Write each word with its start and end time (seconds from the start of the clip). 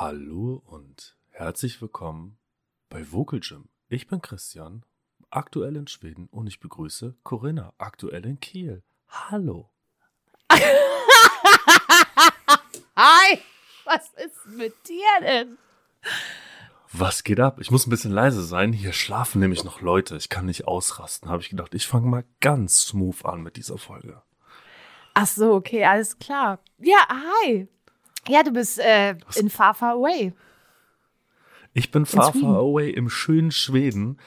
Hallo 0.00 0.62
und 0.64 1.16
herzlich 1.30 1.82
willkommen 1.82 2.38
bei 2.88 3.10
Vocal 3.10 3.40
Gym. 3.40 3.68
Ich 3.88 4.06
bin 4.06 4.22
Christian, 4.22 4.84
aktuell 5.28 5.74
in 5.74 5.88
Schweden 5.88 6.28
und 6.30 6.46
ich 6.46 6.60
begrüße 6.60 7.16
Corinna, 7.24 7.72
aktuell 7.78 8.24
in 8.24 8.38
Kiel. 8.38 8.84
Hallo. 9.08 9.72
Hi, 12.96 13.38
was 13.84 14.10
ist 14.24 14.46
mit 14.46 14.72
dir 14.88 15.20
denn? 15.20 15.58
Was 16.92 17.24
geht 17.24 17.40
ab? 17.40 17.58
Ich 17.60 17.72
muss 17.72 17.84
ein 17.84 17.90
bisschen 17.90 18.12
leise 18.12 18.44
sein. 18.44 18.72
Hier 18.72 18.92
schlafen 18.92 19.40
nämlich 19.40 19.64
noch 19.64 19.80
Leute. 19.80 20.16
Ich 20.16 20.28
kann 20.28 20.46
nicht 20.46 20.68
ausrasten. 20.68 21.28
Habe 21.28 21.42
ich 21.42 21.50
gedacht, 21.50 21.74
ich 21.74 21.88
fange 21.88 22.06
mal 22.06 22.24
ganz 22.38 22.82
smooth 22.82 23.24
an 23.24 23.42
mit 23.42 23.56
dieser 23.56 23.78
Folge. 23.78 24.22
Ach 25.14 25.26
so, 25.26 25.54
okay, 25.54 25.84
alles 25.84 26.20
klar. 26.20 26.60
Ja, 26.78 27.04
hi. 27.42 27.66
Ja, 28.26 28.42
du 28.42 28.52
bist 28.52 28.78
äh, 28.78 29.16
in 29.36 29.48
Far 29.48 29.74
Far 29.74 29.92
Away. 29.94 30.32
Ich 31.74 31.90
bin 31.90 32.06
far, 32.06 32.32
far 32.32 32.56
away 32.56 32.90
im 32.90 33.08
schönen 33.08 33.52
Schweden, 33.52 34.18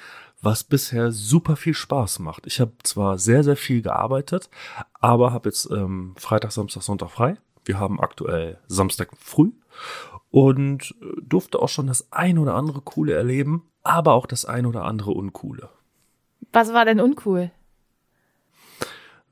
was 0.41 0.63
bisher 0.63 1.11
super 1.11 1.55
viel 1.55 1.73
Spaß 1.73 2.19
macht. 2.19 2.47
Ich 2.47 2.59
habe 2.59 2.71
zwar 2.83 3.17
sehr, 3.17 3.43
sehr 3.43 3.57
viel 3.57 3.81
gearbeitet, 3.81 4.49
aber 4.93 5.33
habe 5.33 5.49
jetzt 5.49 5.69
ähm, 5.69 6.13
Freitag, 6.17 6.51
Samstag, 6.51 6.83
Sonntag 6.83 7.09
frei. 7.09 7.37
Wir 7.65 7.79
haben 7.79 7.99
aktuell 7.99 8.57
Samstag 8.67 9.09
früh 9.17 9.51
und 10.29 10.95
äh, 11.01 11.21
durfte 11.21 11.59
auch 11.59 11.69
schon 11.69 11.87
das 11.87 12.11
ein 12.11 12.37
oder 12.37 12.55
andere 12.55 12.81
Coole 12.81 13.13
erleben, 13.13 13.63
aber 13.83 14.13
auch 14.13 14.25
das 14.25 14.45
ein 14.45 14.65
oder 14.65 14.85
andere 14.85 15.11
Uncoole. 15.11 15.69
Was 16.53 16.73
war 16.73 16.85
denn 16.85 16.99
uncool? 16.99 17.51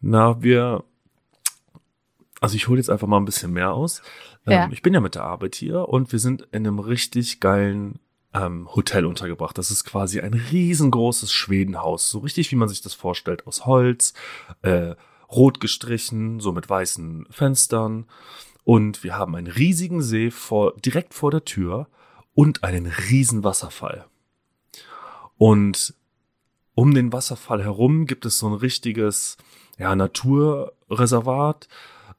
Na, 0.01 0.41
wir, 0.41 0.83
also 2.39 2.55
ich 2.55 2.67
hole 2.67 2.79
jetzt 2.79 2.89
einfach 2.89 3.07
mal 3.07 3.17
ein 3.17 3.25
bisschen 3.25 3.51
mehr 3.51 3.73
aus. 3.73 4.01
Ähm, 4.45 4.53
Ja. 4.53 4.69
Ich 4.71 4.81
bin 4.81 4.93
ja 4.93 4.99
mit 4.99 5.15
der 5.15 5.23
Arbeit 5.23 5.55
hier 5.55 5.87
und 5.89 6.11
wir 6.11 6.19
sind 6.19 6.43
in 6.51 6.65
einem 6.65 6.79
richtig 6.79 7.39
geilen 7.39 7.99
ähm, 8.33 8.67
Hotel 8.75 9.05
untergebracht. 9.05 9.57
Das 9.57 9.71
ist 9.71 9.83
quasi 9.85 10.21
ein 10.21 10.33
riesengroßes 10.33 11.31
Schwedenhaus, 11.33 12.09
so 12.09 12.19
richtig 12.19 12.51
wie 12.51 12.55
man 12.55 12.69
sich 12.69 12.81
das 12.81 12.93
vorstellt, 12.93 13.47
aus 13.47 13.65
Holz, 13.65 14.13
äh, 14.61 14.95
rot 15.31 15.59
gestrichen, 15.59 16.39
so 16.39 16.51
mit 16.51 16.69
weißen 16.69 17.27
Fenstern. 17.29 18.05
Und 18.63 19.03
wir 19.03 19.17
haben 19.17 19.35
einen 19.35 19.47
riesigen 19.47 20.01
See 20.01 20.29
vor, 20.31 20.75
direkt 20.77 21.13
vor 21.13 21.31
der 21.31 21.45
Tür 21.45 21.87
und 22.35 22.63
einen 22.63 22.85
riesen 22.85 23.43
Wasserfall. 23.43 24.05
Und 25.37 25.93
um 26.75 26.93
den 26.93 27.11
Wasserfall 27.11 27.63
herum 27.63 28.05
gibt 28.05 28.25
es 28.25 28.39
so 28.39 28.47
ein 28.47 28.53
richtiges 28.53 29.37
ja, 29.77 29.95
Naturreservat. 29.95 31.67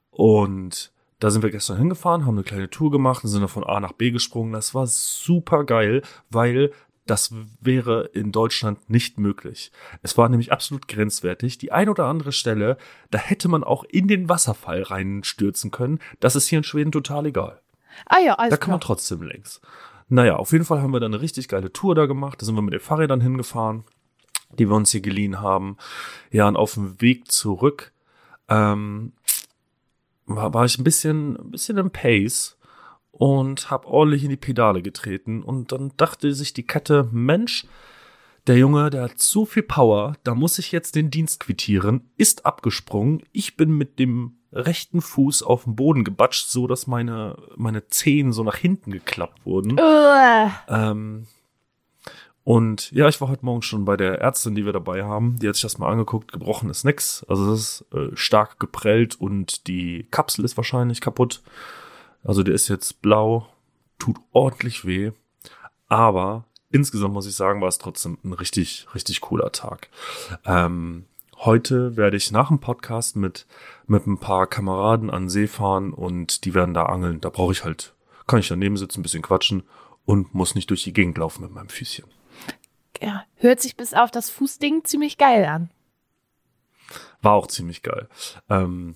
Und 0.09 0.90
da 1.21 1.29
sind 1.29 1.43
wir 1.43 1.51
gestern 1.51 1.77
hingefahren, 1.77 2.25
haben 2.25 2.33
eine 2.33 2.43
kleine 2.43 2.69
Tour 2.71 2.89
gemacht 2.89 3.23
und 3.23 3.29
sind 3.29 3.41
dann 3.41 3.47
von 3.47 3.63
A 3.63 3.79
nach 3.79 3.91
B 3.91 4.09
gesprungen. 4.09 4.53
Das 4.53 4.73
war 4.73 4.87
super 4.87 5.63
geil, 5.65 6.01
weil 6.31 6.71
das 7.05 7.31
wäre 7.59 8.05
in 8.13 8.31
Deutschland 8.31 8.89
nicht 8.89 9.19
möglich. 9.19 9.71
Es 10.01 10.17
war 10.17 10.29
nämlich 10.29 10.51
absolut 10.51 10.87
grenzwertig. 10.87 11.59
Die 11.59 11.71
ein 11.71 11.89
oder 11.89 12.05
andere 12.05 12.31
Stelle, 12.31 12.75
da 13.11 13.19
hätte 13.19 13.49
man 13.49 13.63
auch 13.63 13.83
in 13.83 14.07
den 14.07 14.29
Wasserfall 14.29 14.81
reinstürzen 14.81 15.69
können. 15.69 15.99
Das 16.19 16.35
ist 16.35 16.47
hier 16.47 16.57
in 16.57 16.63
Schweden 16.63 16.91
total 16.91 17.27
egal. 17.27 17.61
Ah 18.07 18.19
ja, 18.19 18.33
alles 18.33 18.49
Da 18.49 18.57
kann 18.57 18.71
man 18.71 18.79
klar. 18.79 18.95
trotzdem 18.95 19.21
längs. 19.21 19.61
Naja, 20.09 20.37
auf 20.37 20.51
jeden 20.51 20.65
Fall 20.65 20.81
haben 20.81 20.91
wir 20.91 20.99
dann 20.99 21.13
eine 21.13 21.21
richtig 21.21 21.47
geile 21.47 21.71
Tour 21.71 21.93
da 21.93 22.07
gemacht. 22.07 22.41
Da 22.41 22.47
sind 22.47 22.55
wir 22.55 22.63
mit 22.63 22.73
den 22.73 22.79
Fahrrädern 22.79 23.21
hingefahren, 23.21 23.83
die 24.57 24.67
wir 24.67 24.75
uns 24.75 24.89
hier 24.89 25.01
geliehen 25.01 25.39
haben. 25.39 25.77
Ja, 26.31 26.47
und 26.47 26.55
auf 26.55 26.73
dem 26.73 26.99
Weg 26.99 27.31
zurück 27.31 27.91
ähm, 28.51 29.13
war, 30.35 30.53
war 30.53 30.65
ich 30.65 30.77
ein 30.77 30.83
bisschen, 30.83 31.37
ein 31.37 31.51
bisschen 31.51 31.77
im 31.77 31.91
Pace 31.91 32.57
und 33.11 33.69
habe 33.69 33.87
ordentlich 33.87 34.23
in 34.23 34.29
die 34.29 34.37
Pedale 34.37 34.81
getreten. 34.81 35.43
Und 35.43 35.71
dann 35.71 35.91
dachte 35.97 36.33
sich 36.33 36.53
die 36.53 36.65
Kette, 36.65 37.07
Mensch, 37.11 37.65
der 38.47 38.57
Junge, 38.57 38.89
der 38.89 39.03
hat 39.03 39.19
so 39.19 39.45
viel 39.45 39.63
Power, 39.63 40.15
da 40.23 40.33
muss 40.33 40.57
ich 40.57 40.71
jetzt 40.71 40.95
den 40.95 41.11
Dienst 41.11 41.39
quittieren, 41.39 42.09
ist 42.17 42.45
abgesprungen. 42.45 43.21
Ich 43.31 43.55
bin 43.55 43.77
mit 43.77 43.99
dem 43.99 44.37
rechten 44.51 45.01
Fuß 45.01 45.43
auf 45.43 45.65
den 45.65 45.75
Boden 45.75 46.03
gebatscht, 46.03 46.49
so 46.49 46.67
dass 46.67 46.87
meine, 46.87 47.37
meine 47.55 47.87
Zehen 47.87 48.33
so 48.33 48.43
nach 48.43 48.57
hinten 48.57 48.91
geklappt 48.91 49.45
wurden. 49.45 49.79
Uah. 49.79 50.51
Ähm, 50.67 51.27
und 52.43 52.91
ja, 52.91 53.07
ich 53.07 53.21
war 53.21 53.29
heute 53.29 53.45
Morgen 53.45 53.61
schon 53.61 53.85
bei 53.85 53.95
der 53.95 54.19
Ärztin, 54.19 54.55
die 54.55 54.65
wir 54.65 54.73
dabei 54.73 55.03
haben. 55.03 55.37
Die 55.39 55.47
hat 55.47 55.55
sich 55.55 55.61
das 55.61 55.77
mal 55.77 55.91
angeguckt. 55.91 56.31
Gebrochen 56.31 56.69
ist 56.69 56.83
nix. 56.83 57.23
Also 57.27 57.51
das 57.51 57.59
ist 57.59 57.93
äh, 57.93 58.15
stark 58.15 58.59
geprellt 58.59 59.15
und 59.19 59.67
die 59.67 60.07
Kapsel 60.09 60.43
ist 60.43 60.57
wahrscheinlich 60.57 61.01
kaputt. 61.01 61.43
Also 62.23 62.41
der 62.41 62.55
ist 62.55 62.67
jetzt 62.67 63.01
blau, 63.01 63.47
tut 63.99 64.17
ordentlich 64.31 64.85
weh. 64.85 65.11
Aber 65.87 66.45
insgesamt 66.71 67.13
muss 67.13 67.27
ich 67.27 67.35
sagen, 67.35 67.61
war 67.61 67.67
es 67.67 67.77
trotzdem 67.77 68.17
ein 68.23 68.33
richtig, 68.33 68.87
richtig 68.95 69.21
cooler 69.21 69.51
Tag. 69.51 69.89
Ähm, 70.45 71.05
heute 71.37 71.95
werde 71.95 72.17
ich 72.17 72.31
nach 72.31 72.47
dem 72.47 72.59
Podcast 72.59 73.15
mit, 73.15 73.45
mit 73.85 74.07
ein 74.07 74.17
paar 74.17 74.47
Kameraden 74.47 75.11
an 75.11 75.29
See 75.29 75.47
fahren 75.47 75.93
und 75.93 76.45
die 76.45 76.55
werden 76.55 76.73
da 76.73 76.87
angeln. 76.87 77.21
Da 77.21 77.29
brauche 77.29 77.51
ich 77.51 77.63
halt, 77.63 77.93
kann 78.25 78.39
ich 78.39 78.47
daneben 78.47 78.77
sitzen, 78.77 79.01
ein 79.01 79.03
bisschen 79.03 79.21
quatschen 79.21 79.61
und 80.05 80.33
muss 80.33 80.55
nicht 80.55 80.71
durch 80.71 80.83
die 80.83 80.93
Gegend 80.93 81.19
laufen 81.19 81.43
mit 81.43 81.51
meinem 81.51 81.69
Füßchen. 81.69 82.05
Ja, 83.01 83.25
hört 83.37 83.59
sich 83.59 83.75
bis 83.75 83.93
auf 83.93 84.11
das 84.11 84.29
Fußding 84.29 84.85
ziemlich 84.85 85.17
geil 85.17 85.45
an. 85.45 85.69
War 87.21 87.33
auch 87.33 87.47
ziemlich 87.47 87.81
geil. 87.83 88.07
Ähm, 88.49 88.95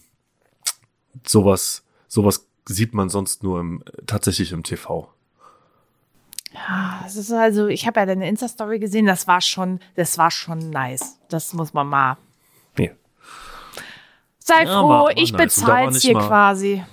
sowas, 1.25 1.83
sowas 2.07 2.47
sieht 2.65 2.93
man 2.93 3.09
sonst 3.09 3.43
nur 3.43 3.59
im, 3.59 3.83
tatsächlich 4.05 4.51
im 4.51 4.63
TV. 4.63 5.11
Ja, 6.53 7.03
es 7.05 7.15
ist 7.15 7.31
also, 7.31 7.67
ich 7.67 7.85
habe 7.85 7.99
ja 7.99 8.05
deine 8.05 8.27
Insta-Story 8.29 8.79
gesehen, 8.79 9.05
das 9.05 9.27
war 9.27 9.41
schon, 9.41 9.79
das 9.95 10.17
war 10.17 10.31
schon 10.31 10.69
nice. 10.69 11.19
Das 11.29 11.53
muss 11.53 11.73
man 11.73 11.87
mal. 11.87 12.17
Nee. 12.77 12.91
Sei 14.39 14.63
Ja, 14.63 14.79
froh, 14.81 15.09
ich 15.15 15.33
nice. 15.33 15.57
Nicht 15.93 16.01
hier 16.03 16.13
mal- 16.13 16.27
quasi. 16.27 16.83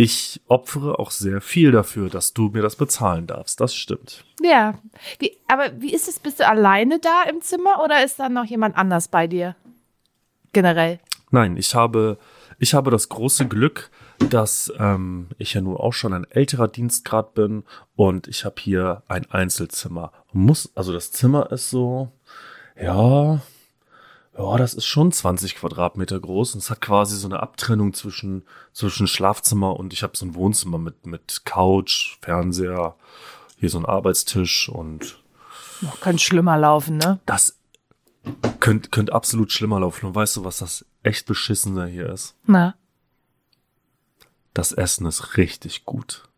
Ich 0.00 0.40
opfere 0.46 1.00
auch 1.00 1.10
sehr 1.10 1.40
viel 1.40 1.72
dafür, 1.72 2.08
dass 2.08 2.32
du 2.32 2.50
mir 2.50 2.62
das 2.62 2.76
bezahlen 2.76 3.26
darfst. 3.26 3.60
Das 3.60 3.74
stimmt. 3.74 4.24
Ja. 4.40 4.78
Wie, 5.18 5.36
aber 5.48 5.72
wie 5.80 5.92
ist 5.92 6.06
es? 6.06 6.20
Bist 6.20 6.38
du 6.38 6.46
alleine 6.46 7.00
da 7.00 7.24
im 7.28 7.42
Zimmer 7.42 7.82
oder 7.82 8.04
ist 8.04 8.20
da 8.20 8.28
noch 8.28 8.44
jemand 8.44 8.76
anders 8.76 9.08
bei 9.08 9.26
dir? 9.26 9.56
Generell. 10.52 11.00
Nein, 11.32 11.56
ich 11.56 11.74
habe, 11.74 12.16
ich 12.60 12.74
habe 12.74 12.92
das 12.92 13.08
große 13.08 13.48
Glück, 13.48 13.90
dass 14.30 14.72
ähm, 14.78 15.30
ich 15.36 15.54
ja 15.54 15.62
nun 15.62 15.76
auch 15.76 15.92
schon 15.92 16.12
ein 16.12 16.30
älterer 16.30 16.68
Dienstgrad 16.68 17.34
bin 17.34 17.64
und 17.96 18.28
ich 18.28 18.44
habe 18.44 18.54
hier 18.60 19.02
ein 19.08 19.28
Einzelzimmer. 19.32 20.12
Muss, 20.32 20.70
also 20.76 20.92
das 20.92 21.10
Zimmer 21.10 21.50
ist 21.50 21.70
so, 21.70 22.12
ja, 22.80 23.40
ja, 24.38 24.56
das 24.56 24.74
ist 24.74 24.86
schon 24.86 25.10
20 25.10 25.56
Quadratmeter 25.56 26.20
groß 26.20 26.54
und 26.54 26.60
es 26.60 26.70
hat 26.70 26.80
quasi 26.80 27.16
so 27.16 27.26
eine 27.26 27.40
Abtrennung 27.40 27.92
zwischen, 27.92 28.44
zwischen 28.72 29.06
Schlafzimmer 29.06 29.76
und 29.76 29.92
ich 29.92 30.02
habe 30.02 30.16
so 30.16 30.24
ein 30.24 30.34
Wohnzimmer 30.34 30.78
mit, 30.78 31.06
mit 31.06 31.44
Couch, 31.44 32.18
Fernseher, 32.22 32.94
hier 33.58 33.70
so 33.70 33.78
ein 33.78 33.86
Arbeitstisch 33.86 34.68
und 34.68 35.18
Noch 35.80 36.00
könnte 36.00 36.22
schlimmer 36.22 36.56
laufen, 36.56 36.98
ne? 36.98 37.18
das 37.26 37.58
könnte 38.60 38.90
könnt 38.90 39.12
absolut 39.12 39.52
schlimmer 39.52 39.80
laufen. 39.80 40.06
Und 40.06 40.14
weißt 40.14 40.36
du, 40.36 40.44
was 40.44 40.58
das 40.58 40.84
echt 41.02 41.26
beschissener 41.26 41.86
hier 41.86 42.08
ist? 42.10 42.36
Na. 42.44 42.74
Das 44.54 44.72
Essen 44.72 45.06
ist 45.06 45.36
richtig 45.36 45.84
gut. 45.84 46.28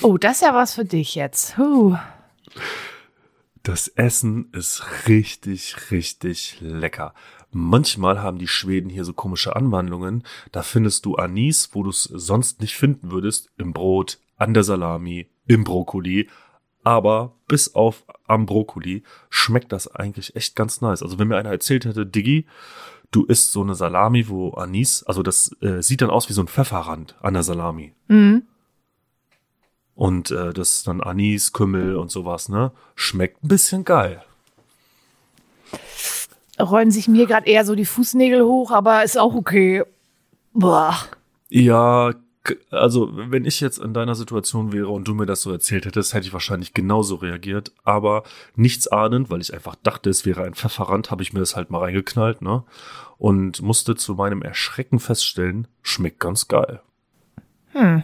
Oh, 0.00 0.16
das 0.16 0.36
ist 0.36 0.42
ja 0.42 0.54
was 0.54 0.74
für 0.74 0.84
dich 0.84 1.14
jetzt. 1.14 1.56
Huh. 1.58 1.96
Das 3.62 3.86
Essen 3.88 4.50
ist 4.52 4.84
richtig, 5.06 5.90
richtig 5.92 6.58
lecker. 6.60 7.14
Manchmal 7.52 8.20
haben 8.20 8.38
die 8.38 8.48
Schweden 8.48 8.90
hier 8.90 9.04
so 9.04 9.12
komische 9.12 9.54
Anwandlungen. 9.54 10.24
Da 10.50 10.62
findest 10.62 11.04
du 11.04 11.14
Anis, 11.14 11.70
wo 11.72 11.84
du 11.84 11.90
es 11.90 12.04
sonst 12.04 12.60
nicht 12.60 12.74
finden 12.74 13.12
würdest. 13.12 13.50
Im 13.58 13.72
Brot, 13.72 14.18
an 14.36 14.54
der 14.54 14.64
Salami, 14.64 15.28
im 15.46 15.62
Brokkoli. 15.62 16.28
Aber 16.82 17.36
bis 17.46 17.74
auf 17.76 18.04
am 18.26 18.46
Brokkoli 18.46 19.04
schmeckt 19.30 19.70
das 19.70 19.86
eigentlich 19.86 20.34
echt 20.34 20.56
ganz 20.56 20.80
nice. 20.80 21.02
Also 21.02 21.20
wenn 21.20 21.28
mir 21.28 21.36
einer 21.36 21.50
erzählt 21.50 21.84
hätte, 21.84 22.04
Diggi, 22.04 22.46
du 23.12 23.24
isst 23.26 23.52
so 23.52 23.62
eine 23.62 23.76
Salami, 23.76 24.28
wo 24.28 24.50
Anis, 24.54 25.04
also 25.04 25.22
das 25.22 25.54
äh, 25.60 25.82
sieht 25.82 26.02
dann 26.02 26.10
aus 26.10 26.28
wie 26.28 26.32
so 26.32 26.42
ein 26.42 26.48
Pfefferrand 26.48 27.14
an 27.20 27.34
der 27.34 27.44
Salami. 27.44 27.94
Mhm. 28.08 28.42
Und 29.94 30.30
äh, 30.30 30.52
das 30.52 30.74
ist 30.74 30.86
dann 30.86 31.00
Anis, 31.00 31.52
Kümmel 31.52 31.96
und 31.96 32.10
sowas, 32.10 32.48
ne? 32.48 32.72
Schmeckt 32.94 33.44
ein 33.44 33.48
bisschen 33.48 33.84
geil. 33.84 34.22
Rollen 36.60 36.90
sich 36.90 37.08
mir 37.08 37.26
gerade 37.26 37.46
eher 37.46 37.64
so 37.64 37.74
die 37.74 37.84
Fußnägel 37.84 38.44
hoch, 38.44 38.70
aber 38.70 39.04
ist 39.04 39.18
auch 39.18 39.34
okay. 39.34 39.84
Boah. 40.52 40.96
Ja, 41.48 42.14
also 42.70 43.10
wenn 43.12 43.44
ich 43.44 43.60
jetzt 43.60 43.78
in 43.78 43.94
deiner 43.94 44.14
Situation 44.14 44.72
wäre 44.72 44.88
und 44.88 45.06
du 45.06 45.14
mir 45.14 45.26
das 45.26 45.42
so 45.42 45.52
erzählt 45.52 45.86
hättest, 45.86 46.14
hätte 46.14 46.26
ich 46.26 46.32
wahrscheinlich 46.32 46.74
genauso 46.74 47.16
reagiert. 47.16 47.72
Aber 47.84 48.24
nichts 48.56 48.88
ahnend, 48.88 49.30
weil 49.30 49.40
ich 49.40 49.54
einfach 49.54 49.76
dachte, 49.76 50.10
es 50.10 50.26
wäre 50.26 50.42
ein 50.44 50.54
Pfefferrand, 50.54 51.10
habe 51.10 51.22
ich 51.22 51.32
mir 51.32 51.40
das 51.40 51.56
halt 51.56 51.70
mal 51.70 51.78
reingeknallt, 51.80 52.42
ne? 52.42 52.64
Und 53.18 53.62
musste 53.62 53.94
zu 53.94 54.14
meinem 54.14 54.42
Erschrecken 54.42 54.98
feststellen, 54.98 55.68
schmeckt 55.82 56.18
ganz 56.18 56.48
geil. 56.48 56.80
Hm. 57.72 58.02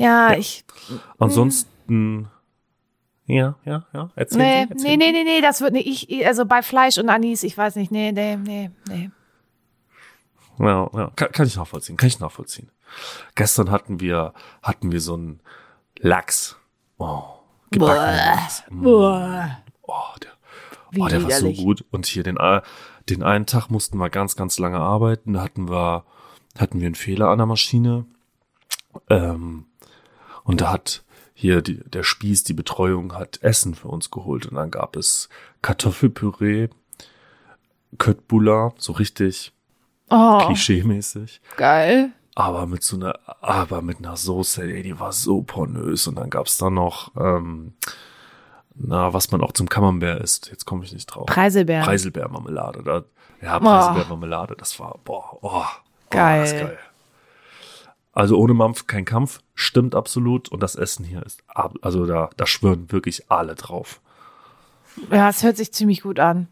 Ja, 0.00 0.32
ich. 0.32 0.64
Ansonsten, 1.18 2.30
ja, 3.26 3.56
ja, 3.66 3.86
ja, 3.92 4.10
erzähl 4.16 4.38
Nee, 4.38 4.64
Sie, 4.64 4.70
erzähl 4.70 4.96
nee, 4.96 4.96
nee, 4.96 5.12
nee, 5.12 5.24
nee, 5.24 5.40
das 5.42 5.60
wird 5.60 5.74
nicht. 5.74 6.10
Ich, 6.10 6.26
also 6.26 6.46
bei 6.46 6.62
Fleisch 6.62 6.96
und 6.96 7.10
Anis, 7.10 7.42
ich 7.42 7.56
weiß 7.56 7.76
nicht. 7.76 7.92
Nee, 7.92 8.10
nee, 8.10 8.36
nee, 8.36 8.70
nee. 8.88 9.10
Ja, 10.58 10.88
ja. 10.94 11.12
Kann, 11.16 11.32
kann 11.32 11.46
ich 11.46 11.56
nachvollziehen, 11.56 11.98
kann 11.98 12.06
ich 12.06 12.18
nachvollziehen. 12.18 12.70
Gestern 13.34 13.70
hatten 13.70 14.00
wir, 14.00 14.32
hatten 14.62 14.90
wir 14.90 15.02
so 15.02 15.14
einen 15.14 15.40
Lachs. 15.98 16.56
Oh, 16.96 17.22
gebackenen 17.70 18.16
Lachs. 18.16 18.64
Mm. 18.70 18.82
Boah. 18.82 19.58
Oh, 19.82 19.92
der, 20.22 20.30
Wie 20.92 21.02
oh, 21.02 21.08
der 21.08 21.22
war 21.24 21.30
so 21.30 21.52
gut. 21.52 21.84
Und 21.90 22.06
hier 22.06 22.22
den, 22.22 22.38
den 23.10 23.22
einen 23.22 23.44
Tag 23.44 23.68
mussten 23.68 23.98
wir 23.98 24.08
ganz, 24.08 24.34
ganz 24.34 24.58
lange 24.58 24.78
arbeiten. 24.78 25.34
Da 25.34 25.42
hatten 25.42 25.68
wir, 25.68 26.04
hatten 26.58 26.80
wir 26.80 26.86
einen 26.86 26.94
Fehler 26.94 27.28
an 27.28 27.36
der 27.36 27.46
Maschine. 27.46 28.06
Ähm, 29.10 29.66
und 30.44 30.60
da 30.60 30.70
hat 30.72 31.02
hier 31.34 31.62
die, 31.62 31.78
der 31.88 32.02
Spieß, 32.02 32.44
die 32.44 32.52
Betreuung, 32.52 33.14
hat 33.14 33.42
Essen 33.42 33.74
für 33.74 33.88
uns 33.88 34.10
geholt. 34.10 34.46
Und 34.46 34.56
dann 34.56 34.70
gab 34.70 34.94
es 34.96 35.28
Kartoffelpüree, 35.62 36.68
Köttbullar, 37.98 38.74
so 38.78 38.92
richtig 38.92 39.52
Oh, 40.10 40.38
klischee-mäßig. 40.46 41.40
geil. 41.56 42.10
Aber 42.34 42.66
mit 42.66 42.82
so 42.82 42.96
einer, 42.96 43.14
aber 43.40 43.80
mit 43.80 43.98
einer 43.98 44.16
Soße, 44.16 44.62
ey, 44.62 44.82
die 44.82 44.98
war 44.98 45.12
so 45.12 45.42
pornös. 45.42 46.06
Und 46.06 46.16
dann 46.16 46.30
gab's 46.30 46.58
da 46.58 46.68
noch, 46.70 47.12
ähm, 47.16 47.74
na, 48.74 49.12
was 49.12 49.30
man 49.30 49.40
auch 49.40 49.52
zum 49.52 49.68
Camembert 49.68 50.20
isst. 50.22 50.50
Jetzt 50.50 50.64
komme 50.64 50.84
ich 50.84 50.92
nicht 50.92 51.06
drauf. 51.06 51.26
Preiselbeeren. 51.26 51.84
Preiselbeermarmelade. 51.84 52.82
Da, 52.82 53.04
ja, 53.42 53.58
Preiselbeermarmelade, 53.58 54.56
das 54.56 54.78
war, 54.80 54.98
boah, 55.04 55.38
oh, 55.42 55.64
Geil. 56.10 56.38
Oh, 56.38 56.42
das 56.42 56.52
ist 56.52 56.58
geil. 56.60 56.78
Also 58.12 58.36
ohne 58.38 58.54
Mampf 58.54 58.86
kein 58.86 59.04
Kampf, 59.04 59.40
stimmt 59.54 59.94
absolut. 59.94 60.48
Und 60.48 60.62
das 60.62 60.74
Essen 60.74 61.04
hier 61.04 61.24
ist, 61.24 61.42
ab- 61.46 61.76
also 61.82 62.06
da, 62.06 62.30
da 62.36 62.46
schwören 62.46 62.90
wirklich 62.90 63.30
alle 63.30 63.54
drauf. 63.54 64.00
Ja, 65.10 65.28
es 65.28 65.42
hört 65.42 65.56
sich 65.56 65.72
ziemlich 65.72 66.02
gut 66.02 66.18
an. 66.18 66.48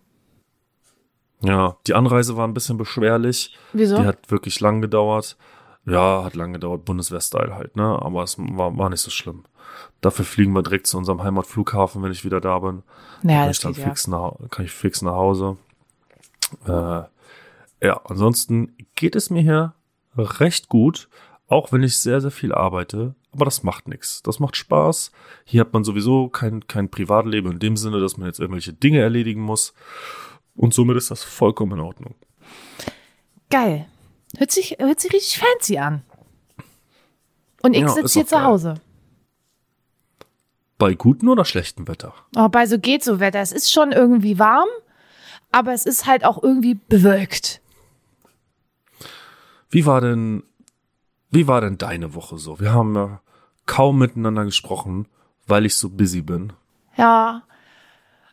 Ja, 1.40 1.76
die 1.86 1.94
Anreise 1.94 2.36
war 2.36 2.46
ein 2.46 2.54
bisschen 2.54 2.78
beschwerlich. 2.78 3.56
Wieso? 3.72 3.96
Die 3.98 4.06
hat 4.06 4.30
wirklich 4.30 4.60
lang 4.60 4.80
gedauert. 4.80 5.36
Ja, 5.86 6.22
hat 6.24 6.34
lang 6.34 6.52
gedauert, 6.52 6.84
Bundeswehr-Style 6.84 7.54
halt, 7.54 7.76
ne? 7.76 7.98
Aber 8.02 8.22
es 8.22 8.36
war, 8.38 8.76
war 8.76 8.90
nicht 8.90 9.00
so 9.00 9.10
schlimm. 9.10 9.44
Dafür 10.00 10.24
fliegen 10.24 10.52
wir 10.52 10.62
direkt 10.62 10.86
zu 10.86 10.98
unserem 10.98 11.22
Heimatflughafen, 11.22 12.02
wenn 12.02 12.12
ich 12.12 12.24
wieder 12.24 12.40
da 12.40 12.58
bin. 12.58 12.82
naja, 13.22 13.42
kann 13.42 13.50
ich 13.50 13.60
dann 13.60 13.72
geht 13.72 13.82
ja. 13.82 13.88
fix 13.88 14.06
nach, 14.06 14.32
kann 14.50 14.64
ich 14.64 14.72
fix 14.72 15.00
nach 15.02 15.12
Hause. 15.14 15.56
Äh, 16.66 17.02
ja, 17.86 18.00
ansonsten 18.04 18.76
geht 18.96 19.16
es 19.16 19.30
mir 19.30 19.42
hier 19.42 19.74
recht 20.16 20.68
gut, 20.68 21.08
auch 21.48 21.72
wenn 21.72 21.82
ich 21.82 21.98
sehr, 21.98 22.20
sehr 22.20 22.30
viel 22.30 22.52
arbeite. 22.54 23.14
Aber 23.32 23.44
das 23.44 23.62
macht 23.62 23.88
nichts. 23.88 24.22
Das 24.22 24.38
macht 24.38 24.56
Spaß. 24.56 25.10
Hier 25.44 25.60
hat 25.60 25.72
man 25.72 25.84
sowieso 25.84 26.28
kein, 26.28 26.66
kein 26.66 26.90
Privatleben 26.90 27.52
in 27.52 27.58
dem 27.58 27.76
Sinne, 27.76 28.00
dass 28.00 28.16
man 28.16 28.26
jetzt 28.26 28.40
irgendwelche 28.40 28.72
Dinge 28.72 29.00
erledigen 29.00 29.42
muss. 29.42 29.74
Und 30.54 30.74
somit 30.74 30.96
ist 30.96 31.10
das 31.10 31.24
vollkommen 31.24 31.72
in 31.72 31.80
Ordnung. 31.80 32.14
Geil. 33.50 33.86
Hört 34.36 34.50
sich, 34.50 34.76
hört 34.78 35.00
sich 35.00 35.12
richtig 35.12 35.38
fancy 35.38 35.78
an. 35.78 36.02
Und 37.62 37.74
ich 37.74 37.82
Ja, 37.82 37.88
sitze 37.88 38.14
hier 38.20 38.26
zu 38.26 38.36
geil. 38.36 38.44
Hause. 38.44 38.74
Bei 40.78 40.94
gutem 40.94 41.28
oder 41.28 41.44
schlechtem 41.44 41.88
Wetter? 41.88 42.14
Oh, 42.36 42.48
bei 42.48 42.66
so 42.66 42.78
geht 42.78 43.02
so 43.02 43.20
Wetter. 43.20 43.40
Es 43.40 43.52
ist 43.52 43.72
schon 43.72 43.90
irgendwie 43.92 44.38
warm, 44.38 44.68
aber 45.50 45.72
es 45.72 45.86
ist 45.86 46.06
halt 46.06 46.24
auch 46.24 46.42
irgendwie 46.42 46.74
bewölkt. 46.74 47.60
Wie 49.70 49.86
war 49.86 50.00
denn, 50.00 50.44
wie 51.30 51.46
war 51.46 51.60
denn 51.60 51.78
deine 51.78 52.14
Woche 52.14 52.38
so? 52.38 52.60
Wir 52.60 52.72
haben 52.72 52.94
ja 52.94 53.20
kaum 53.66 53.98
miteinander 53.98 54.44
gesprochen, 54.44 55.06
weil 55.46 55.66
ich 55.66 55.76
so 55.76 55.90
busy 55.90 56.22
bin. 56.22 56.52
Ja. 56.96 57.42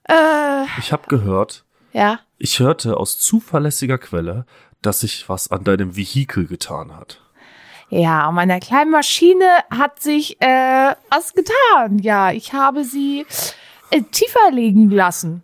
Äh, 0.04 0.66
Ich 0.80 0.92
habe 0.92 1.08
gehört, 1.08 1.66
ja. 1.94 2.20
ich 2.38 2.60
hörte 2.60 2.98
aus 2.98 3.18
zuverlässiger 3.20 3.98
Quelle, 3.98 4.46
dass 4.82 5.02
sich 5.02 5.28
was 5.30 5.50
an 5.52 5.64
deinem 5.64 5.96
Vehikel 5.96 6.46
getan 6.48 6.96
hat. 6.96 7.22
Ja, 7.90 8.28
an 8.28 8.36
meiner 8.36 8.60
kleinen 8.60 8.92
Maschine 8.92 9.46
hat 9.70 10.02
sich 10.02 10.42
äh, 10.42 10.96
was 11.10 11.34
getan. 11.34 12.00
Ja, 12.00 12.32
ich 12.32 12.54
habe 12.54 12.84
sie 12.84 13.26
äh, 13.92 14.02
tiefer 14.02 14.52
legen 14.52 14.90
lassen. 14.90 15.44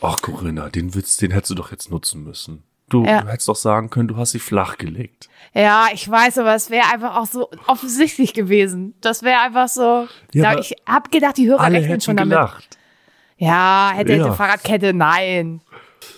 Ach, 0.00 0.20
Corinna, 0.22 0.68
den 0.68 0.94
Witz, 0.94 1.16
den 1.16 1.30
hättest 1.30 1.50
du 1.50 1.54
doch 1.56 1.70
jetzt 1.72 1.90
nutzen 1.90 2.22
müssen. 2.24 2.62
Du, 2.90 3.04
Ja. 3.04 3.26
hättest 3.26 3.48
doch 3.48 3.56
sagen 3.56 3.90
können, 3.90 4.08
du 4.08 4.16
hast 4.16 4.32
sie 4.32 4.38
flach 4.38 4.76
gelegt. 4.78 5.28
Ja, 5.54 5.86
ich 5.92 6.08
weiß, 6.08 6.38
aber 6.38 6.54
es 6.54 6.68
wäre 6.70 6.86
einfach 6.92 7.16
auch 7.16 7.26
so 7.26 7.50
offensichtlich 7.66 8.34
gewesen. 8.34 8.94
Das 9.00 9.22
wäre 9.22 9.40
einfach 9.40 9.68
so. 9.68 10.06
Ja, 10.32 10.50
aber 10.50 10.60
ich 10.60 10.74
hab 10.86 11.10
gedacht, 11.10 11.36
die 11.38 11.48
Hörer 11.48 11.60
Alle 11.60 11.78
rechnen 11.78 12.00
schon 12.00 12.16
damit. 12.16 12.32
gelacht. 12.36 12.78
Ja, 13.36 13.92
hätte, 13.94 14.12
hätte 14.12 14.26
Ja. 14.26 14.32
Fahrradkette, 14.32 14.92
nein. 14.92 15.60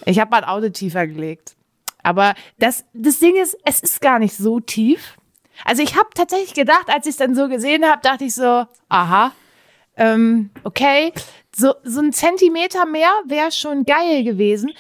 Ich 0.05 0.19
habe 0.19 0.31
mein 0.31 0.45
Auto 0.45 0.69
tiefer 0.71 1.07
gelegt. 1.07 1.55
Aber 2.03 2.35
das, 2.59 2.85
das 2.95 3.19
Ding 3.19 3.37
ist, 3.37 3.57
es 3.65 3.81
ist 3.81 4.01
gar 4.01 4.19
nicht 4.19 4.37
so 4.37 4.61
tief. 4.61 5.17
Also 5.65 5.83
ich 5.83 5.97
habe 5.97 6.09
tatsächlich 6.15 6.55
gedacht, 6.55 6.89
als 6.89 7.07
ich 7.07 7.11
es 7.11 7.17
dann 7.17 7.35
so 7.35 7.49
gesehen 7.49 7.85
habe, 7.85 8.01
dachte 8.03 8.25
ich 8.25 8.35
so, 8.35 8.67
aha, 8.89 9.33
ähm, 9.97 10.51
okay, 10.65 11.13
so, 11.55 11.75
so 11.85 12.01
ein 12.01 12.13
Zentimeter 12.13 12.85
mehr 12.87 13.11
wäre 13.27 13.51
schon 13.51 13.85
geil 13.85 14.23
gewesen. 14.25 14.73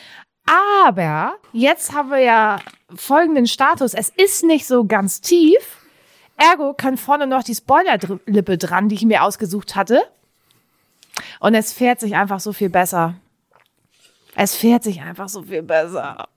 Aber 0.46 1.34
jetzt 1.52 1.92
haben 1.92 2.10
wir 2.10 2.20
ja 2.20 2.60
folgenden 2.94 3.46
Status. 3.46 3.94
Es 3.94 4.10
ist 4.10 4.44
nicht 4.44 4.66
so 4.66 4.84
ganz 4.84 5.20
tief. 5.20 5.78
Ergo 6.36 6.74
kann 6.74 6.96
vorne 6.96 7.26
noch 7.26 7.42
die 7.42 7.54
Spoilerlippe 7.54 8.58
dran, 8.58 8.88
die 8.88 8.94
ich 8.94 9.04
mir 9.04 9.22
ausgesucht 9.22 9.74
hatte. 9.74 10.02
Und 11.40 11.54
es 11.54 11.72
fährt 11.72 12.00
sich 12.00 12.14
einfach 12.14 12.40
so 12.40 12.52
viel 12.52 12.68
besser. 12.68 13.14
Es 14.34 14.54
fährt 14.54 14.84
sich 14.84 15.00
einfach 15.00 15.28
so 15.28 15.42
viel 15.42 15.62
besser. 15.62 16.28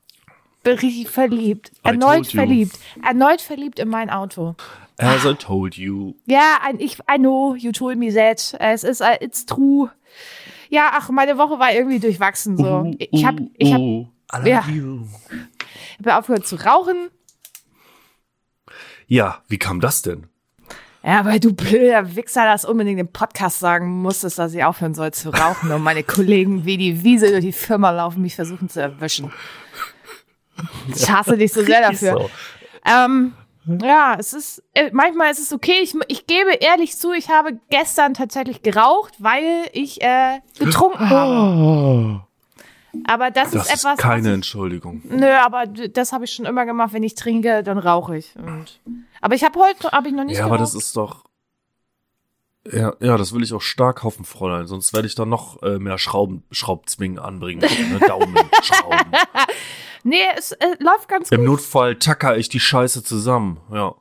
Bin 0.63 0.77
richtig 0.77 1.09
verliebt. 1.09 1.71
I 1.85 1.89
Erneut 1.89 2.27
verliebt. 2.27 2.79
Erneut 3.03 3.41
verliebt 3.41 3.79
in 3.79 3.89
mein 3.89 4.09
Auto. 4.09 4.55
As 4.97 5.23
I 5.25 5.33
told 5.33 5.75
you. 5.75 6.15
Ja, 6.25 6.57
ich, 6.77 6.99
I 6.99 7.17
know, 7.17 7.55
you 7.55 7.71
told 7.71 7.97
me 7.97 8.13
that. 8.13 8.55
Es 8.59 8.83
ist, 8.83 9.01
it's 9.21 9.45
true. 9.45 9.89
Ja, 10.69 10.91
ach, 10.93 11.09
meine 11.09 11.37
Woche 11.37 11.59
war 11.59 11.73
irgendwie 11.73 11.99
durchwachsen, 11.99 12.57
so. 12.57 12.81
Uh, 12.81 12.95
Ich 12.97 13.25
hab, 13.25 13.39
uh, 13.39 13.49
ich 13.57 13.73
hab, 13.73 13.81
uh, 13.81 14.07
love 14.37 14.49
ja. 14.49 14.63
hab 16.05 16.19
aufgehört 16.19 16.47
zu 16.47 16.55
rauchen. 16.55 17.09
Ja, 19.07 19.41
wie 19.47 19.57
kam 19.57 19.81
das 19.81 20.03
denn? 20.03 20.27
Ja, 21.03 21.25
weil 21.25 21.39
du 21.39 21.53
blöder 21.53 22.15
Wichser 22.15 22.45
das 22.45 22.65
unbedingt 22.65 22.99
im 22.99 23.11
Podcast 23.11 23.59
sagen 23.59 23.89
musstest, 24.01 24.37
dass 24.37 24.53
ich 24.53 24.63
aufhören 24.63 24.93
soll 24.93 25.11
zu 25.11 25.29
rauchen 25.29 25.71
und 25.71 25.81
meine 25.81 26.03
Kollegen 26.03 26.65
wie 26.65 26.77
die 26.77 27.03
Wiese 27.03 27.31
durch 27.31 27.45
die 27.45 27.51
Firma 27.53 27.89
laufen, 27.89 28.21
mich 28.21 28.35
versuchen 28.35 28.69
zu 28.69 28.81
erwischen. 28.81 29.31
Ich 30.93 31.09
hasse 31.09 31.37
dich 31.37 31.53
so 31.53 31.63
sehr 31.63 31.81
dafür. 31.81 32.13
So. 32.13 32.29
Ähm, 32.85 33.33
ja, 33.81 34.15
es 34.19 34.33
ist, 34.33 34.63
äh, 34.73 34.89
manchmal 34.91 35.31
ist 35.31 35.39
es 35.39 35.53
okay. 35.53 35.79
Ich, 35.83 35.93
ich 36.07 36.25
gebe 36.27 36.51
ehrlich 36.53 36.97
zu, 36.97 37.11
ich 37.13 37.29
habe 37.29 37.59
gestern 37.69 38.13
tatsächlich 38.13 38.61
geraucht, 38.63 39.13
weil 39.19 39.69
ich 39.73 40.01
äh, 40.01 40.39
getrunken 40.57 41.09
habe. 41.09 41.31
Oh, 41.31 42.19
Aber 43.05 43.29
das, 43.31 43.51
das 43.51 43.67
ist 43.67 43.73
ist 43.73 43.79
etwas. 43.85 43.97
keine 43.97 44.21
was 44.23 44.27
ich, 44.29 44.33
Entschuldigung. 44.33 45.01
nö, 45.05 45.29
aber 45.31 45.65
das 45.67 46.11
habe 46.13 46.25
ich 46.25 46.31
schon 46.33 46.45
immer 46.45 46.65
gemacht. 46.65 46.93
Wenn 46.93 47.03
ich 47.03 47.15
trinke, 47.15 47.61
dann 47.63 47.77
rauche 47.77 48.17
ich. 48.17 48.35
Und, 48.35 48.79
aber 49.21 49.35
ich 49.35 49.43
habe 49.43 49.59
heute, 49.59 49.91
habe 49.91 50.07
ich 50.07 50.13
noch 50.13 50.23
nicht 50.23 50.37
Ja, 50.37 50.45
aber 50.45 50.57
geraucht. 50.57 50.73
das 50.73 50.81
ist 50.83 50.97
doch. 50.97 51.25
Ja, 52.71 52.93
ja, 52.99 53.17
das 53.17 53.33
will 53.33 53.41
ich 53.43 53.53
auch 53.53 53.61
stark 53.61 54.03
hoffen, 54.03 54.25
Fräulein. 54.25 54.67
Sonst 54.67 54.93
werde 54.93 55.07
ich 55.07 55.15
dann 55.15 55.29
noch 55.29 55.61
äh, 55.63 55.79
mehr 55.79 55.97
Schrauben, 55.97 56.43
Schraubzwingen 56.51 57.17
anbringen. 57.17 57.61
Ne? 57.61 57.99
Daumen, 58.07 58.37
Schrauben. 58.61 59.11
Nee, 60.03 60.21
es 60.37 60.51
äh, 60.53 60.75
läuft 60.79 61.07
ganz 61.07 61.29
Im 61.31 61.39
gut. 61.39 61.47
Notfall 61.47 61.95
tacker 61.95 62.37
ich 62.37 62.49
die 62.49 62.59
Scheiße 62.59 63.03
zusammen. 63.03 63.59
Ja. 63.71 63.95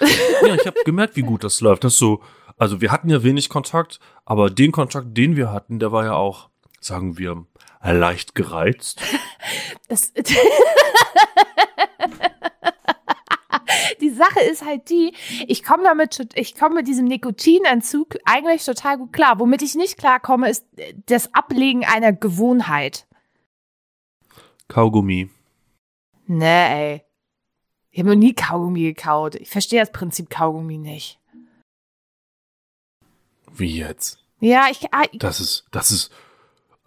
Ja, 0.46 0.54
ich 0.54 0.66
habe 0.66 0.78
gemerkt, 0.86 1.16
wie 1.16 1.22
gut 1.22 1.44
das 1.44 1.60
läuft. 1.60 1.84
Das 1.84 1.92
ist 1.92 1.98
so. 1.98 2.22
Also 2.56 2.80
wir 2.80 2.90
hatten 2.90 3.10
ja 3.10 3.22
wenig 3.22 3.50
Kontakt, 3.50 4.00
aber 4.24 4.48
den 4.48 4.72
Kontakt, 4.72 5.14
den 5.16 5.36
wir 5.36 5.52
hatten, 5.52 5.78
der 5.78 5.92
war 5.92 6.06
ja 6.06 6.14
auch, 6.14 6.48
sagen 6.80 7.18
wir, 7.18 7.44
leicht 7.82 8.34
gereizt. 8.34 9.02
Das, 9.88 10.12
die 14.00 14.10
Sache 14.10 14.40
ist 14.40 14.64
halt 14.64 14.90
die, 14.90 15.14
ich 15.46 15.62
komme 15.62 15.84
damit, 15.84 16.28
ich 16.34 16.54
komme 16.54 16.76
mit 16.76 16.88
diesem 16.88 17.06
Nikotinentzug 17.06 18.16
eigentlich 18.24 18.64
total 18.64 18.98
gut 18.98 19.12
klar. 19.12 19.38
Womit 19.38 19.62
ich 19.62 19.74
nicht 19.74 19.98
klarkomme, 19.98 20.48
ist 20.48 20.66
das 21.06 21.34
Ablegen 21.34 21.84
einer 21.84 22.12
Gewohnheit. 22.12 23.06
Kaugummi. 24.68 25.28
Nee, 26.26 26.92
ey. 26.92 27.02
Ich 27.90 27.98
habe 27.98 28.10
noch 28.10 28.16
nie 28.16 28.34
Kaugummi 28.34 28.82
gekaut. 28.82 29.34
Ich 29.34 29.50
verstehe 29.50 29.80
das 29.80 29.90
Prinzip 29.90 30.30
Kaugummi 30.30 30.78
nicht. 30.78 31.18
Wie 33.52 33.76
jetzt? 33.76 34.24
Ja, 34.38 34.68
ich, 34.70 34.92
ah, 34.92 35.04
Das 35.14 35.40
ist, 35.40 35.66
das 35.72 35.90
ist, 35.90 36.12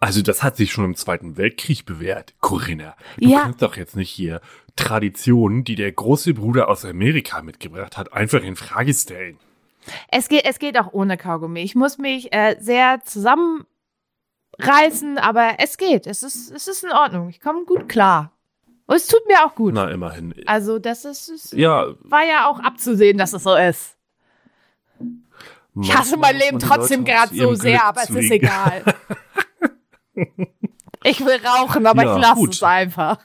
Also 0.04 0.20
das 0.20 0.42
hat 0.42 0.58
sich 0.58 0.70
schon 0.70 0.84
im 0.84 0.96
Zweiten 0.96 1.38
Weltkrieg 1.38 1.86
bewährt, 1.86 2.34
Corinna. 2.40 2.94
Du 3.16 3.30
Ja. 3.30 3.40
kannst 3.44 3.62
doch 3.62 3.78
jetzt 3.78 3.96
nicht 3.96 4.10
hier 4.10 4.42
Traditionen, 4.76 5.64
die 5.64 5.76
der 5.76 5.90
große 5.92 6.34
Bruder 6.34 6.68
aus 6.68 6.84
Amerika 6.84 7.40
mitgebracht 7.40 7.96
hat, 7.96 8.12
einfach 8.12 8.42
in 8.42 8.54
Frage 8.54 8.92
stellen. 8.92 9.38
Es 10.08 10.28
geht, 10.28 10.44
es 10.44 10.58
geht 10.58 10.78
auch 10.78 10.92
ohne 10.92 11.16
Kaugummi. 11.16 11.60
Ich 11.60 11.74
muss 11.74 11.96
mich 11.96 12.34
äh, 12.34 12.54
sehr 12.60 13.00
zusammenreißen, 13.02 15.16
aber 15.16 15.54
es 15.58 15.78
geht. 15.78 16.06
Es 16.06 16.22
ist, 16.22 16.50
es 16.50 16.68
ist 16.68 16.84
in 16.84 16.92
Ordnung. 16.92 17.30
Ich 17.30 17.40
komme 17.40 17.64
gut 17.64 17.88
klar. 17.88 18.30
Und 18.84 18.96
es 18.96 19.06
tut 19.06 19.26
mir 19.26 19.42
auch 19.46 19.54
gut. 19.54 19.72
Na, 19.72 19.90
immerhin. 19.90 20.34
Also, 20.44 20.78
das 20.78 21.06
ist, 21.06 21.30
ist 21.30 21.52
Ja, 21.54 21.86
war 22.00 22.26
ja 22.26 22.46
auch 22.50 22.60
abzusehen, 22.60 23.16
dass 23.16 23.32
es 23.32 23.42
so 23.42 23.56
ist. 23.56 23.96
Ich 25.80 25.96
hasse 25.96 26.18
mein 26.18 26.36
Leben 26.36 26.58
trotzdem 26.58 27.06
gerade 27.06 27.34
so 27.34 27.54
sehr, 27.54 27.86
aber 27.86 28.02
es 28.02 28.10
ist 28.10 28.30
egal. 28.30 28.82
ich 31.04 31.20
will 31.24 31.40
rauchen, 31.44 31.86
aber 31.86 32.04
Ja, 32.04 32.16
ich 32.16 32.22
lasse 32.22 32.48
es 32.50 32.62
einfach. 32.62 33.18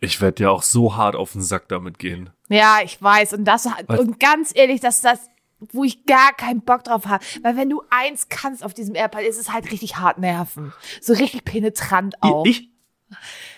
Ich 0.00 0.20
werde 0.20 0.44
ja 0.44 0.50
auch 0.50 0.62
so 0.62 0.96
hart 0.96 1.14
auf 1.14 1.32
den 1.32 1.42
Sack 1.42 1.68
damit 1.68 1.98
gehen. 1.98 2.30
Ja, 2.48 2.78
ich 2.82 3.00
weiß. 3.02 3.34
Und 3.34 3.44
das 3.44 3.66
Was? 3.86 3.98
und 4.00 4.18
ganz 4.18 4.52
ehrlich, 4.54 4.80
dass 4.80 5.02
das, 5.02 5.28
wo 5.58 5.84
ich 5.84 6.06
gar 6.06 6.32
keinen 6.32 6.62
Bock 6.62 6.84
drauf 6.84 7.06
habe. 7.06 7.22
Weil 7.42 7.56
wenn 7.56 7.68
du 7.68 7.82
eins 7.90 8.28
kannst 8.30 8.64
auf 8.64 8.72
diesem 8.72 8.94
AirPod, 8.94 9.22
ist 9.22 9.38
es 9.38 9.52
halt 9.52 9.70
richtig 9.70 9.96
hart 9.98 10.18
nerven. 10.18 10.72
So 11.02 11.12
richtig 11.12 11.44
penetrant 11.44 12.14
auch. 12.22 12.46
Ich? 12.46 12.70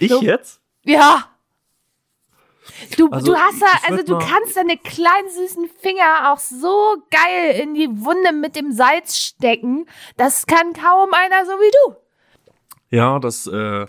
Ich 0.00 0.10
So- 0.10 0.20
jetzt? 0.22 0.60
Ja. 0.84 1.28
Du, 2.96 3.08
Also, 3.10 3.32
du 3.32 3.38
hast 3.38 3.60
da, 3.60 3.66
also 3.88 4.04
du 4.04 4.18
kannst 4.18 4.56
deine 4.56 4.76
kleinen 4.76 5.28
süßen 5.30 5.68
Finger 5.80 6.32
auch 6.32 6.38
so 6.38 6.96
geil 7.10 7.60
in 7.60 7.74
die 7.74 7.88
Wunde 8.04 8.32
mit 8.32 8.54
dem 8.56 8.72
Salz 8.72 9.16
stecken. 9.16 9.86
Das 10.16 10.46
kann 10.46 10.72
kaum 10.72 11.10
einer 11.12 11.44
so 11.44 11.52
wie 11.52 11.70
du. 11.86 11.96
Ja, 12.90 13.18
das, 13.18 13.46
äh, 13.46 13.86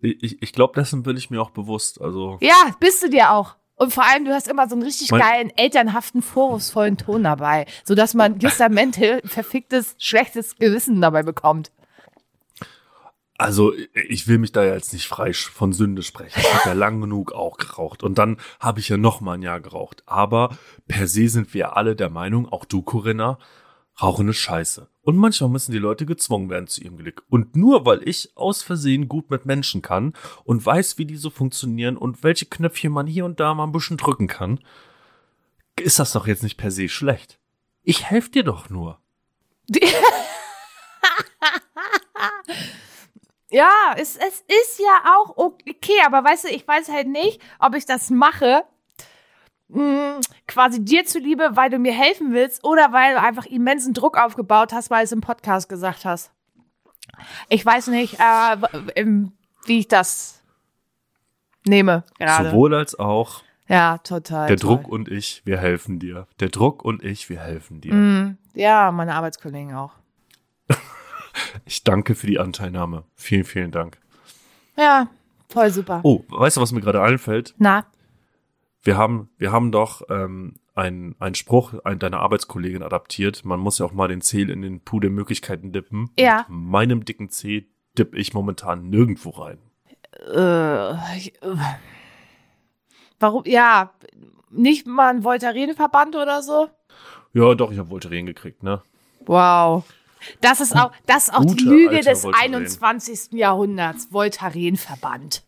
ich, 0.00 0.40
ich 0.42 0.52
glaube, 0.52 0.74
dessen 0.74 1.02
bin 1.02 1.16
ich 1.16 1.30
mir 1.30 1.42
auch 1.42 1.50
bewusst. 1.50 2.00
Also, 2.00 2.38
Ja, 2.40 2.54
bist 2.80 3.02
du 3.02 3.10
dir 3.10 3.32
auch. 3.32 3.56
Und 3.74 3.92
vor 3.92 4.04
allem, 4.04 4.24
du 4.24 4.32
hast 4.32 4.48
immer 4.48 4.66
so 4.68 4.74
einen 4.74 4.82
richtig 4.84 5.10
Mein- 5.10 5.20
geilen, 5.20 5.52
elternhaften, 5.56 6.22
vorwurfsvollen 6.22 6.96
Ton 6.96 7.24
dabei, 7.24 7.66
sodass 7.84 8.14
man 8.14 8.38
justamente 8.40 9.20
verficktes, 9.26 9.94
schlechtes 9.98 10.56
Gewissen 10.56 11.00
dabei 11.02 11.22
bekommt. 11.22 11.70
Also 13.38 13.72
ich 13.92 14.28
will 14.28 14.38
mich 14.38 14.52
da 14.52 14.64
jetzt 14.64 14.92
nicht 14.92 15.06
frei 15.06 15.32
von 15.32 15.72
Sünde 15.72 16.02
sprechen. 16.02 16.40
Ich 16.40 16.54
habe 16.54 16.70
ja 16.70 16.74
lang 16.74 17.00
genug 17.00 17.32
auch 17.32 17.58
geraucht. 17.58 18.02
Und 18.02 18.18
dann 18.18 18.38
habe 18.60 18.80
ich 18.80 18.88
ja 18.88 18.96
noch 18.96 19.20
mal 19.20 19.34
ein 19.34 19.42
Jahr 19.42 19.60
geraucht. 19.60 20.02
Aber 20.06 20.56
per 20.88 21.06
se 21.06 21.28
sind 21.28 21.52
wir 21.54 21.76
alle 21.76 21.96
der 21.96 22.10
Meinung, 22.10 22.48
auch 22.48 22.64
du, 22.64 22.82
Corinna, 22.82 23.38
Rauchen 24.00 24.28
ist 24.28 24.38
scheiße. 24.38 24.88
Und 25.02 25.16
manchmal 25.16 25.48
müssen 25.48 25.72
die 25.72 25.78
Leute 25.78 26.04
gezwungen 26.04 26.50
werden 26.50 26.66
zu 26.66 26.82
ihrem 26.82 26.98
Glück. 26.98 27.24
Und 27.28 27.56
nur 27.56 27.86
weil 27.86 28.06
ich 28.06 28.36
aus 28.36 28.62
Versehen 28.62 29.08
gut 29.08 29.30
mit 29.30 29.46
Menschen 29.46 29.80
kann 29.80 30.12
und 30.44 30.64
weiß, 30.64 30.98
wie 30.98 31.06
die 31.06 31.16
so 31.16 31.30
funktionieren 31.30 31.96
und 31.96 32.22
welche 32.22 32.46
Knöpfchen 32.46 32.92
man 32.92 33.06
hier 33.06 33.24
und 33.24 33.40
da 33.40 33.54
mal 33.54 33.64
ein 33.64 33.72
bisschen 33.72 33.96
drücken 33.96 34.26
kann, 34.26 34.60
ist 35.80 35.98
das 35.98 36.12
doch 36.12 36.26
jetzt 36.26 36.42
nicht 36.42 36.58
per 36.58 36.70
se 36.70 36.88
schlecht. 36.88 37.38
Ich 37.82 38.04
helfe 38.04 38.30
dir 38.30 38.44
doch 38.44 38.68
nur. 38.68 38.98
Ja, 43.50 43.70
es, 43.96 44.16
es 44.16 44.40
ist 44.40 44.78
ja 44.80 45.14
auch 45.16 45.36
okay, 45.36 46.00
aber 46.04 46.24
weißt 46.24 46.44
du, 46.44 46.48
ich 46.48 46.66
weiß 46.66 46.88
halt 46.90 47.06
nicht, 47.08 47.40
ob 47.60 47.74
ich 47.76 47.86
das 47.86 48.10
mache, 48.10 48.64
mh, 49.68 50.20
quasi 50.48 50.84
dir 50.84 51.04
zuliebe, 51.04 51.50
weil 51.54 51.70
du 51.70 51.78
mir 51.78 51.92
helfen 51.92 52.32
willst 52.32 52.64
oder 52.64 52.92
weil 52.92 53.14
du 53.14 53.20
einfach 53.20 53.46
immensen 53.46 53.94
Druck 53.94 54.18
aufgebaut 54.18 54.72
hast, 54.72 54.90
weil 54.90 55.00
du 55.00 55.04
es 55.04 55.12
im 55.12 55.20
Podcast 55.20 55.68
gesagt 55.68 56.04
hast. 56.04 56.32
Ich 57.48 57.64
weiß 57.64 57.86
nicht, 57.88 58.14
äh, 58.18 58.56
wie 59.64 59.78
ich 59.78 59.88
das 59.88 60.42
nehme 61.66 62.02
gerade. 62.18 62.50
Sowohl 62.50 62.74
als 62.74 62.98
auch 62.98 63.42
Ja, 63.68 63.98
total. 63.98 64.48
der 64.48 64.56
toll. 64.56 64.76
Druck 64.78 64.88
und 64.88 65.08
ich, 65.08 65.42
wir 65.44 65.58
helfen 65.58 65.98
dir. 66.00 66.26
Der 66.40 66.48
Druck 66.48 66.84
und 66.84 67.04
ich, 67.04 67.28
wir 67.28 67.40
helfen 67.40 67.80
dir. 67.80 67.94
Mhm. 67.94 68.38
Ja, 68.54 68.90
meine 68.90 69.14
Arbeitskollegen 69.14 69.74
auch. 69.74 69.92
Ich 71.64 71.84
danke 71.84 72.14
für 72.14 72.26
die 72.26 72.38
Anteilnahme. 72.38 73.04
Vielen, 73.14 73.44
vielen 73.44 73.70
Dank. 73.70 73.98
Ja, 74.76 75.08
voll 75.48 75.70
super. 75.70 76.00
Oh, 76.02 76.22
weißt 76.28 76.56
du, 76.56 76.60
was 76.60 76.72
mir 76.72 76.80
gerade 76.80 77.02
einfällt? 77.02 77.54
Na, 77.58 77.86
Wir 78.82 78.96
haben, 78.96 79.28
wir 79.38 79.52
haben 79.52 79.72
doch 79.72 80.02
ähm, 80.10 80.54
einen, 80.74 81.16
einen 81.18 81.34
Spruch 81.34 81.74
ein, 81.84 81.98
deiner 81.98 82.20
Arbeitskollegin 82.20 82.82
adaptiert. 82.82 83.44
Man 83.44 83.60
muss 83.60 83.78
ja 83.78 83.86
auch 83.86 83.92
mal 83.92 84.08
den 84.08 84.20
Zeh 84.20 84.42
in 84.42 84.62
den 84.62 84.80
Puh 84.80 85.00
der 85.00 85.10
Möglichkeiten 85.10 85.72
dippen. 85.72 86.10
Ja. 86.18 86.44
Mit 86.48 86.58
meinem 86.58 87.04
dicken 87.04 87.30
Zeh 87.30 87.66
dipp 87.98 88.14
ich 88.14 88.34
momentan 88.34 88.88
nirgendwo 88.90 89.30
rein. 89.30 89.58
äh, 90.34 91.16
ich, 91.16 91.34
äh, 91.42 91.56
warum? 93.18 93.42
Ja, 93.46 93.92
nicht 94.50 94.86
mal 94.86 95.08
ein 95.10 95.24
Voltaren-Verband 95.24 96.14
oder 96.16 96.42
so? 96.42 96.68
Ja, 97.32 97.54
doch, 97.54 97.72
ich 97.72 97.78
habe 97.78 97.90
Voltaren 97.90 98.26
gekriegt, 98.26 98.62
ne? 98.62 98.82
Wow. 99.26 99.84
Das 100.40 100.60
ist 100.60 100.74
auch, 100.74 100.92
das 101.06 101.28
ist 101.28 101.34
auch 101.34 101.44
die 101.44 101.64
Lüge 101.64 102.00
des 102.00 102.24
Voltaren. 102.24 102.54
21. 102.54 103.32
Jahrhunderts. 103.32 104.08
Voltaren-Verband. 104.10 105.42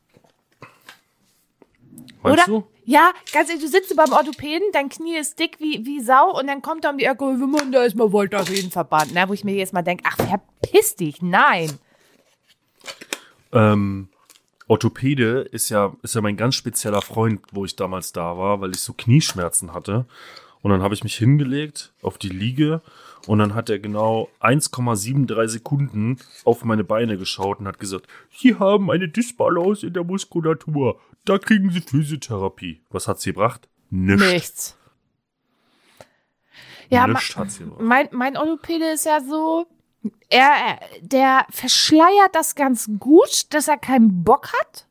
Oder? 2.23 2.45
du? 2.47 2.67
Ja, 2.85 3.13
ganz 3.33 3.51
ehrlich, 3.51 3.65
du 3.65 3.71
sitzt 3.71 3.95
beim 3.97 4.13
Orthopäden, 4.13 4.67
dein 4.73 4.89
Knie 4.89 5.17
ist 5.17 5.39
dick 5.39 5.61
wie, 5.61 5.85
wie 5.85 6.01
Sau 6.01 6.39
und 6.39 6.47
dann 6.47 6.63
kommt 6.63 6.85
da 6.85 6.91
um 6.91 6.97
die 6.99 7.05
Ecke, 7.05 7.25
machen 7.25 7.71
da 7.71 7.83
erstmal 7.83 8.13
Voltaren-Verband. 8.13 9.11
Na, 9.13 9.29
wo 9.29 9.35
ich 9.35 9.45
mir 9.45 9.55
jetzt 9.55 9.75
mal 9.75 9.83
denke, 9.83 10.05
ach, 10.07 10.17
verpiss 10.17 10.97
dich, 10.97 11.21
nein. 11.21 11.71
Ähm, 13.53 14.09
Orthopäde 14.69 15.41
ist 15.41 15.69
ja, 15.69 15.95
ist 16.03 16.15
ja 16.15 16.21
mein 16.23 16.37
ganz 16.37 16.55
spezieller 16.55 17.03
Freund, 17.03 17.43
wo 17.53 17.65
ich 17.65 17.77
damals 17.77 18.13
da 18.13 18.39
war, 18.39 18.61
weil 18.61 18.71
ich 18.71 18.81
so 18.81 18.95
Knieschmerzen 18.95 19.75
hatte. 19.75 20.07
Und 20.63 20.71
dann 20.71 20.83
habe 20.83 20.95
ich 20.95 21.05
mich 21.05 21.17
hingelegt 21.17 21.93
auf 22.03 22.19
die 22.19 22.29
Liege 22.29 22.81
und 23.27 23.39
dann 23.39 23.55
hat 23.55 23.69
er 23.71 23.79
genau 23.79 24.29
1,73 24.41 25.49
Sekunden 25.49 26.19
auf 26.45 26.65
meine 26.65 26.85
Beine 26.85 27.19
geschaut 27.19 27.59
und 27.61 27.67
hat 27.69 27.79
gesagt, 27.79 28.07
Sie 28.31 28.55
haben 28.57 28.91
eine 28.91 29.09
Dysbalance 29.09 29.87
in 29.87 29.93
der 29.95 30.05
Muskulatur. 30.05 31.01
Da 31.25 31.39
kriegen 31.39 31.71
Sie 31.71 31.81
Physiotherapie. 31.81 32.81
Was 32.91 33.09
hat 33.09 33.21
sie 33.21 33.31
gebracht? 33.33 33.69
Nichts. 33.91 34.31
Nichts. 34.33 34.77
Ja, 36.91 37.07
ma- 37.07 37.19
Nichts 37.19 37.37
hat 37.37 37.51
sie 37.51 37.65
gebracht. 37.65 37.81
mein, 37.83 38.09
mein 38.13 38.37
Orthopäde 38.37 38.87
ist 38.93 39.05
ja 39.05 39.21
so, 39.21 39.67
er, 40.31 40.51
er- 40.51 40.81
der 41.01 41.47
verschleiert 41.51 42.35
das 42.35 42.55
ganz 42.55 42.89
gut, 42.99 43.53
dass 43.53 43.69
er 43.69 43.77
keinen 43.79 44.25
Bock 44.25 44.53
hat. 44.53 44.87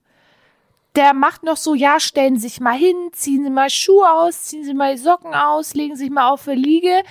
Der 0.96 1.14
macht 1.14 1.44
noch 1.44 1.58
so, 1.58 1.76
ja, 1.76 2.00
stellen 2.00 2.36
Sie 2.38 2.48
sich 2.48 2.60
mal 2.60 2.76
hin, 2.78 2.96
ziehen 3.12 3.44
Sie 3.44 3.50
mal 3.52 3.70
Schuhe 3.70 4.12
aus, 4.12 4.46
ziehen 4.46 4.64
Sie 4.64 4.74
mal 4.74 4.98
Socken 4.98 5.34
aus, 5.34 5.76
legen 5.76 5.96
Sie 5.96 6.04
sich 6.06 6.12
mal 6.12 6.30
auf 6.30 6.46
die 6.46 6.52
Liege. 6.52 7.04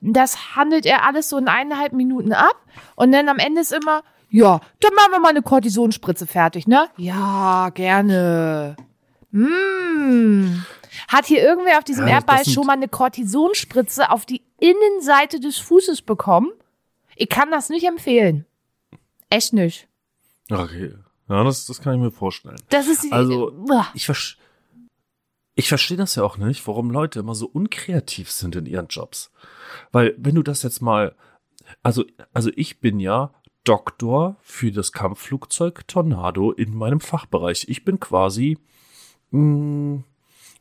Das 0.00 0.54
handelt 0.56 0.86
er 0.86 1.04
alles 1.04 1.28
so 1.28 1.38
in 1.38 1.48
eineinhalb 1.48 1.92
Minuten 1.92 2.32
ab. 2.32 2.56
Und 2.94 3.12
dann 3.12 3.28
am 3.28 3.38
Ende 3.38 3.60
ist 3.60 3.72
immer, 3.72 4.02
ja, 4.30 4.60
dann 4.80 4.94
machen 4.94 5.12
wir 5.12 5.20
mal 5.20 5.30
eine 5.30 5.42
Kortisonspritze 5.42 6.26
fertig, 6.26 6.66
ne? 6.66 6.88
Ja, 6.96 7.70
gerne. 7.70 8.76
Mm. 9.30 10.62
Hat 11.08 11.26
hier 11.26 11.42
irgendwer 11.42 11.78
auf 11.78 11.84
diesem 11.84 12.06
Ja, 12.06 12.14
Erdball 12.14 12.44
schon 12.44 12.66
mal 12.66 12.72
eine 12.74 12.88
Kortisonspritze 12.88 14.10
auf 14.10 14.26
die 14.26 14.42
Innenseite 14.58 15.40
des 15.40 15.58
Fußes 15.58 16.02
bekommen? 16.02 16.50
Ich 17.16 17.28
kann 17.28 17.50
das 17.50 17.68
nicht 17.68 17.84
empfehlen. 17.86 18.46
Echt 19.30 19.52
nicht. 19.52 19.88
Okay. 20.50 20.94
Ja, 21.28 21.44
das, 21.44 21.66
das 21.66 21.80
kann 21.80 21.94
ich 21.94 22.00
mir 22.00 22.10
vorstellen. 22.10 22.56
Das 22.70 22.88
ist 22.88 23.12
Also- 23.12 23.52
Uah. 23.52 23.86
Ich, 23.94 24.06
versch 24.06 24.38
ich 25.58 25.68
verstehe 25.68 25.96
das 25.96 26.14
ja 26.14 26.22
auch 26.22 26.36
nicht, 26.36 26.64
warum 26.68 26.92
Leute 26.92 27.18
immer 27.18 27.34
so 27.34 27.46
unkreativ 27.46 28.30
sind 28.30 28.54
in 28.54 28.64
ihren 28.64 28.86
Jobs. 28.86 29.32
Weil, 29.90 30.14
wenn 30.16 30.36
du 30.36 30.44
das 30.44 30.62
jetzt 30.62 30.80
mal, 30.80 31.16
also, 31.82 32.04
also 32.32 32.52
ich 32.54 32.78
bin 32.78 33.00
ja 33.00 33.34
Doktor 33.64 34.36
für 34.40 34.70
das 34.70 34.92
Kampfflugzeug 34.92 35.88
Tornado 35.88 36.52
in 36.52 36.76
meinem 36.76 37.00
Fachbereich. 37.00 37.66
Ich 37.68 37.84
bin 37.84 37.98
quasi, 37.98 38.56
mh, 39.32 40.04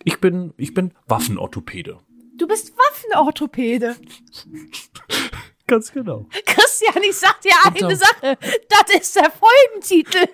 ich 0.04 0.20
bin, 0.20 0.56
ich 0.58 0.74
bin 0.74 0.92
Waffenorthopäde. 1.06 2.00
Du 2.36 2.48
bist 2.48 2.74
Waffenorthopäde. 2.76 3.98
Ganz 5.68 5.92
genau. 5.92 6.26
Christian, 6.46 7.04
ich 7.04 7.18
sag 7.18 7.42
dir 7.42 7.52
eine 7.66 7.94
Sache. 7.96 8.38
Das 8.70 8.90
ist 8.96 9.16
der 9.18 9.30
Folgentitel. 9.30 10.20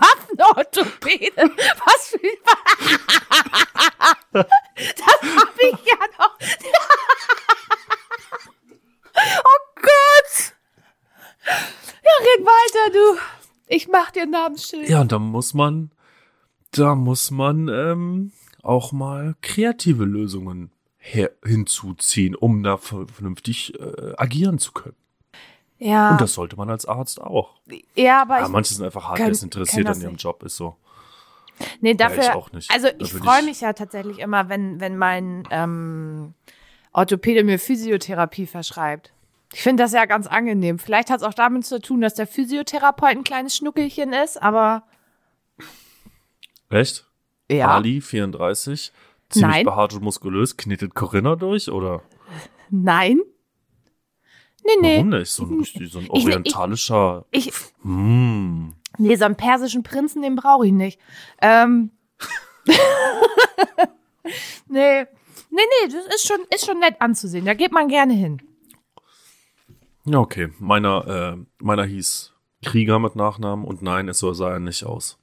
Waffenorthopäde. 0.00 1.50
Was 1.86 2.08
für 2.08 2.18
Das 4.32 4.42
hab 4.42 5.58
ich 5.58 5.86
ja 5.86 5.96
noch. 6.18 6.36
Oh 9.22 9.60
Gott. 9.76 10.54
Ja, 11.44 12.14
red 12.20 12.42
weiter, 12.46 12.90
du. 12.92 13.18
Ich 13.66 13.86
mach 13.88 14.10
dir 14.12 14.24
Namensschild. 14.24 14.88
Ja, 14.88 15.02
und 15.02 15.12
da 15.12 15.18
muss 15.18 15.52
man, 15.52 15.90
da 16.70 16.94
muss 16.94 17.30
man 17.30 17.68
ähm, 17.68 18.32
auch 18.62 18.92
mal 18.92 19.34
kreative 19.42 20.04
Lösungen 20.04 20.72
her 21.02 21.30
hinzuziehen, 21.44 22.34
um 22.36 22.62
da 22.62 22.76
vernünftig 22.76 23.78
äh, 23.80 24.12
agieren 24.16 24.58
zu 24.58 24.72
können. 24.72 24.94
Ja. 25.78 26.10
Und 26.10 26.20
das 26.20 26.34
sollte 26.34 26.56
man 26.56 26.68
als 26.68 26.84
Arzt 26.84 27.20
auch. 27.20 27.54
ja, 27.96 28.20
aber 28.22 28.40
Ja, 28.40 28.48
manche 28.48 28.74
sind 28.74 28.84
einfach 28.84 29.08
hart 29.08 29.18
desinteressiert 29.18 29.86
an 29.86 29.98
ihrem 30.00 30.12
nicht. 30.12 30.22
Job, 30.22 30.42
ist 30.42 30.56
so. 30.56 30.76
nee, 31.80 31.94
dafür, 31.94 32.22
ich 32.24 32.30
auch 32.30 32.52
nicht. 32.52 32.70
also 32.70 32.88
ich 32.98 33.12
freue 33.14 33.40
ich- 33.40 33.46
mich 33.46 33.60
ja 33.62 33.72
tatsächlich 33.72 34.18
immer, 34.18 34.50
wenn, 34.50 34.78
wenn 34.80 34.98
mein 34.98 35.44
ähm, 35.50 36.34
Orthopäde 36.92 37.44
mir 37.44 37.58
Physiotherapie 37.58 38.46
verschreibt. 38.46 39.12
Ich 39.54 39.62
finde 39.62 39.82
das 39.82 39.92
ja 39.92 40.04
ganz 40.04 40.26
angenehm. 40.26 40.78
Vielleicht 40.78 41.08
hat 41.10 41.20
es 41.20 41.26
auch 41.26 41.34
damit 41.34 41.64
zu 41.64 41.80
tun, 41.80 42.02
dass 42.02 42.14
der 42.14 42.26
Physiotherapeut 42.26 43.16
ein 43.16 43.24
kleines 43.24 43.56
Schnuckelchen 43.56 44.12
ist, 44.12 44.40
aber 44.40 44.82
Echt? 46.68 47.06
ja. 47.50 47.68
Ali, 47.68 48.00
34, 48.00 48.92
ziemlich 49.30 49.56
Nein. 49.56 49.64
behaart 49.64 49.94
und 49.94 50.02
muskulös, 50.02 50.56
knetet 50.56 50.94
Corinna 50.94 51.36
durch, 51.36 51.70
oder? 51.70 52.02
Nein. 52.70 53.20
Nee, 54.64 54.72
nee. 54.82 54.96
Warum 54.98 55.08
nicht? 55.10 55.30
So 55.30 55.44
ein, 55.44 55.64
so 55.64 55.98
ein 55.98 56.04
Ich- 56.04 56.10
ich- 56.12 56.24
orientalischer. 56.26 57.24
Ich, 57.30 57.52
Mm. 57.82 58.70
nee, 58.98 59.16
so 59.16 59.24
einen 59.24 59.36
persischen 59.36 59.82
Prinzen, 59.82 60.20
den 60.22 60.36
brauche 60.36 60.66
ich 60.66 60.72
nicht. 60.72 61.00
Ähm. 61.40 61.90
nee. 64.68 65.06
Nee, 65.52 65.62
nee, 65.82 65.88
das 65.92 66.06
ist 66.14 66.26
schon, 66.28 66.38
ist 66.54 66.64
schon 66.66 66.78
nett 66.78 67.00
anzusehen. 67.00 67.44
Da 67.44 67.54
geht 67.54 67.72
man 67.72 67.88
gerne 67.88 68.12
hin. 68.14 68.40
Ja, 70.04 70.18
okay. 70.20 70.52
Meiner, 70.60 71.36
äh, 71.38 71.44
meiner 71.58 71.84
hieß 71.84 72.32
Krieger 72.64 72.98
mit 73.00 73.16
Nachnamen 73.16 73.64
und 73.64 73.82
nein, 73.82 74.08
es 74.08 74.18
so 74.20 74.32
sah 74.32 74.50
er 74.52 74.60
nicht 74.60 74.84
aus. 74.84 75.18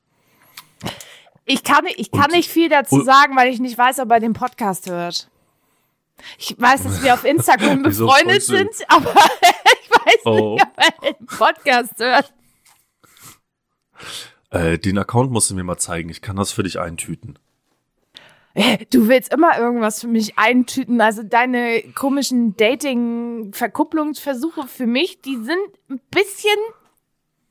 Ich 1.50 1.64
kann, 1.64 1.86
nicht- 1.86 1.98
ich 2.00 2.12
kann 2.12 2.26
Und- 2.26 2.34
nicht 2.34 2.50
viel 2.50 2.70
dazu 2.70 2.96
und- 2.96 3.06
sagen, 3.06 3.36
weil 3.36 3.52
ich 3.52 3.60
nicht 3.60 3.78
weiß, 3.78 4.00
ob 4.00 4.12
er 4.12 4.20
den 4.20 4.34
Podcast 4.34 4.90
hört. 4.90 5.30
Ich 6.38 6.56
weiß, 6.60 6.84
dass 6.84 7.02
wir 7.04 7.14
auf 7.14 7.24
Instagram 7.24 7.84
befreundet 7.84 8.42
sind, 8.44 8.70
aber 8.90 9.14
ich 9.14 9.90
weiß 9.92 10.26
Oh. 10.26 10.56
nicht, 10.56 10.66
ob 10.66 10.78
er 10.78 10.92
den 11.14 11.26
Podcast 11.26 11.94
hört. 12.00 12.34
Äh, 14.50 14.78
den 14.78 14.98
Account 14.98 15.32
musst 15.32 15.50
du 15.50 15.56
mir 15.56 15.64
mal 15.64 15.78
zeigen. 15.78 16.10
Ich 16.10 16.22
kann 16.22 16.36
das 16.36 16.52
für 16.52 16.64
dich 16.64 16.80
eintüten. 16.80 17.40
Du 18.90 19.08
willst 19.08 19.32
immer 19.32 19.56
irgendwas 19.60 20.02
für 20.02 20.08
mich 20.08 20.40
eintüten. 20.40 21.00
Also 21.00 21.22
deine 21.22 21.84
komischen 21.94 22.58
Dating-Verkupplungsversuche 22.58 24.68
für 24.68 24.88
mich, 24.88 25.22
die 25.22 25.36
sind 25.36 25.60
ein 25.90 26.02
bisschen 26.10 26.58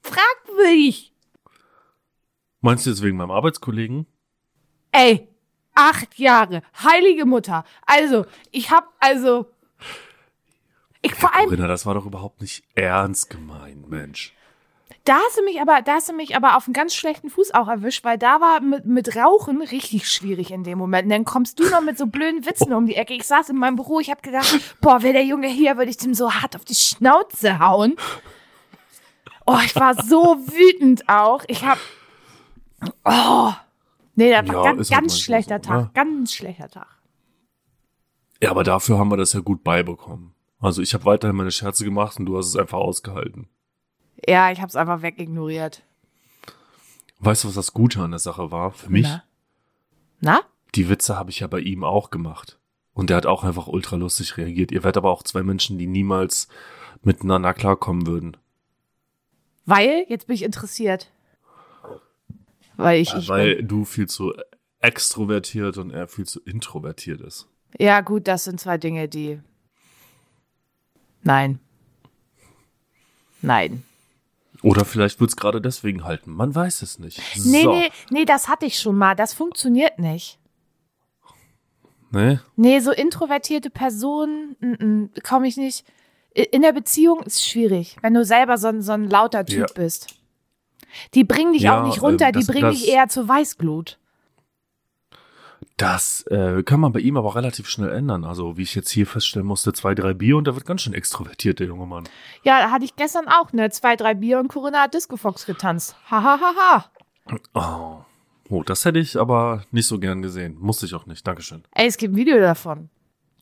fragwürdig. 0.03 1.13
Meinst 2.61 2.87
du 2.87 2.91
jetzt 2.91 3.03
wegen 3.03 3.17
meinem 3.17 3.31
Arbeitskollegen? 3.31 4.07
Ey, 4.93 5.29
acht 5.75 6.19
Jahre, 6.19 6.63
heilige 6.83 7.27
Mutter. 7.27 7.65
Also, 7.87 8.25
ich 8.51 8.71
hab, 8.71 8.93
also, 8.99 9.47
ich 11.03 11.15
vor 11.15 11.35
allem, 11.35 11.45
Corinna, 11.49 11.67
das 11.69 11.87
war 11.87 11.95
doch 11.95 12.07
überhaupt 12.07 12.41
nicht 12.41 12.65
ernst 12.75 13.31
gemeint, 13.31 13.89
Mensch. 13.89 14.33
da 15.05 15.19
hast 15.19 15.39
du 15.39 15.45
mich 15.45 15.61
aber, 15.61 15.83
da 15.83 15.95
hast 15.95 16.09
du 16.09 16.13
mich 16.15 16.35
aber 16.35 16.57
auf 16.57 16.67
einen 16.67 16.73
ganz 16.73 16.95
schlechten 16.95 17.31
Fuß 17.31 17.53
auch 17.55 17.69
erwischt, 17.69 18.05
weil 18.05 18.19
da 18.19 18.41
war 18.41 18.61
mit, 18.61 18.87
mit 18.87 19.15
Rauchen 19.17 19.61
richtig 19.63 20.11
schwierig 20.11 20.51
in 20.51 20.65
dem 20.65 20.79
Moment. 20.79 21.05
Und 21.05 21.11
dann 21.11 21.25
kommst 21.25 21.61
du 21.61 21.69
noch 21.69 21.83
mit 21.83 21.99
so 21.99 22.07
blöden 22.07 22.45
Witzen 22.47 22.73
um 22.73 22.87
die 22.87 22.97
Ecke. 22.97 23.15
Ich 23.15 23.25
saß 23.25 23.51
in 23.51 23.57
meinem 23.57 23.77
Büro, 23.77 24.01
ich 24.01 24.11
hab 24.11 24.23
gedacht, 24.23 24.59
boah, 24.81 25.03
wäre 25.03 25.13
der 25.13 25.25
Junge 25.25 25.49
hier, 25.49 25.77
würde 25.77 25.91
ich 25.91 25.99
dem 25.99 26.15
so 26.15 26.33
hart 26.33 26.57
auf 26.57 26.65
die 26.65 26.75
Schnauze 26.75 27.59
hauen. 27.61 27.95
Oh, 29.45 29.59
ich 29.65 29.77
war 29.77 29.95
so 30.03 30.39
wütend 30.39 31.09
auch. 31.09 31.45
Ich 31.47 31.65
hab, 31.65 31.79
oh, 33.05 33.53
nee, 34.15 34.31
das 34.31 34.47
war 34.49 34.55
Ja, 34.55 34.63
ganz, 34.63 34.67
halt 34.67 34.77
ganz 34.77 34.91
manchmal 34.91 35.11
schlechter 35.11 35.57
so, 35.57 35.69
Tag, 35.71 35.81
ne? 35.83 35.91
ganz 35.95 36.33
schlechter 36.35 36.69
Tag. 36.69 36.89
Ja, 38.43 38.51
aber 38.51 38.65
dafür 38.65 38.99
haben 38.99 39.11
wir 39.11 39.17
das 39.17 39.33
ja 39.33 39.41
gut 39.41 39.65
beibekommen. 39.65 40.35
Also 40.61 40.83
ich 40.83 40.95
habe 40.95 41.05
weiterhin 41.05 41.37
meine 41.37 41.51
Scherze 41.51 41.85
gemacht 41.85 42.19
und 42.19 42.27
du 42.27 42.37
hast 42.37 42.47
es 42.49 42.57
einfach 42.57 42.79
ausgehalten. 42.79 43.49
Ja, 44.27 44.51
ich 44.51 44.61
hab's 44.61 44.77
einfach 44.77 45.03
wegignoriert. 45.03 45.83
Weißt 47.19 47.45
du, 47.45 47.49
was 47.49 47.55
das 47.55 47.73
Gute 47.73 48.03
an 48.03 48.11
der 48.11 48.19
Sache 48.21 48.51
war? 48.51 48.73
Für 48.73 48.91
mich, 48.91 49.07
Na? 49.07 49.23
Na? 50.21 50.41
die 50.75 50.89
Witze 50.89 51.17
habe 51.17 51.31
ich 51.31 51.41
ja 51.41 51.47
bei 51.47 51.61
ihm 51.61 51.85
auch 51.85 52.11
gemacht. 52.11 52.59
Und 52.93 53.11
der 53.11 53.19
hat 53.19 53.27
auch 53.27 53.45
einfach 53.45 53.67
ultra 53.67 53.97
lustig 53.97 54.37
reagiert. 54.37 54.73
Ihr 54.73 54.83
werdet 54.83 54.99
aber 54.99 55.11
auch 55.11 55.23
zwei 55.23 55.43
Menschen, 55.43 55.79
die 55.79 55.87
niemals 55.87 56.49
miteinander 57.03 57.53
klarkommen 57.55 58.07
würden. 58.07 58.37
Weil, 59.67 60.07
jetzt 60.09 60.27
bin 60.27 60.35
ich 60.35 60.43
interessiert. 60.43 61.11
Weil 62.77 63.01
ich, 63.01 63.11
Ja, 63.11 63.19
ich 63.19 63.29
weil 63.29 63.63
du 63.63 63.85
viel 63.85 64.09
zu 64.09 64.33
extrovertiert 64.81 65.79
und 65.79 65.91
er 65.91 66.09
viel 66.09 66.27
zu 66.27 66.41
introvertiert 66.41 67.21
ist. 67.21 67.49
Ja, 67.79 68.01
gut, 68.01 68.29
das 68.29 68.45
sind 68.45 68.61
zwei 68.61 68.79
Dinge, 68.79 69.09
die. 69.09 69.41
Nein. 71.23 71.59
Nein. 73.43 73.83
Oder 74.63 74.85
vielleicht 74.85 75.21
wird's 75.21 75.37
gerade 75.37 75.61
deswegen 75.61 76.05
halten. 76.05 76.31
Man 76.33 76.55
weiß 76.55 76.83
es 76.83 76.99
nicht. 76.99 77.21
Nee, 77.45 77.63
so. 77.63 77.73
nee, 77.73 77.91
nee, 78.11 78.25
das 78.25 78.49
hatte 78.49 78.67
ich 78.67 78.79
schon 78.79 78.97
mal. 78.97 79.15
Das 79.15 79.35
funktioniert 79.35 79.99
nicht. 79.99 80.39
Nee? 82.11 82.39
Nee, 82.55 82.81
so 82.81 82.93
introvertierte 82.93 83.69
Personen 83.71 85.11
komme 85.23 85.49
ich 85.49 85.57
nicht. 85.57 85.85
In 86.33 86.63
der 86.63 86.73
Beziehung 86.73 87.23
ist 87.23 87.47
schwierig, 87.47 87.97
wenn 88.03 88.15
du 88.15 88.25
selber 88.25 88.59
so 88.59 88.69
ein, 88.69 88.83
so 88.83 88.93
ein 88.93 89.09
lauter 89.11 89.45
Typ 89.45 89.59
Ja. 89.59 89.75
bist. 89.75 90.15
Die 91.15 91.25
bringen 91.25 91.53
dich 91.53 91.63
Ja, 91.63 91.81
auch 91.83 91.87
nicht 91.87 92.03
runter, 92.03 92.27
ähm, 92.27 92.33
das- 92.33 92.47
die 92.47 92.53
bringen 92.53 92.67
das- 92.71 92.79
dich 92.81 92.89
eher 92.89 93.09
zur 93.09 93.29
Weißglut. 93.29 93.99
Das 95.79 96.23
äh, 96.31 96.63
kann 96.63 96.81
man 96.81 96.93
bei 96.93 97.01
ihm 97.01 97.17
aber 97.17 97.35
relativ 97.35 97.69
schnell 97.69 97.91
ändern. 97.91 98.25
Also, 98.25 98.57
wie 98.57 98.63
ich 98.63 98.75
jetzt 98.75 98.91
hier 98.91 99.07
feststellen 99.07 99.47
musste, 99.47 99.73
zwei, 99.75 99.95
drei 99.95 100.15
Bier 100.15 100.37
und 100.37 100.47
der 100.47 100.55
wird 100.55 100.65
ganz 100.67 100.83
schön 100.83 100.95
extrovertiert, 100.95 101.61
der 101.61 101.67
junge 101.67 101.87
Mann. 101.87 102.05
Ja, 102.45 102.61
da 102.61 102.71
hatte 102.71 102.85
ich 102.85 102.97
gestern 102.97 103.29
auch, 103.29 103.53
ne? 103.53 103.69
Zwei, 103.71 103.97
drei 103.97 104.15
Bier 104.15 104.39
und 104.39 104.49
Corinna 104.49 104.83
hat 104.83 104.95
Disco 104.95 105.17
Fox 105.17 105.45
getanzt. 105.45 105.97
Ha, 106.11 106.23
ha, 106.23 106.41
ha, 106.41 106.85
ha. 107.55 108.05
Oh. 108.49 108.55
oh, 108.57 108.63
das 108.63 108.85
hätte 108.85 108.99
ich 108.99 109.19
aber 109.19 109.65
nicht 109.71 109.87
so 109.87 109.99
gern 109.99 110.23
gesehen. 110.23 110.57
Musste 110.61 110.87
ich 110.87 110.95
auch 110.95 111.07
nicht. 111.07 111.27
Dankeschön. 111.27 111.63
Ey, 111.73 111.87
es 111.87 111.97
gibt 111.99 112.15
ein 112.15 112.17
Video 112.17 112.39
davon. 112.39 112.89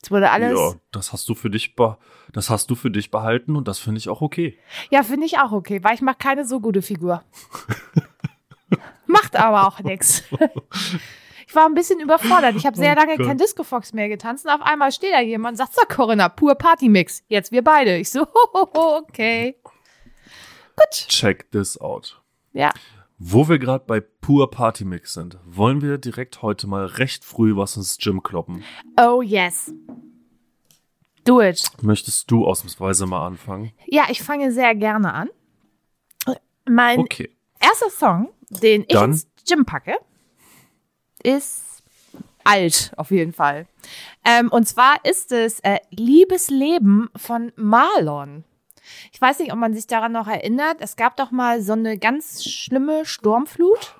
Es 0.05 0.11
wurde 0.11 0.31
alles. 0.31 0.59
Ja, 0.59 0.75
das 0.93 1.14
hast 1.14 1.27
du 1.31 1.35
für 1.35 1.49
dich 1.49 1.75
das 2.31 2.51
hast 2.51 2.69
du 2.71 2.75
für 2.75 2.90
dich 2.90 3.11
behalten 3.11 3.57
und 3.57 3.67
das 3.69 3.79
finde 3.79 3.97
ich 3.99 4.11
auch 4.11 4.21
okay. 4.21 4.59
Ja, 4.90 5.03
finde 5.03 5.25
ich 5.25 5.38
auch 5.38 5.51
okay, 5.51 5.83
weil 5.83 5.95
ich 5.95 6.03
mache 6.03 6.19
keine 6.19 6.45
so 6.45 6.61
gute 6.61 6.83
Figur. 6.83 7.23
Macht 9.07 9.35
aber 9.35 9.67
auch 9.67 9.81
nix. 9.81 10.23
Ich 11.47 11.55
war 11.55 11.67
ein 11.67 11.75
bisschen 11.75 12.01
überfordert. 12.01 12.57
Ich 12.57 12.67
habe 12.67 12.77
sehr 12.77 12.95
Oh 12.97 13.01
lange 13.01 13.17
Gott. 13.17 13.27
kein 13.27 13.38
Disco 13.38 13.62
Fox 13.62 13.93
mehr 13.93 14.09
getanzt 14.09 14.45
und 14.45 14.51
auf 14.51 14.62
einmal 14.62 14.90
steht 14.90 15.12
da 15.12 15.21
jemand 15.21 15.53
und 15.53 15.57
sagt, 15.59 15.75
so 15.75 15.83
Corinna, 15.88 16.29
pur 16.29 16.57
Partymix. 16.57 17.23
Jetzt 17.29 17.53
wir 17.53 17.62
beide. 17.62 17.97
Ich 17.99 18.11
so, 18.11 18.27
okay. 18.53 19.55
Gut. 20.75 20.90
Check 20.90 21.49
this 21.53 21.81
out. 21.81 22.21
Ja. 22.55 22.73
Wo 23.27 23.49
wir 23.49 23.59
gerade 23.59 23.85
bei 23.87 24.01
pur 24.01 24.51
Partymix 24.51 25.15
sind, 25.15 25.39
wollen 25.47 25.81
wir 25.81 25.97
direkt 25.97 26.43
heute 26.43 26.67
mal 26.67 26.85
recht 26.85 27.25
früh 27.25 27.57
was 27.57 27.75
ins 27.77 27.97
Gym 27.97 28.23
kloppen. 28.23 28.63
Oh 29.01 29.23
yes. 29.23 29.73
Do 31.25 31.41
it. 31.41 31.63
Möchtest 31.81 32.31
du 32.31 32.45
ausnahmsweise 32.47 33.07
mal 33.07 33.27
anfangen? 33.27 33.73
Ja, 33.87 34.05
ich 34.11 34.23
fange 34.23 34.53
sehr 34.53 34.75
gerne 34.75 35.15
an. 35.15 35.31
Mein 36.69 36.99
Okay. 37.01 37.31
erster 37.61 37.89
Song, 37.89 38.29
den 38.51 38.83
ich 38.83 38.89
Dann- 38.89 39.13
ins 39.13 39.27
Gym 39.49 39.65
packe, 39.65 39.95
ist 41.23 41.83
alt, 42.45 42.93
auf 42.99 43.11
jeden 43.11 43.33
Fall. 43.33 43.67
Ähm, 44.27 44.51
und 44.51 44.69
zwar 44.69 45.03
ist 45.03 45.33
es 45.33 45.61
äh, 45.61 45.79
Liebesleben 45.91 47.09
von 47.17 47.53
Marlon. 47.57 48.45
Ich 49.12 49.20
weiß 49.20 49.38
nicht, 49.38 49.53
ob 49.53 49.59
man 49.59 49.75
sich 49.75 49.87
daran 49.87 50.12
noch 50.12 50.27
erinnert. 50.29 50.77
Es 50.81 50.97
gab 50.97 51.16
doch 51.16 51.31
mal 51.31 51.62
so 51.62 51.73
eine 51.73 51.99
ganz 51.99 52.44
schlimme 52.44 53.05
Sturmflut. 53.05 53.97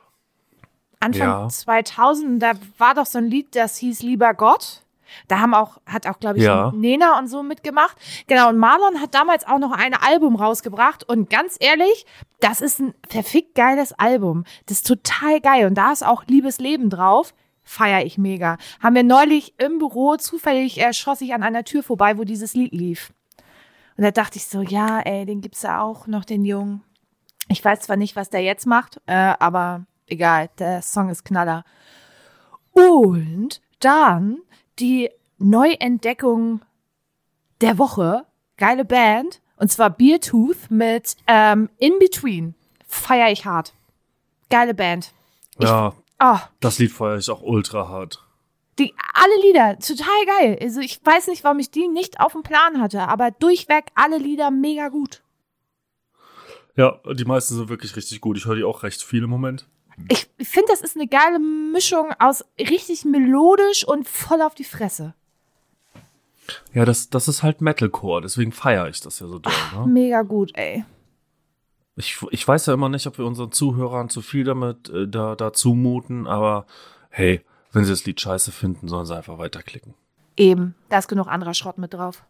Anfang 1.01 1.29
Ja. 1.29 1.49
2000, 1.49 2.43
da 2.43 2.53
war 2.79 2.95
doch 2.95 3.07
so 3.07 3.19
ein 3.19 3.27
Lied, 3.27 3.55
das 3.57 3.77
hieß 3.77 4.03
Lieber 4.03 4.33
Gott. 4.35 4.81
Da 5.29 5.39
haben 5.41 5.55
auch, 5.55 5.79
hat 5.87 6.07
auch, 6.07 6.19
glaube 6.19 6.39
ich, 6.39 6.45
Ja. 6.45 6.73
Nena 6.75 7.19
und 7.19 7.29
so 7.29 7.43
mitgemacht. 7.43 7.97
Genau, 8.27 8.49
und 8.49 8.59
Marlon 8.59 9.01
hat 9.01 9.15
damals 9.15 9.47
auch 9.47 9.59
noch 9.59 9.73
ein 9.73 9.95
Album 9.95 10.35
rausgebracht. 10.35 11.05
Und 11.09 11.31
ganz 11.31 11.57
ehrlich, 11.61 12.07
das 12.41 12.61
ist 12.61 12.81
ein 12.81 12.95
verfickt 13.09 13.55
geiles 13.55 13.93
Album. 13.93 14.45
Das 14.67 14.79
ist 14.79 14.87
total 14.89 15.41
geil. 15.41 15.67
Und 15.67 15.75
da 15.75 15.93
ist 15.93 16.05
auch 16.05 16.25
Liebesleben 16.27 16.91
drauf. 16.91 17.35
Feier 17.63 18.05
ich 18.05 18.19
mega. 18.19 18.59
Haben 18.83 18.95
wir 18.97 19.05
neulich 19.05 19.55
im 19.59 19.79
Büro 19.79 20.17
zufällig 20.17 20.81
äh, 20.81 20.93
schoss 20.93 21.21
ich 21.21 21.33
an 21.33 21.43
einer 21.43 21.65
Tür 21.65 21.83
vorbei, 21.83 22.19
wo 22.19 22.25
dieses 22.25 22.55
Lied 22.55 22.73
lief. 22.73 23.13
Und 23.97 24.03
da 24.05 24.11
dachte 24.11 24.39
ich 24.39 24.47
so, 24.47 24.61
ja, 24.63 25.01
ey, 25.01 25.25
den 25.25 25.41
gibt's 25.41 25.63
ja 25.63 25.81
auch 25.81 26.07
noch, 26.07 26.25
den 26.25 26.45
Jungen. 26.45 26.83
Ich 27.49 27.65
weiß 27.65 27.81
zwar 27.81 27.97
nicht, 27.97 28.17
was 28.17 28.31
der 28.31 28.43
jetzt 28.43 28.67
macht, 28.67 29.01
äh, 29.07 29.35
aber 29.39 29.85
egal, 30.07 30.51
der 30.59 30.83
Song 30.83 31.09
ist 31.11 31.25
Knaller. 31.25 31.65
Und 32.73 33.61
dann 33.81 34.39
die 34.79 35.11
Neuentdeckung 35.39 36.63
der 37.61 37.79
Woche, 37.79 38.25
geile 38.57 38.85
Band, 38.85 39.41
und 39.57 39.71
zwar 39.71 39.91
Beertooth 39.91 40.71
mit 40.71 41.17
ähm, 41.27 41.71
In 41.79 41.93
Between. 42.01 42.55
Feier 42.87 43.31
ich 43.31 43.45
hart. 43.45 43.75
Geile 44.51 44.75
Band. 44.75 45.13
Ich- 45.59 45.65
Ja, 45.69 45.95
Oh, 46.23 46.39
das 46.61 46.79
Lied 46.79 46.93
feiere 46.93 47.17
ich 47.19 47.29
auch 47.29 47.43
ultra 47.43 47.89
hart. 47.89 48.24
Die, 48.79 48.95
alle 49.15 49.41
Lieder, 49.43 49.79
total 49.79 50.27
geil. 50.27 50.59
Also 50.61 50.81
ich 50.81 51.01
weiß 51.05 51.29
nicht, 51.29 51.45
warum 51.45 51.59
ich 51.59 51.71
die 51.71 51.89
nicht 51.89 52.21
auf 52.21 52.33
dem 52.33 52.43
Plan 52.43 52.81
hatte, 52.81 53.09
aber 53.09 53.31
durchweg 53.31 53.87
alle 53.95 54.19
Lieder 54.19 54.51
mega 54.51 54.89
gut. 54.89 55.23
Ja, 56.77 57.01
die 57.13 57.25
meisten 57.25 57.55
sind 57.55 57.69
wirklich 57.69 57.95
richtig 57.95 58.21
gut. 58.21 58.37
Ich 58.37 58.47
höre 58.47 58.57
die 58.57 58.65
auch 58.65 58.83
recht 58.83 59.03
viel 59.03 59.23
im 59.23 59.31
Moment. 59.31 59.67
Ich 60.09 60.29
finde, 60.45 60.69
das 60.69 60.81
ist 60.81 60.97
eine 60.97 61.07
geile 61.07 61.39
Mischung 61.39 62.13
aus 62.19 62.45
richtig 62.59 63.05
melodisch 63.05 63.87
und 63.87 64.09
voll 64.09 64.43
auf 64.43 64.55
die 64.57 64.65
Fresse. 64.65 65.15
Ja, 66.73 66.85
das, 66.85 67.09
das 67.11 67.29
ist 67.29 67.43
halt 67.43 67.61
Metalcore, 67.61 68.21
deswegen 68.21 68.53
feiere 68.53 68.89
ich 68.89 69.01
das 69.01 69.21
ja 69.21 69.27
so 69.27 69.39
doll. 69.39 69.53
Ne? 69.75 69.87
Mega 69.87 70.23
gut, 70.23 70.51
ey. 70.55 70.85
Ich, 71.97 72.19
ich 72.31 72.47
weiß 72.47 72.67
ja 72.67 72.75
immer 72.75 72.89
nicht, 72.89 73.07
ob 73.07 73.19
wir 73.19 73.25
unseren 73.25 73.53
Zuhörern 73.53 74.09
zu 74.09 74.21
viel 74.21 74.45
damit 74.45 74.89
äh, 74.91 75.07
da, 75.09 75.37
da 75.37 75.53
zumuten, 75.53 76.27
aber 76.27 76.67
hey, 77.09 77.41
wenn 77.75 77.85
sie 77.85 77.93
das 77.93 78.05
Lied 78.05 78.21
scheiße 78.21 78.53
finden, 78.53 78.89
sollen 78.89 79.07
sie 79.07 79.17
einfach 79.17 79.39
weiterklicken. 79.39 79.95
Eben, 80.37 80.75
da 80.89 80.99
ist 80.99 81.09
genug 81.09 81.29
anderer 81.29 81.55
Schrott 81.55 81.79
mit 81.79 81.95
drauf. 81.95 82.25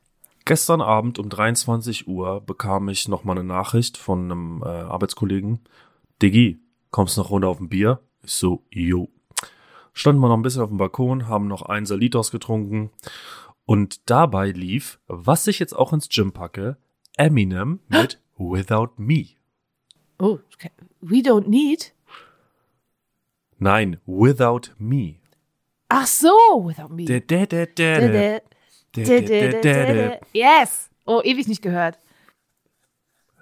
Gestern 0.45 0.83
Abend 0.83 1.19
um 1.19 1.31
23 1.31 2.07
Uhr 2.07 2.41
bekam 2.41 2.89
ich 2.89 3.09
nochmal 3.09 3.39
eine 3.39 3.47
Nachricht 3.47 3.97
von 3.97 4.25
einem 4.25 4.63
äh, 4.63 4.69
Arbeitskollegen. 4.69 5.61
Diggi, 6.21 6.59
kommst 6.91 7.17
noch 7.17 7.31
runter 7.31 7.49
auf 7.49 7.61
ein 7.61 7.69
Bier? 7.69 8.01
Ich 8.23 8.33
so, 8.33 8.63
jo. 8.71 9.09
Standen 9.93 10.21
wir 10.21 10.29
noch 10.29 10.37
ein 10.37 10.43
bisschen 10.43 10.63
auf 10.63 10.69
dem 10.69 10.79
Balkon, 10.79 11.29
haben 11.29 11.47
noch 11.47 11.63
ein 11.63 11.87
Salitos 11.87 12.31
getrunken 12.31 12.91
und 13.65 14.11
dabei 14.11 14.51
lief, 14.51 14.99
was 15.07 15.47
ich 15.47 15.59
jetzt 15.59 15.75
auch 15.75 15.93
ins 15.93 16.09
Gym 16.09 16.33
packe, 16.33 16.77
Eminem 17.17 17.81
mit 17.89 18.21
Without 18.37 18.91
Me. 18.97 19.29
Oh, 20.19 20.39
okay. 20.55 20.71
we 21.01 21.19
don't 21.19 21.49
need. 21.49 21.95
Nein, 23.59 23.99
Without 24.05 24.73
Me. 24.79 25.21
Ach 25.97 26.09
so, 26.09 26.29
without 26.65 26.93
me. 26.93 27.05
Yes. 30.33 30.91
Oh, 31.07 31.21
ewig 31.23 31.47
nicht 31.47 31.63
gehört. 31.63 32.01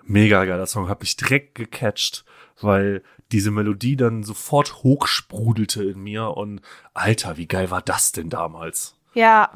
Mega 0.04 0.44
geiler 0.44 0.66
Song, 0.66 0.88
hat 0.88 1.00
mich 1.00 1.16
direkt 1.16 1.54
gecatcht, 1.54 2.26
weil 2.60 3.02
diese 3.30 3.50
Melodie 3.50 3.96
dann 3.96 4.22
sofort 4.22 4.82
hochsprudelte 4.82 5.82
in 5.82 6.02
mir 6.02 6.36
und 6.36 6.60
Alter, 6.92 7.38
wie 7.38 7.46
geil 7.46 7.70
war 7.70 7.80
das 7.80 8.12
denn 8.12 8.28
damals? 8.28 8.96
Ja. 9.14 9.52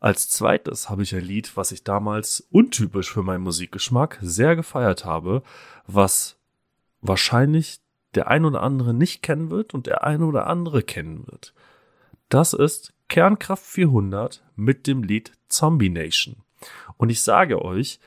Als 0.00 0.28
zweites 0.28 0.90
habe 0.90 1.04
ich 1.04 1.14
ein 1.14 1.24
Lied, 1.24 1.56
was 1.56 1.70
ich 1.70 1.84
damals 1.84 2.48
untypisch 2.50 3.12
für 3.12 3.22
meinen 3.22 3.44
Musikgeschmack 3.44 4.18
sehr 4.22 4.56
gefeiert 4.56 5.04
habe, 5.04 5.44
was 5.86 6.36
wahrscheinlich 7.00 7.80
der 8.16 8.26
ein 8.26 8.44
oder 8.44 8.62
andere 8.62 8.92
nicht 8.92 9.22
kennen 9.22 9.50
wird 9.50 9.72
und 9.72 9.86
der 9.86 10.02
eine 10.02 10.26
oder 10.26 10.48
andere 10.48 10.82
kennen 10.82 11.24
wird. 11.28 11.54
Das 12.28 12.52
ist 12.52 12.92
Kernkraft 13.08 13.64
400 13.64 14.44
mit 14.54 14.86
dem 14.86 15.02
Lied 15.02 15.32
Zombie 15.48 15.88
Nation. 15.88 16.36
Und 16.96 17.08
ich 17.10 17.22
sage 17.22 17.62
euch, 17.62 18.00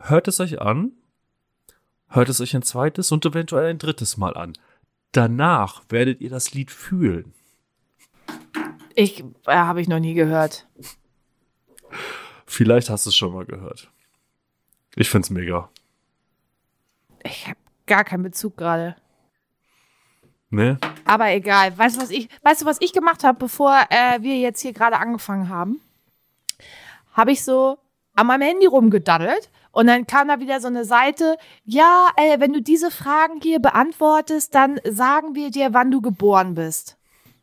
hört 0.00 0.28
es 0.28 0.38
euch 0.38 0.60
an, 0.60 0.92
hört 2.08 2.28
es 2.28 2.40
euch 2.40 2.54
ein 2.54 2.62
zweites 2.62 3.10
und 3.10 3.26
eventuell 3.26 3.70
ein 3.70 3.78
drittes 3.78 4.16
Mal 4.16 4.36
an. 4.36 4.52
Danach 5.12 5.82
werdet 5.88 6.20
ihr 6.20 6.30
das 6.30 6.54
Lied 6.54 6.70
fühlen. 6.70 7.34
Ich 8.94 9.24
äh, 9.46 9.56
habe 9.56 9.80
ich 9.80 9.88
noch 9.88 9.98
nie 9.98 10.14
gehört. 10.14 10.68
Vielleicht 12.46 12.90
hast 12.90 13.06
du 13.06 13.10
es 13.10 13.16
schon 13.16 13.32
mal 13.32 13.44
gehört. 13.44 13.90
Ich 14.94 15.10
find's 15.10 15.30
mega. 15.30 15.70
Ich 17.24 17.48
habe 17.48 17.58
gar 17.86 18.04
keinen 18.04 18.22
Bezug 18.22 18.56
gerade. 18.56 18.94
Ne? 20.50 20.78
Aber 21.06 21.30
egal. 21.30 21.76
Weißt 21.76 21.96
du, 21.96 22.00
was 22.00 22.10
ich, 22.10 22.28
weißt 22.42 22.62
du, 22.62 22.66
was 22.66 22.80
ich 22.80 22.92
gemacht 22.92 23.24
habe, 23.24 23.38
bevor 23.38 23.74
äh, 23.90 24.22
wir 24.22 24.36
jetzt 24.38 24.60
hier 24.60 24.72
gerade 24.72 24.96
angefangen 24.98 25.48
haben? 25.48 25.80
Habe 27.12 27.32
ich 27.32 27.44
so 27.44 27.78
an 28.14 28.26
meinem 28.26 28.42
Handy 28.42 28.66
rumgedaddelt 28.66 29.50
und 29.72 29.86
dann 29.86 30.06
kam 30.06 30.28
da 30.28 30.40
wieder 30.40 30.60
so 30.60 30.68
eine 30.68 30.84
Seite, 30.84 31.36
ja, 31.64 32.08
äh, 32.16 32.38
wenn 32.40 32.52
du 32.52 32.62
diese 32.62 32.90
Fragen 32.90 33.40
hier 33.42 33.60
beantwortest, 33.60 34.54
dann 34.54 34.80
sagen 34.84 35.34
wir 35.34 35.50
dir, 35.50 35.72
wann 35.74 35.90
du 35.90 36.00
geboren 36.00 36.54
bist. 36.54 36.96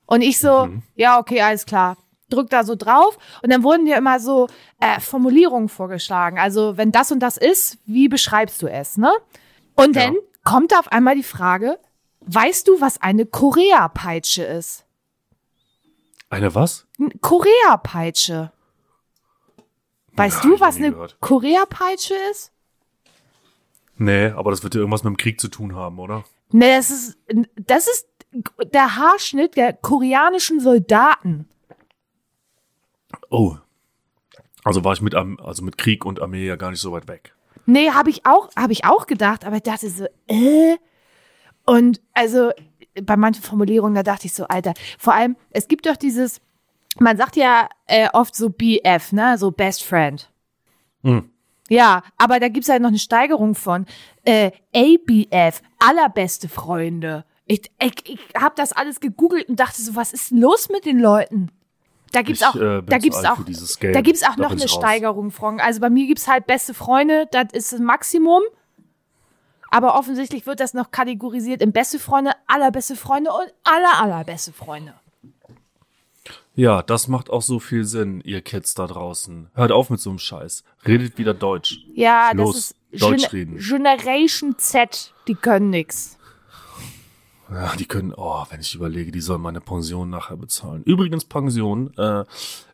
Und 0.06 0.21
ich 0.21 0.39
so, 0.39 0.69
ja, 0.95 1.19
okay, 1.19 1.41
alles 1.41 1.65
klar. 1.65 1.97
Drück 2.30 2.50
da 2.50 2.63
so 2.63 2.76
drauf 2.76 3.17
und 3.43 3.52
dann 3.52 3.63
wurden 3.63 3.86
dir 3.86 3.97
immer 3.97 4.19
so 4.21 4.47
äh, 4.80 5.02
Formulierungen 5.02 5.67
vorgeschlagen. 5.67 6.39
Also, 6.39 6.78
wenn 6.78 6.93
das 6.93 7.12
und 7.12 7.19
das 7.19 7.36
ist, 7.38 7.78
wie 7.86 8.08
beschreibst 8.08 8.62
du 8.62 8.67
es, 8.67 8.97
ne? 8.97 9.12
Und 9.76 9.95
Ja. 9.97 10.04
dann 10.06 10.15
kommt 10.45 10.71
da 10.71 10.80
auf 10.80 10.89
einmal 10.91 11.15
die 11.15 11.24
Frage, 11.24 11.78
weißt 12.22 12.68
du, 12.68 12.80
was 12.82 13.02
eine 13.02 13.26
Korea-Peitsche 13.26 14.44
ist? 14.44 14.86
Eine 16.30 16.56
was? 16.56 16.88
Korea-Peitsche. 17.22 18.52
Weißt 20.14 20.44
Ja, 20.44 20.50
du, 20.50 20.60
was 20.60 20.78
eine. 20.78 20.94
Korea-Peitsche 21.20 22.16
ist? 22.32 22.52
Nee, 23.98 24.28
aber 24.28 24.52
das 24.52 24.64
wird 24.64 24.74
ja 24.76 24.80
irgendwas 24.80 25.04
mit 25.04 25.14
dem 25.14 25.18
Krieg 25.18 25.40
zu 25.40 25.48
tun 25.48 25.76
haben, 25.76 26.00
oder? 26.00 26.24
Ne, 26.52 26.76
das 26.78 26.90
ist, 26.90 27.18
das 27.56 27.88
ist 27.88 28.08
der 28.74 28.96
Haarschnitt 28.96 29.56
der 29.58 29.74
koreanischen 29.74 30.60
Soldaten. 30.60 31.48
Oh. 33.30 33.58
Also 34.64 34.84
war 34.84 34.94
ich 34.94 35.02
mit, 35.02 35.16
also 35.16 35.64
mit 35.64 35.78
Krieg 35.78 36.06
und 36.06 36.22
Armee 36.22 36.46
ja 36.46 36.56
gar 36.56 36.72
nicht 36.72 36.82
so 36.82 36.92
weit 36.92 37.08
weg. 37.08 37.36
Nee, 37.66 37.92
habe 37.92 38.10
ich 38.10 38.26
auch, 38.26 38.50
habe 38.56 38.74
ich 38.74 38.86
auch 38.86 39.06
gedacht, 39.08 39.46
aber 39.46 39.58
ich 39.58 39.64
dachte 39.64 39.90
so, 39.90 40.06
äh? 40.28 40.78
Und 41.72 42.02
also 42.14 42.52
bei 43.02 43.16
manchen 43.16 43.44
Formulierungen, 43.44 43.96
da 43.96 44.04
dachte 44.04 44.28
ich 44.28 44.34
so, 44.34 44.46
Alter, 44.46 44.74
vor 45.00 45.14
allem, 45.14 45.38
es 45.52 45.70
gibt 45.70 45.86
doch 45.86 45.96
dieses, 45.96 46.42
man 47.00 47.16
sagt 47.16 47.38
ja 47.38 47.70
äh, 47.88 48.10
oft 48.12 48.36
so 48.36 48.50
BF, 48.50 49.14
ne, 49.14 49.38
so 49.38 49.52
Best 49.52 49.86
Friend. 49.86 50.30
Hm. 51.04 51.30
Ja, 51.70 52.04
aber 52.18 52.42
da 52.42 52.50
gibt's 52.50 52.68
halt 52.68 52.82
noch 52.82 52.90
eine 52.90 53.00
Steigerung 53.00 53.56
von 53.56 53.86
äh, 54.26 54.52
ABF, 54.76 55.62
allerbeste 55.80 56.50
Freunde. 56.50 57.24
Ich, 57.46 57.72
ich, 57.82 57.94
ich 58.06 58.20
habe 58.36 58.56
das 58.58 58.74
alles 58.74 59.00
gegoogelt 59.00 59.48
und 59.48 59.58
dachte 59.58 59.82
so, 59.82 59.96
was 59.96 60.12
ist 60.12 60.32
denn 60.32 60.40
los 60.40 60.68
mit 60.68 60.86
den 60.86 61.00
Leuten? 61.00 61.52
Da 62.12 62.22
gibt's 62.22 62.42
Ich, 62.42 62.48
auch, 62.48 62.56
äh, 62.56 62.82
da 62.86 62.98
gibt's 62.98 63.24
auch, 63.24 63.38
da 63.94 64.02
gibt's 64.02 64.24
auch 64.24 64.36
Da 64.36 64.42
noch 64.42 64.52
eine 64.52 64.60
raus. 64.60 64.72
Steigerung 64.74 65.32
von. 65.32 65.62
Also 65.62 65.80
bei 65.80 65.90
mir 65.90 66.06
gibt's 66.06 66.28
halt 66.28 66.48
beste 66.48 66.74
Freunde, 66.74 67.30
das 67.32 67.46
ist 67.54 67.72
das 67.72 67.80
Maximum. 67.80 68.42
Aber 69.72 69.98
offensichtlich 69.98 70.46
wird 70.46 70.60
das 70.60 70.74
noch 70.74 70.92
kategorisiert 70.92 71.62
in 71.62 71.72
beste 71.72 71.98
Freunde, 71.98 72.34
allerbeste 72.46 72.96
Freunde 72.96 73.32
und 73.32 73.52
aller 73.64 74.02
allerbeste 74.02 74.52
Freunde. 74.52 74.94
Ja, 76.54 76.84
das 76.84 77.08
macht 77.08 77.30
auch 77.30 77.42
so 77.42 77.60
viel 77.60 77.86
Sinn, 77.86 78.22
ihr 78.26 78.42
Kids 78.42 78.74
da 78.74 78.86
draußen. 78.86 79.50
Hört 79.54 79.72
auf 79.72 79.90
mit 79.90 80.02
so 80.02 80.10
einem 80.10 80.20
Scheiß. 80.20 80.66
Redet 80.86 81.18
wieder 81.18 81.34
Deutsch. 81.34 81.80
Ja, 81.96 82.32
Los, 82.34 82.54
das 82.54 82.76
ist 82.92 83.02
Deutsch 83.02 83.30
Gen 83.30 83.40
reden. 83.40 83.58
Generation 83.58 84.58
Z, 84.58 85.14
die 85.30 85.36
können 85.36 85.70
nix. 85.70 86.18
Ja, 87.50 87.74
die 87.78 87.86
können, 87.86 88.14
oh, 88.16 88.44
wenn 88.50 88.60
ich 88.60 88.76
überlege, 88.76 89.12
die 89.12 89.22
sollen 89.22 89.42
meine 89.42 89.62
Pension 89.62 90.10
nachher 90.10 90.38
bezahlen. 90.38 90.84
Übrigens, 90.84 91.24
Pension, 91.24 91.94
äh, 91.98 92.26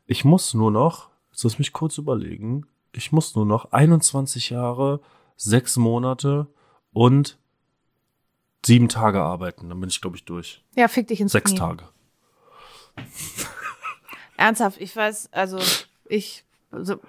ich 0.08 0.26
muss 0.26 0.56
nur 0.56 0.72
noch, 0.72 1.10
jetzt 1.32 1.44
lass 1.44 1.60
mich 1.60 1.74
kurz 1.74 2.00
überlegen, 2.00 2.66
ich 2.92 3.12
muss 3.12 3.36
nur 3.36 3.46
noch 3.46 3.72
21 3.72 4.50
Jahre, 4.50 5.02
sechs 5.36 5.78
Monate 5.78 6.48
und 6.98 7.38
sieben 8.66 8.90
Tage 8.90 9.22
arbeiten. 9.22 9.70
Dann 9.70 9.80
bin 9.80 9.90
ich, 9.90 10.02
glaube 10.02 10.18
ich, 10.18 10.26
durch. 10.26 10.64
Ja, 10.76 10.88
fick 10.88 11.08
dich 11.08 11.22
ins 11.22 11.32
Sechs 11.32 11.52
Knie. 11.52 11.60
Tage. 11.60 11.88
Ernsthaft, 14.38 14.82
ich 14.82 14.96
weiß, 14.96 15.32
also 15.32 15.60
ich, 16.06 16.44
so 16.72 17.00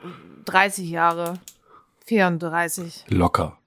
30 0.45 0.91
Jahre, 0.91 1.41
34. 2.05 3.07
Locker. 3.09 3.59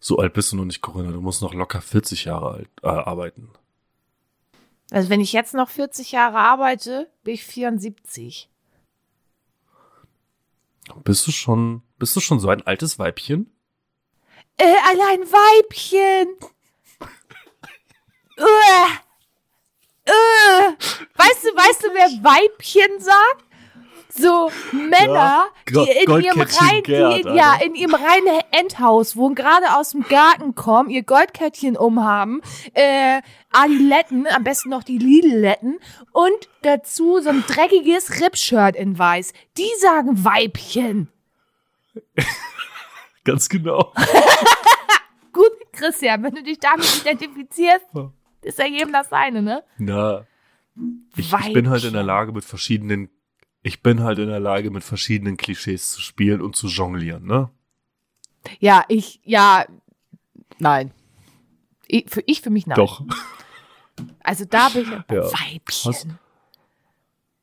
So 0.00 0.18
alt 0.18 0.32
bist 0.32 0.50
du 0.50 0.56
noch 0.56 0.64
nicht, 0.64 0.80
Corinna. 0.80 1.12
Du 1.12 1.20
musst 1.20 1.40
noch 1.40 1.54
locker 1.54 1.80
40 1.80 2.24
Jahre 2.24 2.50
alt 2.50 2.70
äh, 2.82 2.88
arbeiten. 2.88 3.50
Also 4.90 5.08
wenn 5.08 5.20
ich 5.20 5.32
jetzt 5.32 5.54
noch 5.54 5.68
40 5.68 6.10
Jahre 6.12 6.38
arbeite, 6.38 7.08
bin 7.22 7.34
ich 7.34 7.44
74. 7.44 8.48
Bist 11.04 11.26
du 11.26 11.30
schon, 11.30 11.82
bist 11.98 12.16
du 12.16 12.20
schon 12.20 12.40
so 12.40 12.48
ein 12.48 12.66
altes 12.66 12.98
Weibchen? 12.98 13.52
Äh, 14.58 14.74
allein 14.90 15.20
Weibchen. 15.20 16.36
Uah. 18.38 18.88
Äh. 20.04 20.72
Weißt 21.16 21.44
du, 21.44 21.48
weißt 21.56 21.84
du, 21.84 21.88
wer 21.94 22.08
Weibchen 22.24 23.00
sagt? 23.00 23.44
So 24.10 24.50
Männer, 24.72 25.46
Ja, 25.70 25.84
die 25.84 25.90
in 25.92 26.20
ihrem 26.22 26.40
rein, 26.40 26.82
Gerd, 26.82 27.24
die, 27.24 27.28
ja, 27.36 27.52
Alter. 27.52 27.64
in 27.66 27.74
ihrem 27.76 27.94
reinen 27.94 28.40
Endhaus 28.50 29.14
wohnen, 29.16 29.36
gerade 29.36 29.76
aus 29.76 29.90
dem 29.90 30.02
Garten 30.02 30.56
kommen, 30.56 30.90
ihr 30.90 31.04
Goldkettchen 31.04 31.76
umhaben, 31.76 32.40
äh, 32.74 33.20
Adiletten, 33.52 34.26
am 34.26 34.42
besten 34.42 34.70
noch 34.70 34.82
die 34.82 34.98
Lidletten 34.98 35.78
und 36.12 36.48
dazu 36.62 37.20
so 37.20 37.28
ein 37.28 37.44
dreckiges 37.46 38.20
Rippshirt 38.20 38.74
in 38.74 38.98
weiß. 38.98 39.32
Die 39.56 39.70
sagen 39.78 40.24
Weibchen. 40.24 41.12
Ganz 43.28 43.48
genau. 43.48 43.92
Gut, 45.32 45.50
Christian, 45.72 46.22
wenn 46.22 46.34
du 46.34 46.42
dich 46.42 46.58
damit 46.58 46.86
identifizierst, 47.00 47.84
ist 48.42 48.58
ja 48.58 48.66
jedem 48.66 48.92
das 48.92 49.08
seine, 49.10 49.42
ne? 49.42 49.62
Na, 49.78 50.26
ich, 51.16 51.32
ich 51.32 51.52
bin 51.52 51.68
halt 51.68 51.84
in 51.84 51.92
der. 51.92 52.02
Lage 52.02 52.32
mit 52.32 52.44
verschiedenen, 52.44 53.10
ich 53.62 53.82
bin 53.82 54.02
halt 54.02 54.18
in 54.18 54.28
der 54.28 54.40
Lage 54.40 54.70
mit 54.70 54.82
verschiedenen 54.84 55.36
Klischees 55.36 55.90
zu 55.92 56.00
spielen 56.00 56.40
und 56.40 56.56
zu 56.56 56.68
jonglieren, 56.68 57.24
ne? 57.26 57.50
Ja, 58.60 58.84
ich, 58.88 59.20
ja, 59.24 59.66
nein. 60.58 60.92
Ich 61.86 62.08
für, 62.08 62.22
ich 62.26 62.40
für 62.40 62.50
mich 62.50 62.66
nein. 62.66 62.76
Doch. 62.76 63.02
Also 64.22 64.44
da 64.44 64.68
bin 64.70 64.82
ich 64.82 64.88
ja. 64.88 65.02
Weibchen. 65.08 65.92
Hast- 65.92 66.06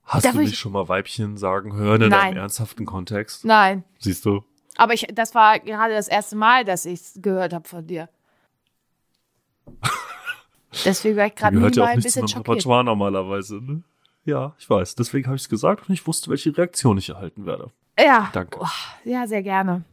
Hast 0.03 0.25
du 0.25 0.37
mich 0.37 0.51
ich- 0.53 0.59
schon 0.59 0.71
mal 0.71 0.87
Weibchen 0.87 1.35
sagen 1.37 1.73
hören 1.75 2.01
in 2.03 2.09
Nein. 2.09 2.21
einem 2.29 2.37
ernsthaften 2.37 2.85
Kontext? 2.85 3.43
Nein. 3.43 3.83
Siehst 3.99 4.23
du? 4.25 4.43
Aber 4.77 4.93
ich, 4.93 5.07
das 5.13 5.33
war 5.35 5.59
gerade 5.59 5.93
das 5.93 6.07
erste 6.07 6.35
Mal, 6.35 6.65
dass 6.65 6.85
ich 6.85 6.99
es 6.99 7.13
gehört 7.21 7.53
habe 7.53 7.67
von 7.67 7.85
dir. 7.87 8.09
Deswegen 10.83 11.15
war 11.17 11.27
ich 11.27 11.35
gerade 11.35 11.55
gehört 11.55 11.75
ja 11.77 11.85
ein 11.85 11.99
zu 12.01 12.03
bisschen 12.03 12.21
einem 12.23 12.27
schockiert. 12.27 12.47
Repertoire 12.49 12.83
normalerweise, 12.83 13.55
ne? 13.61 13.81
Ja, 14.25 14.53
ich 14.57 14.69
weiß. 14.69 14.95
Deswegen 14.95 15.27
habe 15.27 15.35
ich 15.37 15.43
es 15.43 15.49
gesagt 15.49 15.87
und 15.87 15.93
ich 15.93 16.05
wusste, 16.05 16.29
welche 16.29 16.55
Reaktion 16.57 16.97
ich 16.97 17.09
erhalten 17.09 17.45
werde. 17.45 17.71
Ja. 17.97 18.29
Danke. 18.33 18.59
Oh, 18.61 18.67
ja, 19.05 19.25
sehr 19.27 19.43
gerne. 19.43 19.83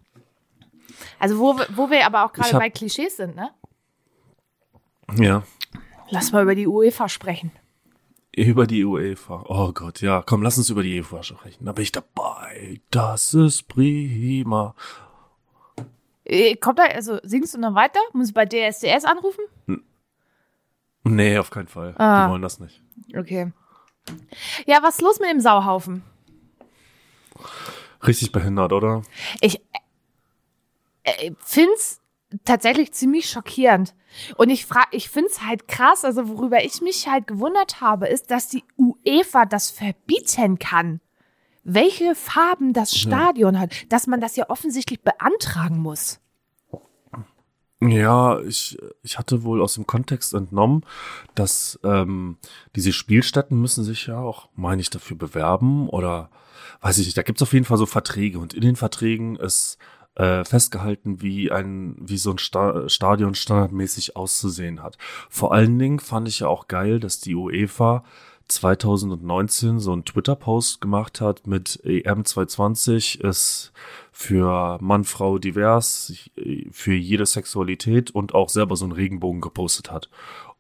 Also 1.19 1.39
wo, 1.39 1.57
wir- 1.57 1.67
wo 1.75 1.91
wir 1.91 2.05
aber 2.05 2.25
auch 2.25 2.33
gerade 2.33 2.59
bei 2.59 2.71
Klischees 2.71 3.17
sind, 3.17 3.37
ne? 3.37 3.51
Ja. 5.17 5.43
Lass 6.11 6.33
mal 6.33 6.43
über 6.43 6.55
die 6.55 6.67
UEFA 6.67 7.09
sprechen. 7.09 7.53
Über 8.35 8.67
die 8.67 8.85
UEFA. 8.85 9.45
Oh 9.47 9.73
Gott, 9.73 10.01
ja. 10.01 10.23
Komm, 10.25 10.43
lass 10.43 10.57
uns 10.57 10.71
über 10.71 10.83
die 10.83 10.99
UEFA 10.99 11.23
sprechen. 11.23 11.67
Da 11.67 11.73
bin 11.73 11.83
ich 11.83 11.93
dabei. 11.93 12.81
Das 12.91 13.35
ist 13.35 13.69
prima. 13.69 14.75
Äh, 16.25 16.57
Kommt 16.57 16.79
da, 16.79 16.85
also 16.85 17.19
singst 17.23 17.55
du 17.55 17.59
noch 17.59 17.75
weiter? 17.75 18.01
Muss 18.15 18.29
ich 18.29 18.35
bei 18.35 18.47
DSDS 18.47 19.05
anrufen? 19.05 19.45
Nee, 21.05 21.37
auf 21.39 21.51
keinen 21.51 21.69
Fall. 21.69 21.95
Ah. 21.99 22.27
Die 22.27 22.33
wollen 22.33 22.43
das 22.43 22.59
nicht. 22.59 22.81
Okay. 23.15 23.53
Ja, 24.67 24.83
was 24.83 24.97
ist 24.97 25.03
los 25.03 25.21
mit 25.21 25.31
dem 25.31 25.41
Sauhaufen? 25.41 26.03
Richtig 28.07 28.33
behindert, 28.33 28.73
oder? 28.73 29.03
Ich 29.41 29.61
äh, 31.05 31.33
find's 31.41 32.01
tatsächlich 32.45 32.93
ziemlich 32.93 33.29
schockierend. 33.29 33.95
Und 34.37 34.51
ich 34.51 34.67
frage, 34.67 34.89
ich 34.93 35.09
find's 35.09 35.43
halt 35.43 35.69
krass, 35.69 36.05
also 36.05 36.29
worüber 36.29 36.65
ich 36.65 36.81
mich 36.81 37.09
halt 37.09 37.27
gewundert 37.27 37.81
habe, 37.81 38.07
ist, 38.07 38.31
dass 38.31 38.49
die 38.49 38.65
UEFA 38.77 39.47
das 39.47 39.71
verbieten 39.71 40.59
kann. 40.59 41.01
Welche 41.65 42.15
Farben 42.15 42.73
das 42.73 42.97
Stadion 42.97 43.59
hat, 43.59 43.71
dass 43.93 44.07
man 44.07 44.21
das 44.21 44.37
ja 44.37 44.51
offensichtlich 44.51 45.01
beantragen 45.01 45.79
muss. 45.79 46.19
Ja, 47.81 48.41
ich, 48.41 48.79
ich 49.03 49.19
hatte 49.19 49.43
wohl 49.43 49.61
aus 49.61 49.75
dem 49.75 49.87
Kontext 49.87 50.35
entnommen, 50.35 50.85
dass 51.35 51.81
ähm, 51.83 52.37
diese 52.77 52.93
Spielstätten 52.93 53.61
müssen 53.61 53.83
sich 53.83 54.07
ja 54.07 54.19
auch, 54.19 54.49
meine 54.55 54.81
ich, 54.81 54.91
dafür 54.91 55.17
bewerben 55.17 55.89
oder 55.89 56.31
weiß 56.81 56.99
ich 56.99 57.07
nicht. 57.07 57.17
Da 57.17 57.23
gibt's 57.23 57.43
auf 57.43 57.53
jeden 57.53 57.65
Fall 57.65 57.79
so 57.79 57.87
Verträge 57.87 58.39
und 58.39 58.55
in 58.55 58.61
den 58.61 58.77
Verträgen 58.77 59.35
ist 59.35 59.79
äh, 60.15 60.45
festgehalten, 60.45 61.23
wie 61.23 61.51
ein 61.51 61.97
wie 61.99 62.19
so 62.19 62.31
ein 62.33 62.39
Sta 62.39 62.89
Stadion 62.89 63.35
standardmäßig 63.35 64.17
auszusehen 64.17 64.83
hat. 64.83 64.99
Vor 65.31 65.53
allen 65.53 65.79
Dingen 65.79 65.99
fand 65.99 66.29
ich 66.29 66.41
ja 66.41 66.49
auch 66.49 66.69
geil, 66.69 67.01
dass 67.01 67.21
die 67.21 67.35
UEFA 67.35 68.05
2019 68.49 69.79
so 69.79 69.93
einen 69.93 70.05
Twitter-Post 70.05 70.81
gemacht 70.81 71.21
hat 71.21 71.47
mit 71.47 71.81
E 71.85 72.03
EM 72.03 72.25
220 72.25 73.21
ist 73.21 73.73
für 74.11 74.79
Mann, 74.81 75.05
Frau 75.05 75.39
divers, 75.39 76.13
für 76.71 76.95
jede 76.95 77.25
Sexualität 77.25 78.11
und 78.11 78.35
auch 78.35 78.51
selber 78.51 78.77
so 78.77 78.85
einen 78.85 78.93
Regenbogen 78.93 79.41
gepostet 79.41 79.91
hat. 79.91 80.11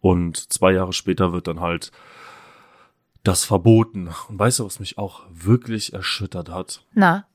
Und 0.00 0.52
zwei 0.52 0.72
Jahre 0.72 0.92
später 0.92 1.32
wird 1.32 1.46
dann 1.46 1.60
halt 1.60 1.92
das 3.24 3.44
verboten. 3.44 4.08
Und 4.28 4.38
weißt 4.38 4.60
du, 4.60 4.64
was 4.64 4.80
mich 4.80 4.98
auch 4.98 5.22
wirklich 5.30 5.92
erschüttert 5.92 6.48
hat? 6.48 6.84
Na, 6.94 7.26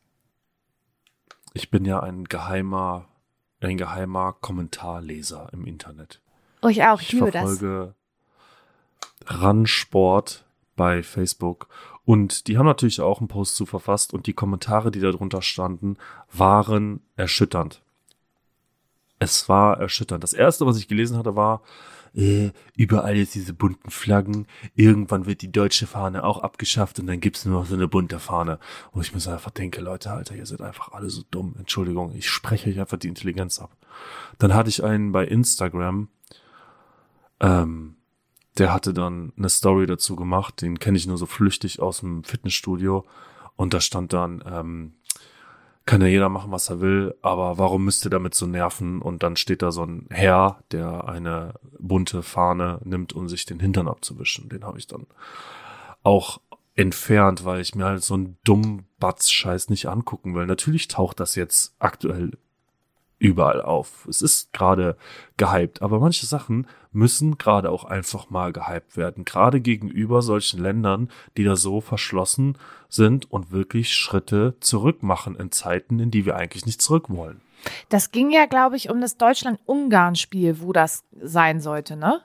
Ich 1.58 1.72
bin 1.72 1.86
ja 1.86 2.02
ein 2.02 2.26
geheimer, 2.26 3.08
ein 3.62 3.78
geheimer 3.78 4.34
Kommentarleser 4.34 5.50
im 5.54 5.66
Internet. 5.66 6.22
oh, 6.62 6.68
ich 6.68 6.84
auch, 6.84 7.02
ich 7.02 7.08
Ich 7.08 7.14
liebe 7.14 7.32
das. 7.32 7.58
verfolge 7.58 7.96
Ransport 9.26 10.46
bei 10.76 11.02
Facebook 11.02 11.68
und 12.06 12.48
die 12.48 12.60
haben 12.60 12.68
natürlich 12.68 13.02
auch 13.02 13.22
einen 13.22 13.28
Post 13.28 13.56
zu 13.56 13.66
verfasst 13.66 14.14
und 14.14 14.28
die 14.28 14.34
Kommentare, 14.34 14.92
die 14.92 15.00
darunter 15.00 15.42
standen, 15.42 15.98
waren 16.32 17.02
erschütternd. 17.16 17.82
Es 19.18 19.50
war 19.50 19.80
erschütternd. 19.80 20.24
Das 20.24 20.34
erste, 20.34 20.68
was 20.68 20.78
ich 20.78 20.88
gelesen 20.88 21.18
hatte, 21.18 21.36
war, 21.36 21.64
äh, 22.18 22.52
überall 22.76 23.16
jetzt 23.16 23.36
diese 23.36 23.54
bunten 23.54 23.92
Flaggen. 23.92 24.48
Irgendwann 24.76 25.28
wird 25.28 25.44
die 25.44 25.52
deutsche 25.52 25.86
Fahne 25.86 26.24
auch 26.24 26.40
abgeschafft 26.40 27.00
und 27.00 27.06
dann 27.06 27.20
gibt's 27.20 27.46
nur 27.46 27.60
noch 27.60 27.68
so 27.68 27.76
eine 27.76 27.88
bunte 27.88 28.20
Fahne. 28.20 28.60
Und 28.92 29.02
ich 29.02 29.14
so 29.22 29.30
einfach 29.30 29.52
denke, 29.52 29.82
Leute, 29.82 30.12
Alter, 30.12 30.36
ihr 30.36 30.46
seid 30.46 30.62
einfach 30.62 30.92
alle 30.94 31.12
so 31.12 31.22
dumm. 31.30 31.56
Entschuldigung, 31.60 32.14
ich 32.16 32.28
spreche 32.28 32.70
euch 32.70 32.80
einfach 32.80 32.98
die 32.98 33.08
Intelligenz 33.08 33.60
ab. 33.60 33.78
Dann 34.40 34.56
hatte 34.56 34.70
ich 34.70 34.84
einen 34.84 35.12
bei 35.12 35.26
Instagram, 35.26 36.10
ähm, 37.40 37.96
der 38.58 38.74
hatte 38.74 38.94
dann 38.94 39.32
eine 39.38 39.50
Story 39.50 39.86
dazu 39.86 40.16
gemacht, 40.16 40.62
den 40.64 40.80
kenne 40.80 40.98
ich 40.98 41.06
nur 41.06 41.20
so 41.20 41.28
flüchtig 41.28 41.80
aus 41.80 42.00
dem 42.00 42.24
Fitnessstudio. 42.24 43.06
Und 43.56 43.76
da 43.76 43.80
stand 43.82 44.14
dann, 44.14 44.44
ähm, 44.48 44.94
kann 45.88 46.02
ja 46.02 46.08
jeder 46.08 46.30
machen, 46.30 46.52
was 46.52 46.70
er 46.70 46.82
will, 46.82 47.16
aber 47.22 47.58
warum 47.58 47.86
müsst 47.86 48.06
ihr 48.06 48.12
damit 48.12 48.36
so 48.36 48.46
nerven? 48.46 49.02
Und 49.02 49.24
dann 49.24 49.38
steht 49.38 49.62
da 49.62 49.72
so 49.72 49.84
ein 49.84 50.06
Herr, 50.12 50.62
der 50.72 51.08
eine 51.08 51.56
bunte 51.80 52.22
Fahne 52.22 52.80
nimmt, 52.84 53.14
um 53.14 53.28
sich 53.30 53.46
den 53.46 53.60
Hintern 53.60 53.88
abzuwischen. 53.88 54.50
Den 54.50 54.66
habe 54.66 54.78
ich 54.78 54.88
dann 54.88 55.08
auch 56.04 56.42
entfernt, 56.76 57.46
weil 57.46 57.62
ich 57.62 57.74
mir 57.74 57.86
halt 57.86 58.04
so 58.04 58.14
einen 58.14 58.38
dummen 58.44 58.86
Batz-Scheiß 59.00 59.70
nicht 59.70 59.88
angucken 59.88 60.36
will. 60.36 60.46
Natürlich 60.46 60.90
taucht 60.90 61.20
das 61.20 61.36
jetzt 61.36 61.74
aktuell 61.80 62.38
überall 63.20 63.62
auf. 63.62 64.06
Es 64.08 64.22
ist 64.22 64.54
gerade 64.54 64.96
gehypt, 65.38 65.82
aber 65.82 66.00
manche 66.00 66.26
Sachen 66.26 66.68
müssen 66.92 67.38
gerade 67.38 67.72
auch 67.72 67.84
einfach 67.84 68.30
mal 68.30 68.54
gehypt 68.54 68.96
werden. 68.98 69.26
Gerade 69.26 69.60
gegenüber 69.62 70.22
solchen 70.22 70.62
Ländern, 70.62 71.10
die 71.36 71.44
da 71.44 71.56
so 71.56 71.82
verschlossen 71.82 72.58
sind 72.90 73.32
und 73.32 73.52
wirklich 73.52 73.94
Schritte 73.94 74.56
zurück 74.60 75.04
machen 75.04 75.36
in 75.36 75.52
Zeiten, 75.52 76.00
in 76.00 76.12
die 76.12 76.26
wir 76.26 76.36
eigentlich 76.36 76.66
nicht 76.66 76.82
zurück 76.82 77.06
wollen. 77.10 77.42
Das 77.90 78.12
ging 78.12 78.30
ja, 78.32 78.46
glaube 78.46 78.76
ich, 78.78 78.90
um 78.90 79.02
das 79.02 79.18
Deutschland-Ungarn-Spiel, 79.18 80.62
wo 80.62 80.74
das 80.74 81.04
sein 81.20 81.60
sollte, 81.60 81.96
ne? 81.96 82.22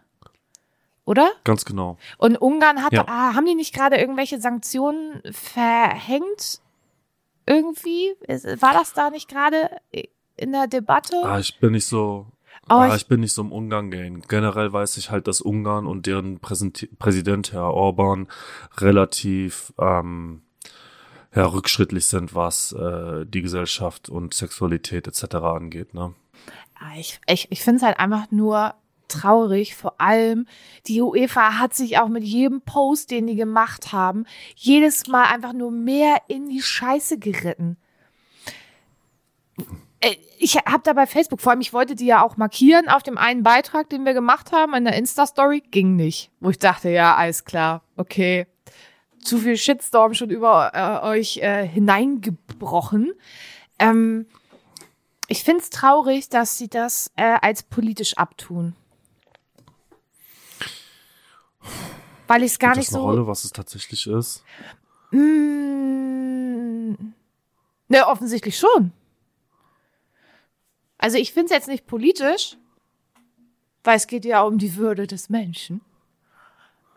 Oder? 1.04 1.30
Ganz 1.42 1.64
genau. 1.64 1.96
Und 2.18 2.36
Ungarn 2.36 2.82
hat, 2.84 2.92
Ja. 2.92 3.04
ah, 3.08 3.34
haben 3.34 3.46
die 3.46 3.54
nicht 3.56 3.74
gerade 3.74 3.96
irgendwelche 3.96 4.40
Sanktionen 4.40 5.20
verhängt? 5.32 6.60
Irgendwie? 7.44 8.14
War 8.60 8.72
das 8.72 8.92
da 8.92 9.10
nicht 9.10 9.28
gerade 9.28 9.68
in 10.36 10.52
der 10.52 10.66
Debatte? 10.66 11.16
Ah, 11.24 11.38
ich 11.38 11.58
bin 11.58 11.72
nicht 11.72 11.86
so. 11.86 12.26
Oh, 12.68 12.74
ah, 12.74 12.88
ich- 12.88 13.02
ich 13.02 13.08
bin 13.08 13.20
nicht 13.20 13.32
so 13.32 13.42
im 13.42 13.50
Ungarn 13.52 13.90
gehen. 13.90 14.22
Generell 14.28 14.72
weiß 14.72 14.96
ich 14.96 15.10
halt, 15.10 15.26
dass 15.26 15.40
Ungarn 15.40 15.86
und 15.86 16.06
deren 16.06 16.38
Präsenti- 16.40 16.88
Präsident 16.98 17.52
Herr 17.52 17.74
Orban 17.74 18.28
relativ 18.78 19.72
ähm, 19.78 20.42
ja, 21.34 21.44
rückschrittlich 21.46 22.06
sind, 22.06 22.34
was 22.34 22.72
äh, 22.72 23.24
die 23.26 23.42
Gesellschaft 23.42 24.08
und 24.08 24.32
Sexualität 24.34 25.08
etc. 25.08 25.34
angeht. 25.36 25.92
Ne? 25.94 26.14
Ah, 26.78 26.92
Ich, 26.96 27.20
ich, 27.26 27.48
ich 27.50 27.62
finde 27.62 27.78
es 27.78 27.82
halt 27.82 27.98
einfach 27.98 28.30
nur 28.30 28.74
traurig. 29.08 29.74
Vor 29.74 30.00
allem, 30.00 30.46
die 30.86 31.00
UEFA 31.02 31.58
hat 31.58 31.74
sich 31.74 31.98
auch 31.98 32.08
mit 32.08 32.22
jedem 32.22 32.60
Post, 32.60 33.10
den 33.10 33.26
die 33.26 33.34
gemacht 33.36 33.92
haben, 33.92 34.24
jedes 34.54 35.08
Mal 35.08 35.24
einfach 35.24 35.52
nur 35.52 35.70
mehr 35.72 36.18
in 36.28 36.48
die 36.48 36.62
Scheiße 36.62 37.18
geritten. 37.18 37.76
Äh, 40.02 40.16
Ich 40.38 40.56
habe 40.56 40.82
da 40.82 40.92
bei 40.92 41.06
Facebook, 41.06 41.40
vor 41.40 41.52
allem, 41.52 41.60
ich 41.62 41.72
wollte 41.72 41.94
die 41.94 42.04
ja 42.06 42.22
auch 42.22 42.36
markieren 42.36 42.88
auf 42.88 43.02
dem 43.02 43.16
einen 43.16 43.42
Beitrag, 43.42 43.88
den 43.88 44.04
wir 44.04 44.12
gemacht 44.12 44.52
haben, 44.52 44.74
in 44.74 44.84
der 44.84 44.96
Insta-Story, 44.96 45.62
ging 45.70 45.96
nicht. 45.96 46.30
Wo 46.40 46.50
ich 46.50 46.58
dachte, 46.58 46.90
ja, 46.90 47.14
alles 47.16 47.44
klar, 47.44 47.82
okay. 47.96 48.46
Zu 49.24 49.38
viel 49.38 49.56
Shitstorm 49.56 50.14
schon 50.14 50.30
über 50.30 50.72
äh, 50.74 51.06
euch 51.06 51.36
äh, 51.38 51.64
hineingebrochen. 51.66 53.12
Ähm, 53.78 54.26
ich 55.28 55.44
find's 55.44 55.70
traurig, 55.70 56.28
dass 56.28 56.58
sie 56.58 56.68
das 56.68 57.12
äh, 57.16 57.38
als 57.40 57.62
politisch 57.62 58.16
abtun. 58.18 58.74
Weil 62.26 62.42
ich 62.42 62.52
es 62.52 62.58
gar 62.58 62.70
Spielt 62.72 62.78
nicht 62.78 62.88
das 62.88 62.94
eine 62.96 63.02
so. 63.04 63.08
Rolle, 63.10 63.26
was 63.28 63.44
es 63.44 63.52
tatsächlich 63.52 64.06
ist? 64.08 64.42
Mm, 65.12 66.94
ne, 67.88 68.06
offensichtlich 68.08 68.58
schon. 68.58 68.92
Also 71.02 71.18
ich 71.18 71.32
finde 71.32 71.46
es 71.46 71.50
jetzt 71.50 71.68
nicht 71.68 71.88
politisch, 71.88 72.56
weil 73.82 73.96
es 73.96 74.06
geht 74.06 74.24
ja 74.24 74.42
um 74.42 74.58
die 74.58 74.76
Würde 74.76 75.08
des 75.08 75.28
Menschen. 75.30 75.80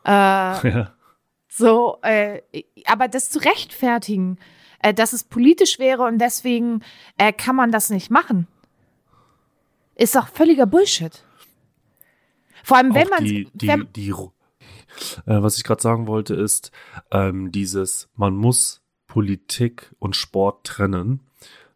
Äh, 0.05 0.11
Ja. 0.69 0.93
so, 1.47 1.97
äh, 2.03 2.41
aber 2.85 3.07
das 3.07 3.31
zu 3.31 3.39
rechtfertigen, 3.39 4.37
äh, 4.83 4.93
dass 4.93 5.11
es 5.11 5.23
politisch 5.23 5.79
wäre 5.79 6.03
und 6.03 6.19
deswegen 6.19 6.83
äh, 7.17 7.33
kann 7.33 7.55
man 7.55 7.71
das 7.71 7.89
nicht 7.89 8.11
machen, 8.11 8.47
ist 9.95 10.13
doch 10.13 10.27
völliger 10.27 10.67
Bullshit. 10.67 11.23
Vor 12.63 12.77
allem, 12.77 12.93
wenn 12.93 13.09
man, 13.09 13.23
die, 13.23 13.49
die, 13.55 13.67
wenn, 13.67 13.91
die, 13.93 14.09
äh, 14.09 14.13
was 15.25 15.57
ich 15.57 15.63
gerade 15.63 15.81
sagen 15.81 16.05
wollte, 16.05 16.35
ist 16.35 16.71
ähm, 17.09 17.51
dieses, 17.51 18.07
man 18.15 18.35
muss 18.35 18.83
Politik 19.07 19.95
und 19.97 20.15
Sport 20.15 20.67
trennen, 20.67 21.21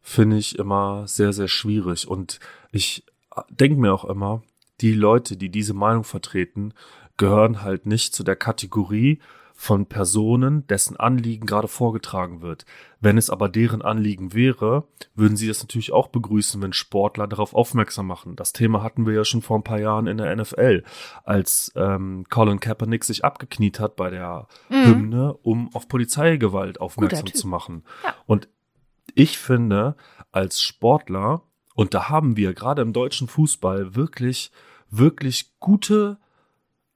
finde 0.10 0.38
ich 0.38 0.58
immer 0.58 1.08
sehr, 1.08 1.34
sehr 1.34 1.48
schwierig. 1.48 2.08
Und 2.08 2.40
ich 2.72 3.06
denke 3.50 3.80
mir 3.80 3.94
auch 3.94 4.06
immer, 4.06 4.42
die 4.82 4.94
Leute, 4.94 5.38
die 5.38 5.50
diese 5.50 5.76
Meinung 5.76 6.04
vertreten, 6.04 6.74
gehören 7.18 7.62
halt 7.62 7.86
nicht 7.86 8.16
zu 8.16 8.24
der 8.24 8.36
Kategorie 8.36 9.20
von 9.54 9.86
Personen, 9.86 10.66
dessen 10.68 10.96
Anliegen 10.96 11.46
gerade 11.46 11.68
vorgetragen 11.68 12.42
wird. 12.42 12.66
Wenn 13.02 13.20
es 13.20 13.30
aber 13.30 13.50
deren 13.50 13.84
Anliegen 13.84 14.34
wäre, 14.34 14.86
würden 15.16 15.38
sie 15.38 15.48
das 15.48 15.62
natürlich 15.62 15.92
auch 15.92 16.08
begrüßen, 16.08 16.60
wenn 16.62 16.74
Sportler 16.74 17.28
darauf 17.28 17.54
aufmerksam 17.54 18.08
machen. 18.08 18.36
Das 18.36 18.54
Thema 18.54 18.82
hatten 18.82 19.06
wir 19.06 19.14
ja 19.14 19.26
schon 19.26 19.42
vor 19.42 19.60
ein 19.60 19.64
paar 19.64 19.80
Jahren 19.80 20.08
in 20.08 20.18
der 20.18 20.36
NFL, 20.36 20.84
als 21.24 21.72
ähm, 21.76 22.26
Colin 22.30 22.60
Kaepernick 22.60 23.04
sich 23.04 23.24
abgekniet 23.24 23.80
hat 23.80 23.96
bei 23.96 24.10
der 24.10 24.48
mhm. 24.70 24.86
Hymne, 24.86 25.34
um 25.44 25.70
auf 25.76 25.88
Polizeigewalt 25.88 26.82
aufmerksam 26.82 27.28
zu 27.28 27.48
machen. 27.48 27.84
Ja. 28.04 28.16
Und 28.26 28.48
ich 29.16 29.38
finde, 29.38 29.96
als 30.32 30.62
Sportler, 30.62 31.44
und 31.76 31.94
da 31.94 32.10
haben 32.10 32.38
wir 32.38 32.54
gerade 32.54 32.82
im 32.82 32.94
deutschen 32.94 33.28
Fußball 33.28 33.96
wirklich, 33.96 34.52
wirklich 34.90 35.58
gute 35.60 36.18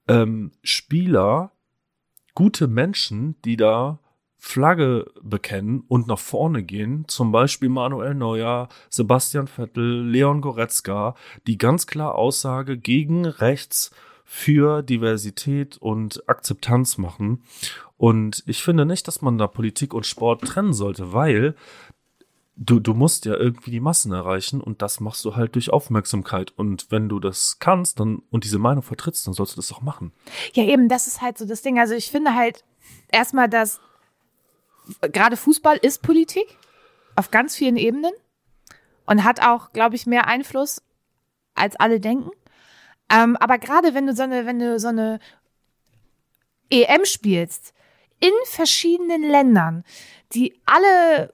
ähm, 0.08 0.52
Spieler, 0.64 1.52
gute 2.36 2.68
Menschen, 2.68 3.42
die 3.44 3.58
da 3.58 4.00
Flagge 4.38 5.10
bekennen 5.22 5.86
und 5.88 6.08
nach 6.08 6.20
vorne 6.20 6.64
gehen, 6.64 7.06
zum 7.08 7.32
Beispiel 7.32 7.70
Manuel 7.70 8.14
Neuer, 8.14 8.68
Sebastian 8.90 9.48
Vettel, 9.48 10.06
Leon 10.06 10.42
Goretzka, 10.42 11.16
die 11.48 11.58
ganz 11.58 11.88
klar 11.88 12.16
Aussage 12.16 12.78
gegen 12.78 13.26
rechts 13.26 13.92
für 14.26 14.82
Diversität 14.82 15.78
und 15.78 16.28
Akzeptanz 16.28 16.98
machen. 16.98 17.44
Und 17.96 18.44
ich 18.46 18.64
finde 18.64 18.86
nicht, 18.86 19.08
dass 19.08 19.22
man 19.22 19.38
da 19.38 19.48
Politik 19.48 19.94
und 19.94 20.06
Sport 20.06 20.42
trennen 20.42 20.74
sollte, 20.74 21.14
weil 21.14 21.56
du, 22.56 22.80
du 22.80 22.94
musst 22.94 23.26
ja 23.26 23.34
irgendwie 23.36 23.72
die 23.72 23.80
Massen 23.80 24.12
erreichen 24.12 24.62
und 24.62 24.82
das 24.82 25.00
machst 25.00 25.26
du 25.26 25.36
halt 25.36 25.56
durch 25.56 25.72
Aufmerksamkeit. 25.72 26.52
Und 26.52 26.92
wenn 26.92 27.10
du 27.10 27.20
das 27.20 27.60
kannst 27.60 28.00
dann, 28.00 28.22
und 28.30 28.44
diese 28.44 28.60
Meinung 28.60 28.84
vertrittst, 28.84 29.26
dann 29.26 29.34
sollst 29.34 29.54
du 29.54 29.58
das 29.58 29.72
auch 29.72 29.82
machen. 29.82 30.14
Ja, 30.54 30.64
eben, 30.64 30.90
das 30.90 31.08
ist 31.08 31.22
halt 31.22 31.38
so 31.38 31.46
das 31.46 31.62
Ding. 31.62 31.80
Also 31.80 31.96
ich 31.96 32.12
finde 32.12 32.36
halt 32.36 32.64
erstmal, 33.12 33.50
dass 33.50 33.80
gerade 35.02 35.38
Fußball 35.38 35.78
ist 35.78 36.02
Politik 36.02 36.58
auf 37.16 37.32
ganz 37.32 37.56
vielen 37.56 37.78
Ebenen 37.78 38.14
und 39.06 39.24
hat 39.24 39.42
auch, 39.42 39.72
glaube 39.72 39.96
ich, 39.96 40.06
mehr 40.06 40.28
Einfluss, 40.28 40.82
als 41.56 41.76
alle 41.76 42.00
denken. 42.00 42.32
Ähm, 43.10 43.36
aber 43.38 43.58
gerade 43.60 43.94
wenn 43.94 44.08
du 44.08 44.16
so 44.16 44.24
eine, 44.24 44.46
wenn 44.46 44.60
du 44.60 44.80
so 44.80 44.88
eine 44.88 45.20
EM 46.70 47.06
spielst, 47.06 47.74
in 48.20 48.32
verschiedenen 48.46 49.22
Ländern, 49.22 49.84
die 50.34 50.60
alle 50.66 51.34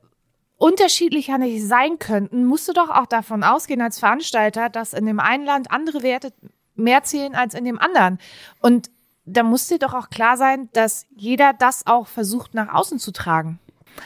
unterschiedlicher 0.59 1.39
nicht 1.39 1.65
sein 1.65 1.97
könnten, 1.97 2.45
musst 2.45 2.67
du 2.67 2.73
doch 2.73 2.89
auch 2.89 3.07
davon 3.07 3.43
ausgehen 3.43 3.81
als 3.81 3.97
Veranstalter, 3.97 4.69
dass 4.69 4.93
in 4.93 5.05
dem 5.05 5.19
einen 5.19 5.45
Land 5.45 5.71
andere 5.71 6.03
Werte 6.03 6.31
mehr 6.75 7.03
zählen 7.03 7.33
als 7.33 7.55
in 7.55 7.65
dem 7.65 7.79
anderen. 7.79 8.19
Und 8.61 8.91
da 9.25 9.43
muss 9.43 9.67
dir 9.67 9.79
doch 9.79 9.93
auch 9.93 10.09
klar 10.09 10.37
sein, 10.37 10.69
dass 10.73 11.07
jeder 11.15 11.53
das 11.53 11.87
auch 11.87 12.07
versucht 12.07 12.53
nach 12.53 12.73
außen 12.73 12.99
zu 12.99 13.11
tragen. 13.11 13.59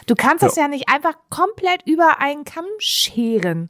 Du 0.05 0.15
kannst 0.15 0.41
ja. 0.41 0.47
das 0.47 0.57
ja 0.57 0.67
nicht 0.67 0.89
einfach 0.89 1.15
komplett 1.29 1.81
über 1.85 2.19
einen 2.19 2.45
Kamm 2.45 2.65
scheren. 2.77 3.69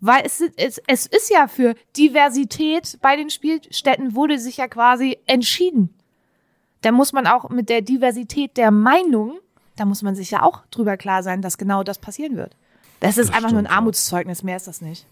Weil 0.00 0.22
es, 0.24 0.40
es, 0.56 0.80
es 0.86 1.06
ist 1.06 1.30
ja 1.30 1.48
für 1.48 1.74
Diversität 1.96 2.98
bei 3.00 3.16
den 3.16 3.30
Spielstätten 3.30 4.14
wurde 4.14 4.38
sich 4.38 4.58
ja 4.58 4.68
quasi 4.68 5.18
entschieden. 5.26 5.94
Da 6.82 6.92
muss 6.92 7.12
man 7.12 7.26
auch 7.26 7.48
mit 7.48 7.68
der 7.68 7.82
Diversität 7.82 8.56
der 8.56 8.70
Meinung 8.70 9.40
da 9.78 9.84
muss 9.84 10.02
man 10.02 10.14
sich 10.14 10.30
ja 10.30 10.42
auch 10.42 10.62
drüber 10.70 10.96
klar 10.96 11.22
sein, 11.22 11.42
dass 11.42 11.58
genau 11.58 11.82
das 11.82 11.98
passieren 11.98 12.36
wird. 12.36 12.56
Das 13.00 13.18
ist 13.18 13.28
das 13.28 13.36
einfach 13.36 13.50
stimmt, 13.50 13.62
nur 13.62 13.70
ein 13.70 13.76
Armutszeugnis, 13.76 14.42
mehr 14.42 14.56
ist 14.56 14.66
das 14.66 14.80
nicht. 14.80 15.06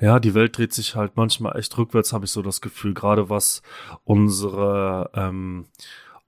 Ja, 0.00 0.20
die 0.20 0.34
Welt 0.34 0.56
dreht 0.56 0.72
sich 0.72 0.94
halt 0.94 1.12
manchmal 1.16 1.58
echt 1.58 1.76
rückwärts, 1.76 2.12
habe 2.12 2.24
ich 2.24 2.30
so 2.30 2.42
das 2.42 2.60
Gefühl, 2.60 2.94
gerade 2.94 3.30
was 3.30 3.62
unsere 4.04 5.10
ähm, 5.14 5.66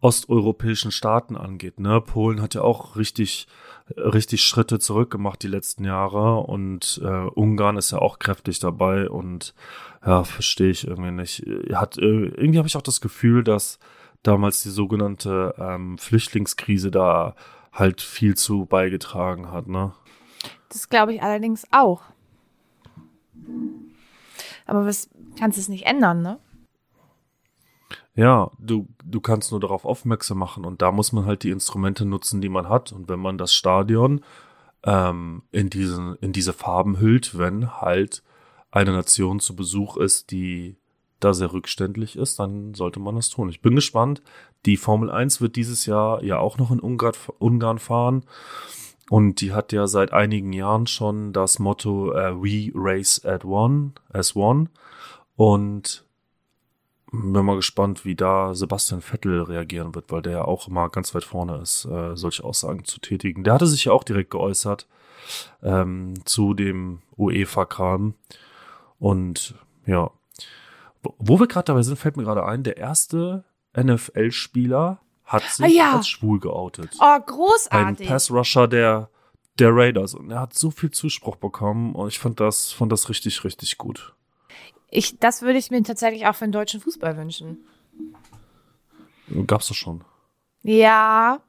osteuropäischen 0.00 0.92
Staaten 0.92 1.36
angeht. 1.36 1.80
Ne? 1.80 2.00
Polen 2.00 2.40
hat 2.40 2.54
ja 2.54 2.62
auch 2.62 2.96
richtig, 2.96 3.46
richtig 3.96 4.42
Schritte 4.42 4.78
zurückgemacht 4.78 5.42
die 5.42 5.48
letzten 5.48 5.84
Jahre 5.84 6.36
und 6.40 7.00
äh, 7.02 7.08
Ungarn 7.08 7.76
ist 7.76 7.90
ja 7.90 7.98
auch 7.98 8.18
kräftig 8.18 8.58
dabei 8.58 9.08
und 9.08 9.54
ja, 10.04 10.24
verstehe 10.24 10.70
ich 10.70 10.86
irgendwie 10.86 11.10
nicht. 11.10 11.44
Hat, 11.74 11.98
äh, 11.98 12.02
irgendwie 12.02 12.58
habe 12.58 12.68
ich 12.68 12.76
auch 12.76 12.82
das 12.82 13.00
Gefühl, 13.00 13.44
dass 13.44 13.78
damals 14.22 14.62
die 14.62 14.70
sogenannte 14.70 15.54
ähm, 15.58 15.98
Flüchtlingskrise 15.98 16.90
da 16.90 17.34
halt 17.72 18.00
viel 18.00 18.36
zu 18.36 18.66
beigetragen 18.66 19.50
hat, 19.52 19.68
ne? 19.68 19.92
Das 20.68 20.88
glaube 20.88 21.14
ich 21.14 21.22
allerdings 21.22 21.66
auch. 21.70 22.02
Aber 24.66 24.84
was 24.84 25.08
kannst 25.38 25.58
es 25.58 25.68
nicht 25.68 25.86
ändern, 25.86 26.22
ne? 26.22 26.38
Ja, 28.14 28.50
du, 28.58 28.88
du 29.04 29.20
kannst 29.20 29.52
nur 29.52 29.60
darauf 29.60 29.84
aufmerksam 29.84 30.38
machen 30.38 30.64
und 30.64 30.82
da 30.82 30.90
muss 30.90 31.12
man 31.12 31.24
halt 31.24 31.44
die 31.44 31.50
Instrumente 31.50 32.04
nutzen, 32.04 32.40
die 32.40 32.48
man 32.48 32.68
hat. 32.68 32.90
Und 32.90 33.08
wenn 33.08 33.20
man 33.20 33.38
das 33.38 33.54
Stadion 33.54 34.24
ähm, 34.82 35.42
in, 35.52 35.70
diesen, 35.70 36.16
in 36.16 36.32
diese 36.32 36.52
Farben 36.52 36.98
hüllt, 36.98 37.38
wenn 37.38 37.80
halt 37.80 38.24
eine 38.70 38.92
Nation 38.92 39.38
zu 39.38 39.54
Besuch 39.54 39.96
ist, 39.96 40.32
die 40.32 40.76
da 41.20 41.34
sehr 41.34 41.52
rückständlich 41.52 42.16
ist, 42.16 42.38
dann 42.38 42.74
sollte 42.74 43.00
man 43.00 43.16
das 43.16 43.30
tun. 43.30 43.48
Ich 43.48 43.60
bin 43.60 43.74
gespannt. 43.74 44.22
Die 44.66 44.76
Formel 44.76 45.10
1 45.10 45.40
wird 45.40 45.56
dieses 45.56 45.86
Jahr 45.86 46.22
ja 46.22 46.38
auch 46.38 46.58
noch 46.58 46.70
in 46.70 46.80
Ungarn, 46.80 47.78
fahren. 47.78 48.24
Und 49.10 49.40
die 49.40 49.52
hat 49.52 49.72
ja 49.72 49.86
seit 49.86 50.12
einigen 50.12 50.52
Jahren 50.52 50.86
schon 50.86 51.32
das 51.32 51.58
Motto 51.58 52.10
uh, 52.10 52.42
We 52.42 52.70
Race 52.74 53.24
at 53.24 53.44
One, 53.44 53.92
as 54.12 54.36
One. 54.36 54.68
Und 55.36 56.04
bin 57.10 57.44
mal 57.44 57.56
gespannt, 57.56 58.04
wie 58.04 58.14
da 58.14 58.54
Sebastian 58.54 59.00
Vettel 59.00 59.42
reagieren 59.42 59.94
wird, 59.94 60.10
weil 60.10 60.22
der 60.22 60.32
ja 60.32 60.44
auch 60.44 60.68
immer 60.68 60.90
ganz 60.90 61.14
weit 61.14 61.24
vorne 61.24 61.56
ist, 61.56 61.86
äh, 61.86 62.16
solche 62.16 62.44
Aussagen 62.44 62.84
zu 62.84 63.00
tätigen. 63.00 63.44
Der 63.44 63.54
hatte 63.54 63.66
sich 63.66 63.86
ja 63.86 63.92
auch 63.92 64.04
direkt 64.04 64.30
geäußert 64.30 64.86
ähm, 65.62 66.14
zu 66.24 66.54
dem 66.54 67.00
UEFA-Kram. 67.16 68.14
Und 68.98 69.54
ja, 69.86 70.10
wo 71.02 71.38
wir 71.40 71.46
gerade 71.46 71.66
dabei 71.66 71.82
sind, 71.82 71.98
fällt 71.98 72.16
mir 72.16 72.24
gerade 72.24 72.44
ein, 72.44 72.62
der 72.62 72.76
erste 72.76 73.44
NFL-Spieler 73.76 75.00
hat 75.24 75.42
sich 75.42 75.64
ah, 75.64 75.68
ja. 75.68 75.96
als 75.96 76.08
schwul 76.08 76.40
geoutet. 76.40 76.96
Oh, 77.00 77.18
großartig. 77.20 78.06
Ein 78.06 78.12
Pass-Rusher 78.12 78.66
der, 78.66 79.10
der 79.58 79.74
Raiders. 79.74 80.14
Und 80.14 80.30
er 80.30 80.40
hat 80.40 80.54
so 80.54 80.70
viel 80.70 80.90
Zuspruch 80.90 81.36
bekommen 81.36 81.94
und 81.94 82.08
ich 82.08 82.18
fand 82.18 82.40
das, 82.40 82.72
fand 82.72 82.90
das 82.92 83.08
richtig, 83.08 83.44
richtig 83.44 83.76
gut. 83.76 84.14
Ich, 84.90 85.18
das 85.18 85.42
würde 85.42 85.58
ich 85.58 85.70
mir 85.70 85.82
tatsächlich 85.82 86.26
auch 86.26 86.34
für 86.34 86.46
den 86.46 86.52
deutschen 86.52 86.80
Fußball 86.80 87.16
wünschen. 87.16 87.58
Gab's 89.46 89.68
das 89.68 89.76
schon. 89.76 90.02
Ja, 90.62 91.40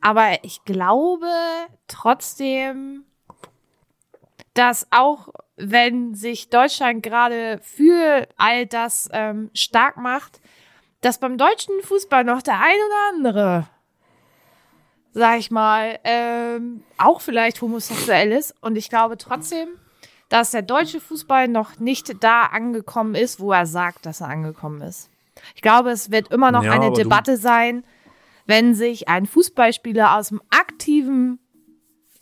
aber 0.00 0.42
ich 0.42 0.64
glaube 0.64 1.26
trotzdem, 1.86 3.04
dass 4.54 4.86
auch 4.90 5.28
wenn 5.62 6.14
sich 6.14 6.50
Deutschland 6.50 7.02
gerade 7.02 7.60
für 7.62 8.26
all 8.36 8.66
das 8.66 9.08
ähm, 9.12 9.50
stark 9.54 9.96
macht, 9.96 10.40
dass 11.00 11.18
beim 11.18 11.38
deutschen 11.38 11.74
Fußball 11.82 12.24
noch 12.24 12.42
der 12.42 12.60
ein 12.60 12.76
oder 12.86 13.16
andere, 13.16 13.66
sag 15.12 15.38
ich 15.38 15.50
mal, 15.50 15.98
ähm, 16.04 16.82
auch 16.98 17.20
vielleicht 17.20 17.60
homosexuell 17.60 18.32
ist. 18.32 18.54
Und 18.60 18.76
ich 18.76 18.88
glaube 18.88 19.16
trotzdem, 19.18 19.68
dass 20.28 20.50
der 20.50 20.62
deutsche 20.62 21.00
Fußball 21.00 21.48
noch 21.48 21.78
nicht 21.78 22.22
da 22.22 22.42
angekommen 22.42 23.14
ist, 23.14 23.38
wo 23.38 23.52
er 23.52 23.66
sagt, 23.66 24.06
dass 24.06 24.20
er 24.20 24.28
angekommen 24.28 24.80
ist. 24.80 25.10
Ich 25.54 25.62
glaube, 25.62 25.90
es 25.90 26.10
wird 26.10 26.32
immer 26.32 26.50
noch 26.50 26.64
ja, 26.64 26.72
eine 26.72 26.92
Debatte 26.92 27.36
sein, 27.36 27.84
wenn 28.46 28.74
sich 28.74 29.08
ein 29.08 29.26
Fußballspieler 29.26 30.16
aus 30.16 30.28
dem 30.28 30.42
aktiven 30.50 31.38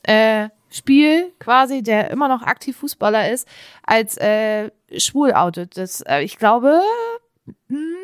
äh, 0.03 0.48
Spiel 0.70 1.33
quasi, 1.38 1.83
der 1.83 2.11
immer 2.11 2.28
noch 2.28 2.42
aktiv 2.42 2.76
Fußballer 2.76 3.30
ist, 3.30 3.48
als 3.83 4.16
äh, 4.18 4.70
schwul 4.96 5.33
outet. 5.33 5.77
Das, 5.77 6.00
äh, 6.02 6.23
ich 6.23 6.38
glaube. 6.38 6.81
Hm, 7.68 7.96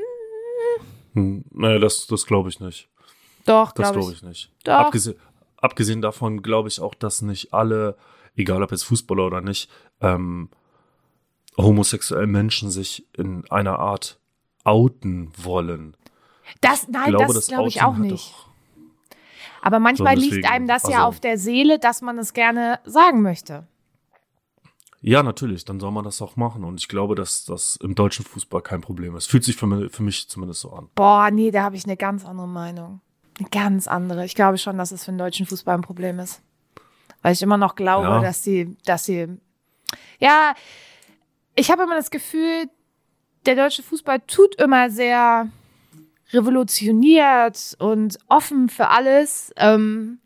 hm, 1.13 1.45
nee, 1.53 1.79
das, 1.79 2.07
das 2.07 2.27
glaube 2.27 2.49
ich 2.49 2.61
nicht. 2.61 2.89
Doch, 3.45 3.75
glaube 3.75 4.01
glaub 4.01 4.11
ich. 4.11 4.17
ich. 4.17 4.23
nicht. 4.23 4.53
Doch. 4.65 4.75
Abgesehen, 4.75 5.17
abgesehen 5.57 6.03
davon 6.03 6.43
glaube 6.43 6.69
ich 6.69 6.81
auch, 6.81 6.95
dass 6.95 7.23
nicht 7.23 7.55
alle, 7.55 7.97
egal 8.35 8.63
ob 8.63 8.73
jetzt 8.73 8.85
Fußballer 8.85 9.27
oder 9.27 9.41
nicht, 9.41 9.71
ähm, 10.01 10.51
homosexuelle 11.57 12.27
Menschen 12.27 12.71
sich 12.71 13.07
in 13.17 13.49
einer 13.51 13.79
Art 13.79 14.19
outen 14.65 15.33
wollen. 15.37 15.97
Das, 16.61 16.89
nein, 16.89 17.11
glaube, 17.11 17.27
das, 17.27 17.35
das 17.35 17.47
glaube 17.49 17.69
ich 17.69 17.83
auch 17.83 17.97
nicht. 17.97 18.35
Aber 19.67 19.81
manchmal 19.81 20.17
so, 20.17 20.23
liegt 20.23 20.49
einem 20.49 20.69
das 20.69 20.85
also, 20.85 20.97
ja 20.97 21.05
auf 21.05 21.19
der 21.19 21.39
Seele, 21.39 21.81
dass 21.81 22.01
man 22.01 22.19
es 22.19 22.33
gerne 22.35 22.79
sagen 22.85 23.21
möchte. 23.21 23.67
Ja, 25.01 25.25
natürlich, 25.25 25.65
dann 25.65 25.81
soll 25.81 25.91
man 25.91 26.05
das 26.05 26.23
auch 26.23 26.37
machen. 26.37 26.63
Und 26.63 26.79
ich 26.79 26.87
glaube, 26.87 27.17
dass 27.17 27.45
das 27.45 27.75
im 27.83 27.97
deutschen 27.97 28.25
Fußball 28.25 28.63
kein 28.63 28.81
Problem 28.81 29.17
ist. 29.17 29.27
Fühlt 29.27 29.43
sich 29.43 29.57
für 29.57 29.67
mich, 29.67 29.91
für 29.93 30.05
mich 30.05 30.29
zumindest 30.29 30.61
so 30.61 30.73
an. 30.73 30.89
Boah, 30.95 31.33
nee, 31.33 31.51
da 31.51 31.65
habe 31.65 31.75
ich 31.75 31.85
eine 31.85 31.97
ganz 31.97 32.25
andere 32.25 32.47
Meinung. 32.47 33.01
Eine 33.41 33.49
ganz 33.49 33.89
andere. 33.89 34.25
Ich 34.25 34.37
glaube 34.37 34.57
schon, 34.57 34.79
dass 34.79 34.93
es 34.93 35.05
für 35.05 35.11
den 35.11 35.19
deutschen 35.19 35.47
Fußball 35.47 35.75
ein 35.75 35.83
Problem 35.83 36.21
ist. 36.21 36.43
Weil 37.23 37.33
ich 37.33 37.43
immer 37.43 37.57
noch 37.57 37.75
glaube, 37.75 38.07
Ja. 38.07 38.21
dass 38.21 38.45
sie, 38.45 38.77
dass 38.85 39.05
sie, 39.05 39.27
ja, 40.21 40.55
ich 41.57 41.73
habe 41.73 41.83
immer 41.83 41.97
das 41.97 42.13
Gefühl, 42.13 42.71
der 43.47 43.57
deutsche 43.57 43.83
Fußball 43.83 44.21
tut 44.29 44.55
immer 44.61 44.91
sehr 44.91 45.49
revolutioniert 46.33 47.77
und 47.79 48.19
offen 48.29 48.69
für 48.69 48.89
alles. 48.89 49.53
Ähm, 49.57 50.19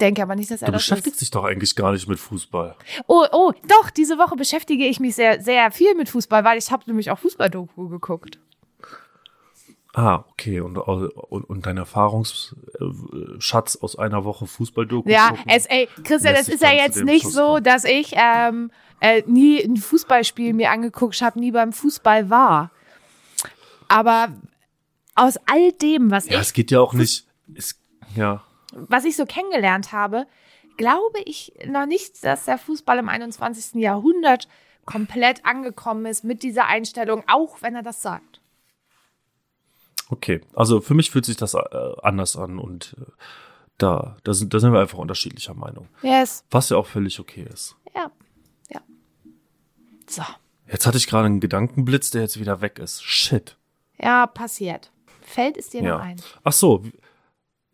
denke 0.00 0.22
aber 0.22 0.34
nicht, 0.34 0.50
dass 0.50 0.62
er 0.62 0.66
Du 0.66 0.72
das 0.72 0.82
beschäftigst 0.82 1.16
ist. 1.16 1.20
dich 1.22 1.30
doch 1.30 1.44
eigentlich 1.44 1.76
gar 1.76 1.92
nicht 1.92 2.08
mit 2.08 2.18
Fußball. 2.18 2.74
Oh, 3.06 3.24
oh, 3.32 3.52
doch, 3.68 3.90
diese 3.90 4.18
Woche 4.18 4.36
beschäftige 4.36 4.86
ich 4.86 4.98
mich 5.00 5.14
sehr, 5.14 5.40
sehr 5.40 5.70
viel 5.70 5.94
mit 5.94 6.08
Fußball, 6.08 6.44
weil 6.44 6.58
ich 6.58 6.70
habe 6.72 6.82
nämlich 6.86 7.10
auch 7.10 7.18
Fußball-Doku 7.20 7.88
geguckt. 7.88 8.38
Ah, 9.94 10.24
okay. 10.30 10.60
Und, 10.60 10.78
und, 10.78 11.44
und 11.44 11.66
dein 11.66 11.76
Erfahrungsschatz 11.76 13.76
aus 13.76 13.96
einer 13.98 14.24
Woche 14.24 14.46
Fußballdoku 14.46 15.08
Ja, 15.08 15.28
gucken? 15.28 15.44
es, 15.48 15.66
ey, 15.66 15.86
Christian, 16.02 16.34
es 16.34 16.46
sich 16.46 16.54
ist 16.54 16.62
ja 16.62 16.72
jetzt 16.72 17.04
nicht 17.04 17.22
Schluss 17.22 17.34
so, 17.34 17.46
kommen. 17.46 17.64
dass 17.64 17.84
ich 17.84 18.14
ähm, 18.16 18.70
äh, 19.00 19.22
nie 19.26 19.62
ein 19.62 19.76
Fußballspiel 19.76 20.54
mir 20.54 20.70
angeguckt 20.70 21.20
habe, 21.20 21.38
nie 21.38 21.52
beim 21.52 21.72
Fußball 21.74 22.30
war. 22.30 22.70
Aber 23.88 24.28
aus 25.14 25.36
all 25.46 25.72
dem, 25.72 26.10
was 26.10 26.26
Ja, 26.26 26.34
ich 26.34 26.48
es 26.48 26.52
geht 26.52 26.70
ja 26.70 26.80
auch 26.80 26.94
nicht. 26.94 27.26
Es, 27.54 27.78
ja. 28.14 28.42
was 28.72 29.04
ich 29.04 29.16
so 29.16 29.26
kennengelernt 29.26 29.92
habe, 29.92 30.26
glaube 30.76 31.18
ich 31.24 31.52
noch 31.66 31.86
nicht, 31.86 32.24
dass 32.24 32.44
der 32.44 32.58
Fußball 32.58 32.98
im 32.98 33.08
21. 33.08 33.80
Jahrhundert 33.80 34.48
komplett 34.84 35.44
angekommen 35.44 36.06
ist 36.06 36.24
mit 36.24 36.42
dieser 36.42 36.66
Einstellung, 36.66 37.22
auch 37.26 37.62
wenn 37.62 37.74
er 37.74 37.82
das 37.82 38.02
sagt. 38.02 38.40
Okay, 40.08 40.42
also 40.54 40.80
für 40.80 40.94
mich 40.94 41.10
fühlt 41.10 41.24
sich 41.24 41.36
das 41.36 41.54
äh, 41.54 41.58
anders 42.02 42.36
an 42.36 42.58
und 42.58 42.96
äh, 43.00 43.10
da, 43.78 44.16
da, 44.24 44.34
sind, 44.34 44.52
da 44.52 44.60
sind 44.60 44.72
wir 44.72 44.80
einfach 44.80 44.98
unterschiedlicher 44.98 45.54
Meinung. 45.54 45.88
Yes. 46.02 46.44
Was 46.50 46.68
ja 46.68 46.76
auch 46.76 46.86
völlig 46.86 47.18
okay 47.18 47.46
ist. 47.52 47.76
Ja. 47.94 48.10
Ja. 48.70 48.80
So. 50.06 50.22
Jetzt 50.70 50.86
hatte 50.86 50.98
ich 50.98 51.06
gerade 51.06 51.26
einen 51.26 51.40
Gedankenblitz, 51.40 52.10
der 52.10 52.22
jetzt 52.22 52.38
wieder 52.38 52.60
weg 52.60 52.78
ist. 52.78 53.02
Shit. 53.02 53.56
Ja, 53.98 54.26
passiert. 54.26 54.90
Fällt 55.32 55.56
es 55.56 55.70
dir 55.70 55.82
Ja. 55.82 55.94
noch 55.98 56.04
ein? 56.04 56.16
Ach 56.44 56.52
so. 56.52 56.82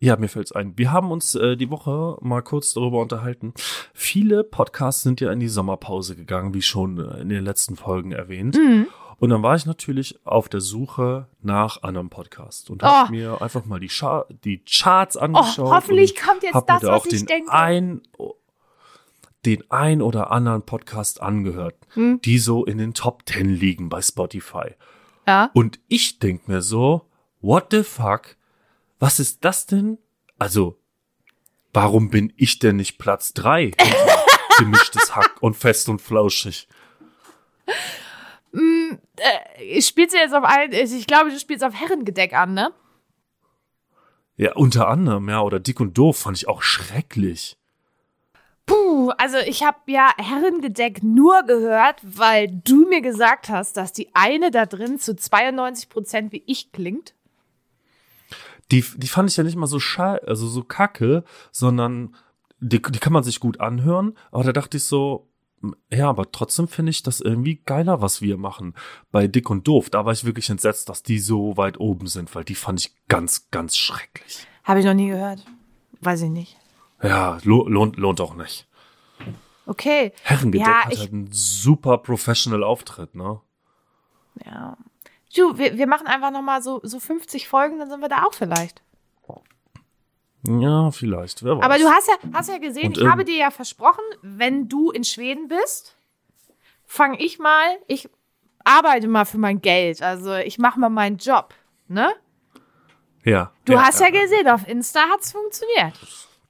Ja, 0.01 0.15
mir 0.15 0.29
fällt's 0.29 0.53
ein. 0.53 0.77
Wir 0.77 0.93
haben 0.93 1.11
uns 1.11 1.35
äh, 1.35 1.57
die 1.57 1.69
Woche 1.69 2.17
mal 2.21 2.41
kurz 2.41 2.73
darüber 2.73 3.01
unterhalten. 3.01 3.53
Viele 3.93 4.45
Podcasts 4.45 5.03
sind 5.03 5.19
ja 5.19 5.29
in 5.31 5.41
die 5.41 5.49
Sommerpause 5.49 6.15
gegangen, 6.15 6.53
wie 6.53 6.61
schon 6.61 6.99
äh, 6.99 7.19
in 7.21 7.27
den 7.29 7.43
letzten 7.43 7.75
Folgen 7.75 8.13
erwähnt. 8.13 8.55
Mhm. 8.57 8.87
Und 9.17 9.29
dann 9.31 9.43
war 9.43 9.57
ich 9.57 9.65
natürlich 9.65 10.17
auf 10.25 10.47
der 10.47 10.61
Suche 10.61 11.27
nach 11.41 11.83
anderen 11.83 12.09
Podcasts 12.09 12.69
und 12.69 12.81
Oh. 12.81 12.85
habe 12.87 13.11
mir 13.11 13.41
einfach 13.41 13.65
mal 13.65 13.81
die, 13.81 13.89
Char 13.89 14.25
die 14.45 14.59
Charts 14.63 15.17
angeschaut. 15.17 15.65
Oh, 15.67 15.71
hoffentlich 15.73 16.15
kommt 16.15 16.43
jetzt 16.43 16.53
das, 16.55 16.63
da 16.65 16.75
was 16.75 16.85
auch 16.85 17.05
ich 17.05 17.17
den 17.17 17.25
denke. 17.25 17.51
Ein, 17.51 18.01
den 19.45 19.69
ein 19.69 20.01
oder 20.01 20.31
anderen 20.31 20.61
Podcast 20.63 21.21
angehört, 21.21 21.75
Hm. 21.95 22.21
die 22.23 22.37
so 22.39 22.63
in 22.63 22.77
den 22.77 22.93
Top 22.93 23.23
10 23.27 23.49
liegen 23.49 23.89
bei 23.89 24.01
Spotify. 24.01 24.75
Ja. 25.27 25.49
Und 25.53 25.79
ich 25.89 26.19
denk 26.19 26.47
mir 26.47 26.61
so, 26.61 27.01
what 27.41 27.67
the 27.71 27.83
fuck? 27.83 28.35
Was 28.99 29.19
ist 29.19 29.45
das 29.45 29.65
denn? 29.65 29.97
Also, 30.37 30.79
warum 31.73 32.09
bin 32.09 32.33
ich 32.37 32.59
denn 32.59 32.77
nicht 32.77 32.97
Platz 32.97 33.33
drei? 33.33 33.71
Gemischtes 34.57 35.15
Hack 35.15 35.37
und 35.41 35.55
fest 35.55 35.87
und 35.89 36.01
flauschig. 36.01 36.67
Äh, 38.51 39.81
spielst 39.81 40.15
du 40.15 40.19
jetzt 40.19 40.33
auf 40.33 40.43
ein, 40.43 40.71
ich 40.71 41.07
glaube, 41.07 41.29
du 41.29 41.39
spielst 41.39 41.63
auf 41.63 41.73
Herrengedeck 41.73 42.33
an, 42.33 42.53
ne? 42.53 42.73
Ja, 44.37 44.55
unter 44.55 44.87
anderem, 44.87 45.29
ja, 45.29 45.41
oder 45.41 45.59
dick 45.59 45.79
und 45.79 45.97
doof 45.97 46.19
fand 46.19 46.37
ich 46.37 46.47
auch 46.47 46.61
schrecklich. 46.61 47.57
Puh, 48.65 49.11
also 49.17 49.37
ich 49.37 49.63
habe 49.63 49.79
ja 49.87 50.11
Herrengedeck 50.17 51.03
nur 51.03 51.43
gehört, 51.43 52.01
weil 52.03 52.47
du 52.47 52.87
mir 52.87 53.01
gesagt 53.01 53.49
hast, 53.49 53.77
dass 53.77 53.93
die 53.93 54.13
eine 54.13 54.51
da 54.51 54.65
drin 54.65 54.99
zu 54.99 55.15
92 55.15 55.89
Prozent 55.89 56.31
wie 56.31 56.43
ich 56.45 56.71
klingt. 56.71 57.15
Die, 58.71 58.83
die 58.97 59.07
fand 59.07 59.29
ich 59.29 59.37
ja 59.37 59.43
nicht 59.43 59.55
mal 59.55 59.67
so 59.67 59.79
schal, 59.79 60.19
also 60.19 60.47
so 60.47 60.63
kacke, 60.63 61.23
sondern 61.51 62.15
die, 62.59 62.81
die 62.81 62.99
kann 62.99 63.13
man 63.13 63.23
sich 63.23 63.39
gut 63.39 63.59
anhören, 63.59 64.15
aber 64.31 64.43
da 64.43 64.51
dachte 64.51 64.77
ich 64.77 64.83
so, 64.83 65.29
ja, 65.91 66.09
aber 66.09 66.31
trotzdem 66.31 66.67
finde 66.67 66.91
ich 66.91 67.03
das 67.03 67.19
irgendwie 67.19 67.61
geiler, 67.65 68.01
was 68.01 68.21
wir 68.21 68.37
machen. 68.37 68.75
Bei 69.11 69.27
Dick 69.27 69.49
und 69.49 69.67
Doof, 69.67 69.89
da 69.89 70.05
war 70.05 70.13
ich 70.13 70.23
wirklich 70.23 70.49
entsetzt, 70.49 70.87
dass 70.87 71.03
die 71.03 71.19
so 71.19 71.57
weit 71.57 71.79
oben 71.79 72.07
sind, 72.07 72.33
weil 72.33 72.43
die 72.43 72.55
fand 72.55 72.79
ich 72.79 72.95
ganz, 73.07 73.49
ganz 73.51 73.75
schrecklich. 73.75 74.47
Habe 74.63 74.79
ich 74.79 74.85
noch 74.85 74.93
nie 74.93 75.09
gehört. 75.09 75.45
Weiß 76.01 76.21
ich 76.21 76.29
nicht. 76.29 76.57
Ja, 77.03 77.39
lo 77.43 77.67
lohnt, 77.67 77.97
lohnt 77.97 78.21
auch 78.21 78.35
nicht. 78.35 78.67
Okay. 79.65 80.13
Herrengedeck 80.23 80.67
Ja, 80.67 80.85
hat 80.85 80.97
halt 80.97 81.11
einen 81.11 81.29
super 81.31 81.97
professional 81.97 82.63
Auftritt, 82.63 83.15
ne? 83.15 83.41
Ja. 84.45 84.77
Du, 85.35 85.57
wir, 85.57 85.77
wir 85.77 85.87
machen 85.87 86.07
einfach 86.07 86.31
noch 86.31 86.41
mal 86.41 86.61
so, 86.61 86.79
so 86.83 86.99
50 86.99 87.47
Folgen, 87.47 87.77
dann 87.79 87.89
sind 87.89 88.01
wir 88.01 88.09
da 88.09 88.23
auch 88.23 88.33
vielleicht. 88.33 88.81
Ja, 90.47 90.89
vielleicht, 90.91 91.43
wer 91.43 91.57
weiß. 91.57 91.63
Aber 91.65 91.77
du 91.77 91.89
hast 91.89 92.07
ja, 92.07 92.13
hast 92.33 92.49
ja 92.49 92.57
gesehen, 92.59 92.87
Und 92.87 92.97
ich 92.97 93.03
habe 93.05 93.21
irgend- 93.21 93.29
dir 93.29 93.37
ja 93.37 93.51
versprochen, 93.51 94.03
wenn 94.21 94.69
du 94.69 94.89
in 94.89 95.03
Schweden 95.03 95.49
bist, 95.49 95.95
fange 96.85 97.21
ich 97.21 97.39
mal, 97.39 97.77
ich 97.87 98.09
arbeite 98.63 99.07
mal 99.09 99.25
für 99.25 99.37
mein 99.37 99.61
Geld. 99.61 100.01
Also 100.01 100.33
ich 100.35 100.57
mache 100.57 100.79
mal 100.79 100.89
meinen 100.89 101.17
Job, 101.17 101.53
ne? 101.89 102.13
ja. 103.25 103.51
Du 103.65 103.73
ja, 103.73 103.83
hast 103.83 103.99
ja, 103.99 104.09
gesehen, 104.09 104.47
auf 104.47 104.65
Insta 104.67 105.01
hat's 105.11 105.33
funktioniert. 105.33 105.93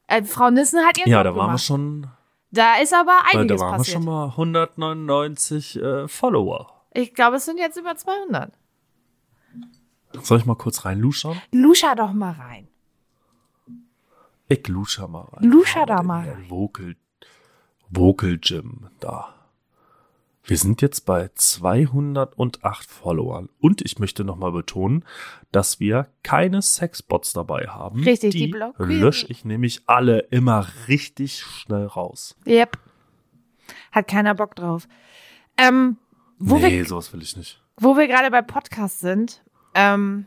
Äh, 0.08 0.24
Frau 0.24 0.52
Nissen 0.52 0.86
hat 0.86 0.98
ihren 1.00 1.10
Ja, 1.10 1.18
Job 1.24 1.24
da 1.24 1.30
waren 1.32 1.36
wir 1.38 1.46
gemacht. 1.48 1.64
schon, 1.64 2.08
Da 2.52 2.76
ist 2.78 2.94
aber 2.94 3.18
da, 3.24 3.32
da 3.34 3.40
einiges 3.40 3.60
waren 3.62 3.72
wir 3.72 3.78
passiert. 3.78 3.94
schon 3.96 4.06
mal 4.06 4.26
199 4.30 5.76
äh, 5.82 6.08
Follower. 6.08 6.72
Ich 6.94 7.16
glaube, 7.16 7.38
es 7.38 7.46
sind 7.46 7.58
jetzt 7.60 7.76
über 7.78 7.96
200. 7.96 8.52
Soll 10.22 10.40
ich 10.40 10.46
mal 10.46 10.56
kurz 10.56 10.86
reinluschern? 10.86 11.40
Luscha 11.52 11.96
doch 11.96 12.14
mal 12.14 12.32
rein. 12.32 12.68
Ich 14.48 14.68
luscher 14.68 15.08
mal 15.08 15.22
rein. 15.32 15.44
Luscher 15.50 15.86
da 15.86 16.02
mal 16.02 16.28
rein. 16.28 16.50
Vocal, 16.50 16.96
Vocal 17.90 18.38
Gym, 18.40 18.88
da. 19.00 19.36
Wir 20.44 20.58
sind 20.58 20.82
jetzt 20.82 21.02
bei 21.06 21.30
208 21.36 22.90
Followern. 22.90 23.50
Und 23.60 23.84
ich 23.84 24.00
möchte 24.00 24.24
nochmal 24.24 24.52
betonen, 24.52 25.06
dass 25.52 25.80
wir 25.80 26.08
keine 26.24 26.64
Sexbots 26.64 27.34
dabei 27.34 27.68
haben. 27.68 28.04
Richtig, 28.04 28.32
die 28.32 28.46
die 28.46 28.48
blockieren. 28.48 28.90
lösche 29.00 29.28
ich 29.28 29.46
nämlich 29.46 29.84
alle 29.86 30.20
immer 30.32 30.66
richtig 30.88 31.42
schnell 31.44 31.86
raus. 31.86 32.36
Yep. 32.48 32.80
Hat 33.92 34.08
keiner 34.08 34.34
Bock 34.34 34.56
drauf. 34.56 34.88
Ähm, 35.58 35.98
wo 36.40 36.58
nee, 36.58 36.80
wir 36.80 36.86
sowas 36.86 37.14
will 37.14 37.22
ich 37.22 37.38
nicht. 37.38 37.62
wo 37.78 37.96
wir 37.96 38.08
gerade 38.08 38.32
bei 38.32 38.42
Podcasts 38.42 39.00
sind, 39.02 39.44
ähm, 39.74 40.26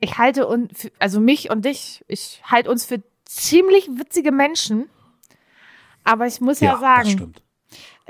ich 0.00 0.18
halte 0.18 0.46
und 0.46 0.90
also 0.98 1.20
mich 1.20 1.50
und 1.50 1.64
dich, 1.64 2.04
ich 2.08 2.42
halte 2.44 2.70
uns 2.70 2.84
für 2.84 3.02
ziemlich 3.24 3.88
witzige 3.88 4.32
Menschen. 4.32 4.88
Aber 6.04 6.26
ich 6.26 6.40
muss 6.40 6.60
ja, 6.60 6.72
das 6.72 6.80
sagen, 6.80 7.34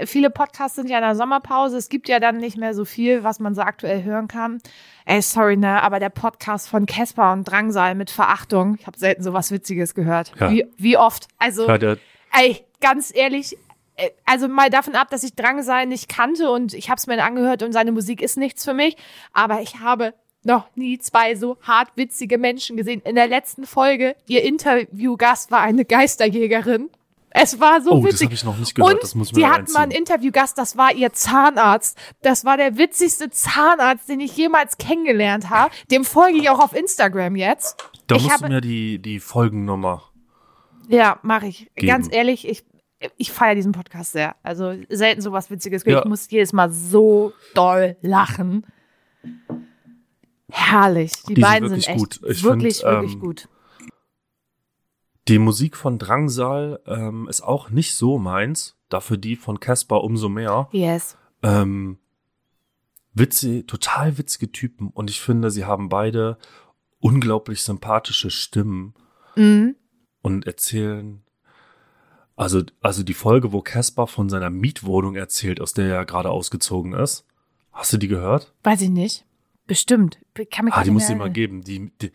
viele 0.07 0.31
Podcasts 0.31 0.77
sind 0.77 0.89
ja 0.89 0.99
in 0.99 1.05
der 1.05 1.17
Sommerpause. 1.17 1.77
Es 1.77 1.89
gibt 1.89 2.09
ja 2.09 2.21
dann 2.21 2.39
nicht 2.39 2.57
mehr 2.57 2.75
so 2.75 2.85
viel, 2.85 3.25
was 3.25 3.41
man 3.41 3.55
so 3.55 3.63
aktuell 3.63 4.05
hören 4.05 4.29
kann. 4.29 4.61
Ey, 5.05 5.21
sorry, 5.23 5.57
ne, 5.57 5.83
aber 5.83 5.99
der 5.99 6.11
Podcast 6.11 6.69
von 6.69 6.87
Casper 6.87 7.33
und 7.33 7.45
Drangsal 7.45 7.95
mit 7.95 8.11
Verachtung, 8.11 8.77
ich 8.79 8.87
habe 8.87 8.99
selten 8.99 9.23
sowas 9.23 9.51
Witziges 9.51 9.95
gehört. 9.95 10.33
Ja. 10.39 10.51
Wie, 10.51 10.67
wie 10.77 10.97
oft? 10.97 11.27
Also, 11.39 11.69
Ja, 11.69 11.97
ey, 12.33 12.65
ganz 12.81 13.13
ehrlich, 13.15 13.57
äh, 13.97 14.11
also 14.25 14.49
mal 14.49 14.71
davon 14.71 14.95
ab, 14.95 15.11
dass 15.11 15.23
ich 15.23 15.35
Drangsal 15.35 15.87
nicht 15.87 16.09
kannte 16.09 16.51
und 16.51 16.75
ich 16.75 16.89
habe 16.89 16.99
es 16.99 17.07
mir 17.07 17.23
angehört 17.23 17.63
und 17.63 17.73
seine 17.73 17.93
Musik 17.93 18.23
ist 18.23 18.37
nichts 18.37 18.65
für 18.65 18.75
mich, 18.75 18.97
aber 19.33 19.61
ich 19.61 19.81
habe 19.81 20.15
noch 20.43 20.69
nie 20.75 20.99
zwei 20.99 21.35
so 21.35 21.57
hart 21.63 21.91
witzige 21.97 22.39
Menschen 22.39 22.77
gesehen. 22.77 23.03
In 23.05 23.15
der 23.15 23.29
letzten 23.29 23.67
Folge, 23.67 24.17
ihr 24.27 24.43
Interviewgast 24.45 25.51
war 25.51 25.61
eine 25.61 25.85
Geisterjägerin. 25.85 26.89
Es 27.33 27.61
war 27.61 27.81
so 27.81 27.93
Oh, 27.93 27.97
das 28.03 28.15
witzig. 28.15 28.27
hab 28.27 28.33
ich 28.33 28.45
noch 28.45 28.59
nicht 28.59 28.75
gehört. 28.75 28.95
Und 28.95 29.03
Das 29.05 29.15
muss 29.15 29.29
ich 29.29 29.35
die 29.35 29.47
hatten 29.47 29.71
mal 29.73 29.83
einen. 29.83 29.93
Interviewgast, 29.93 30.59
das 30.59 30.77
war 30.77 30.93
ihr 30.93 31.13
Zahnarzt. 31.13 31.97
Das 32.23 32.45
war 32.45 32.57
der 32.57 32.77
witzigste 32.77 33.31
Zahnarzt, 33.31 34.09
den 34.09 34.19
ich 34.19 34.37
jemals 34.37 34.79
kennengelernt 34.79 35.49
habe. 35.49 35.73
Dem 35.93 36.05
folge 36.05 36.39
ich 36.39 36.51
auch 36.51 36.59
auf 36.59 36.75
Instagram 36.75 37.37
jetzt. 37.37 37.77
da 38.09 38.17
ich 38.17 38.23
musst 38.23 38.35
habe, 38.35 38.47
du 38.49 38.53
mir 38.55 38.61
die, 38.61 38.99
die 38.99 39.21
Folgennummer. 39.21 40.03
ja, 40.89 41.21
mache 41.23 41.47
ich. 41.47 41.71
geben. 41.77 41.87
Ganz 41.87 42.09
ehrlich, 42.11 42.49
ich, 42.49 42.65
ich 43.17 43.31
feiere 43.31 43.55
diesen 43.55 43.71
Podcast 43.73 44.11
sehr. 44.11 44.35
Also 44.43 44.75
selten 44.89 45.21
sowas 45.21 45.51
Witziges. 45.53 45.85
gehört. 45.85 46.01
Ja. 46.01 46.07
Ich 46.07 46.11
muss 46.11 46.29
jedes 46.31 46.53
Mal 46.53 46.73
so 46.73 47.33
doll 47.55 47.97
lachen. 48.01 48.67
Herrlich. 50.53 51.13
Die, 51.29 51.35
Die 51.35 51.41
sind 51.41 51.43
beiden 51.43 51.69
wirklich 51.71 51.85
sind 51.85 51.95
echt 51.95 52.01
gut. 52.01 52.31
Ich 52.31 52.43
wirklich, 52.43 52.77
find, 52.79 52.91
wirklich 52.91 53.15
ähm, 53.15 53.21
gut. 53.21 53.49
Die 55.29 55.39
Musik 55.39 55.77
von 55.77 55.99
Drangsal 55.99 56.81
ähm, 56.87 57.29
ist 57.29 57.43
auch 57.43 57.71
nicht 57.71 57.95
so 57.95 58.19
meins. 58.19 58.77
Dafür 58.89 59.17
die 59.17 59.37
von 59.37 59.61
Casper 59.61 60.03
umso 60.03 60.29
mehr. 60.29 60.69
Yes. 60.73 61.17
Ähm, 61.43 61.99
witzig, 63.15 63.67
total 63.69 64.19
witzige 64.19 64.51
Typen. 64.51 64.89
Und 64.89 65.11
ich 65.11 65.21
finde, 65.21 65.51
sie 65.51 65.65
haben 65.65 65.89
beide 65.89 66.39
unglaublich 66.99 67.63
sympathische 67.63 68.31
Stimmen 68.31 68.95
Mhm. 69.37 69.77
und 70.23 70.47
erzählen 70.47 71.23
Also, 72.37 72.63
also 72.81 73.03
die 73.03 73.15
Folge, 73.15 73.53
wo 73.53 73.61
Caspar 73.61 74.07
von 74.07 74.31
seiner 74.31 74.49
Mietwohnung 74.51 75.15
erzählt, 75.15 75.61
aus 75.61 75.75
der 75.75 75.95
er 75.95 76.05
gerade 76.07 76.31
ausgezogen 76.31 76.95
ist. 76.95 77.27
Hast 77.71 77.93
du 77.93 77.99
die 77.99 78.09
gehört? 78.09 78.55
Weiß 78.63 78.81
ich 78.81 78.89
nicht. 78.89 79.27
Bestimmt. 79.71 80.19
Kann 80.51 80.65
mich 80.65 80.75
Ah, 80.75 80.83
die 80.83 80.91
muss 80.91 81.09
ich 81.09 81.15
mal 81.15 81.31
geben. 81.31 81.63
Die, 81.63 81.93
die, 82.03 82.11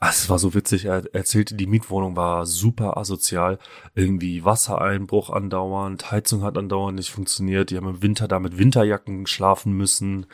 ah, 0.00 0.08
es 0.08 0.28
war 0.28 0.40
so 0.40 0.54
witzig. 0.54 0.86
Er 0.86 1.04
erzählte, 1.14 1.54
die 1.54 1.68
Mietwohnung 1.68 2.16
war 2.16 2.46
super 2.46 2.96
asozial. 2.96 3.60
Irgendwie 3.94 4.44
Wassereinbruch 4.44 5.30
andauernd, 5.30 6.10
Heizung 6.10 6.42
hat 6.42 6.58
andauernd 6.58 6.96
nicht 6.96 7.12
funktioniert. 7.12 7.70
Die 7.70 7.76
haben 7.76 7.86
im 7.86 8.02
Winter 8.02 8.26
da 8.26 8.40
mit 8.40 8.58
Winterjacken 8.58 9.28
schlafen 9.28 9.74
müssen. 9.74 10.26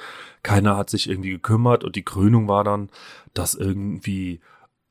Keiner 0.43 0.79
hat 0.79 0.89
sich 0.89 1.11
irgendwie 1.11 1.29
gekümmert. 1.29 1.85
Und 1.85 1.95
die 1.95 2.05
Krönung 2.07 2.49
war 2.49 2.65
dann, 2.65 2.89
dass 3.35 3.55
irgendwie 3.55 4.41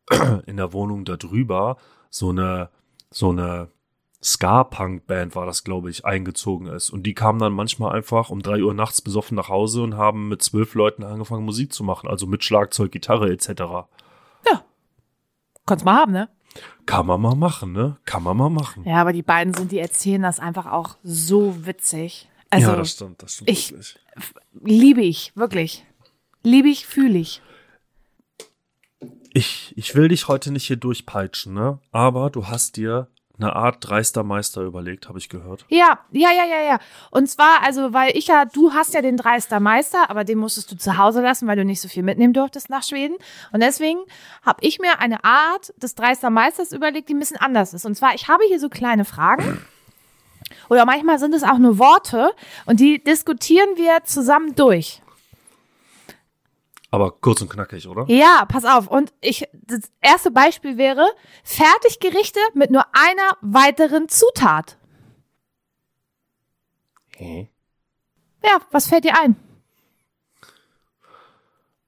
in 0.46 0.58
der 0.58 0.72
Wohnung 0.72 1.04
da 1.04 1.18
drüber 1.18 1.78
so 2.12 2.30
eine, 2.30 2.70
so 3.10 3.32
eine 3.32 3.70
Ska-Punk-Band 4.22 5.36
war 5.36 5.46
das, 5.46 5.64
glaube 5.64 5.90
ich, 5.90 6.04
eingezogen 6.06 6.68
ist. 6.68 6.90
Und 6.90 7.04
die 7.04 7.14
kamen 7.14 7.40
dann 7.40 7.54
manchmal 7.54 7.96
einfach 7.96 8.30
um 8.30 8.42
drei 8.42 8.62
Uhr 8.62 8.74
nachts 8.74 9.02
besoffen 9.02 9.36
nach 9.36 9.48
Hause 9.50 9.82
und 9.82 9.96
haben 9.96 10.28
mit 10.28 10.42
zwölf 10.44 10.74
Leuten 10.76 11.04
angefangen, 11.04 11.46
Musik 11.46 11.72
zu 11.72 11.84
machen. 11.84 12.10
Also 12.10 12.28
mit 12.28 12.44
Schlagzeug, 12.44 12.92
Gitarre 12.92 13.32
etc. 13.32 13.64
Konnt's 15.66 15.84
mal 15.84 15.98
haben, 15.98 16.12
ne? 16.14 16.30
Kann 16.88 17.06
man 17.06 17.22
mal 17.22 17.36
machen, 17.36 17.74
ne? 17.74 17.98
Kann 18.06 18.24
man 18.24 18.36
mal 18.36 18.50
machen. 18.50 18.84
Ja, 18.86 18.96
aber 19.02 19.14
die 19.14 19.22
beiden 19.22 19.54
sind, 19.54 19.72
die 19.72 19.78
erzählen 19.78 20.24
das 20.24 20.40
einfach 20.40 20.66
auch 20.66 20.98
so 21.04 21.68
witzig. 21.68 22.28
Also 22.50 22.72
ja, 22.72 22.76
das 22.76 22.92
stimmt, 22.94 23.22
das 23.22 23.36
stimmt 23.36 23.52
ich- 23.52 23.72
wirklich. 23.72 24.00
liebe 24.64 25.02
ich, 25.02 25.32
wirklich. 25.36 25.86
Liebe 26.42 26.70
ich, 26.70 26.88
fühle 26.88 27.20
ich. 27.20 27.44
Ich, 29.32 29.74
ich 29.78 29.94
will 29.94 30.08
dich 30.08 30.28
heute 30.28 30.52
nicht 30.52 30.66
hier 30.66 30.78
durchpeitschen, 30.78 31.54
ne? 31.54 31.78
Aber 31.92 32.32
du 32.32 32.48
hast 32.48 32.76
dir 32.78 33.08
eine 33.40 33.56
Art 33.56 33.78
dreister 33.82 34.24
Meister 34.24 34.62
überlegt, 34.62 35.08
habe 35.08 35.18
ich 35.18 35.30
gehört. 35.30 35.66
Ja, 35.70 36.00
ja, 36.12 36.30
ja, 36.32 36.46
ja, 36.46 36.62
ja. 36.68 36.80
Und 37.10 37.30
zwar, 37.30 37.64
also, 37.64 37.94
weil 37.94 38.16
ich 38.18 38.28
ja, 38.28 38.46
du 38.46 38.74
hast 38.74 38.94
ja 38.94 39.02
den 39.02 39.18
Dreister 39.18 39.60
Meister, 39.60 40.10
aber 40.10 40.24
den 40.24 40.38
musstest 40.38 40.72
du 40.72 40.78
zu 40.78 40.98
Hause 40.98 41.22
lassen, 41.22 41.48
weil 41.48 41.56
du 41.56 41.66
nicht 41.66 41.82
so 41.82 41.88
viel 41.88 42.04
mitnehmen 42.04 42.34
durftest 42.34 42.70
nach 42.70 42.84
Schweden. 42.84 43.16
Und 43.52 43.62
deswegen 43.62 44.00
habe 44.44 44.60
ich 44.62 44.80
mir 44.80 45.00
eine 45.00 45.24
Art 45.24 45.74
des 45.78 45.96
Dreister 45.96 46.30
Meisters 46.30 46.72
überlegt, 46.72 47.10
die 47.10 47.14
ein 47.14 47.20
bisschen 47.20 47.38
anders 47.38 47.74
ist. 47.74 47.86
Und 47.86 47.96
zwar, 47.96 48.14
ich 48.14 48.28
habe 48.28 48.44
hier 48.48 48.60
so 48.60 48.70
kleine 48.70 49.06
Fragen. 49.06 49.62
Oder 50.70 50.86
manchmal 50.86 51.20
sind 51.20 51.34
es 51.34 51.44
auch 51.44 51.58
nur 51.58 51.80
Worte 51.80 52.32
und 52.66 52.80
die 52.80 53.04
diskutieren 53.04 53.70
wir 53.76 54.04
zusammen 54.04 54.56
durch. 54.56 55.02
Aber 56.92 57.12
kurz 57.12 57.42
und 57.42 57.50
knackig, 57.50 57.88
oder? 57.88 58.06
Ja, 58.08 58.46
pass 58.48 58.66
auf. 58.66 58.88
Und 58.88 59.14
ich, 59.22 59.48
das 59.54 59.92
erste 60.02 60.32
Beispiel 60.32 60.78
wäre 60.78 61.06
Fertiggerichte 61.44 62.40
mit 62.56 62.72
nur 62.72 62.84
einer 62.94 63.38
weiteren 63.42 64.10
Zutat. 64.10 64.78
Hä? 67.16 67.50
Ja, 68.44 68.60
was 68.72 68.88
fällt 68.88 69.04
dir 69.04 69.14
ein? 69.22 69.36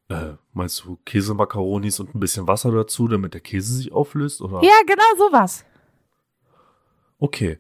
Äh, 0.10 0.36
meinst 0.54 0.84
du 0.84 0.98
Käsemakaronis 1.06 2.00
und 2.00 2.14
ein 2.14 2.20
bisschen 2.20 2.48
Wasser 2.48 2.72
dazu, 2.72 3.08
damit 3.08 3.34
der 3.34 3.42
Käse 3.42 3.74
sich 3.74 3.92
auflöst? 3.92 4.42
Oder? 4.42 4.62
Ja, 4.62 4.74
genau 4.86 5.04
sowas. 5.18 5.66
Okay. 7.18 7.60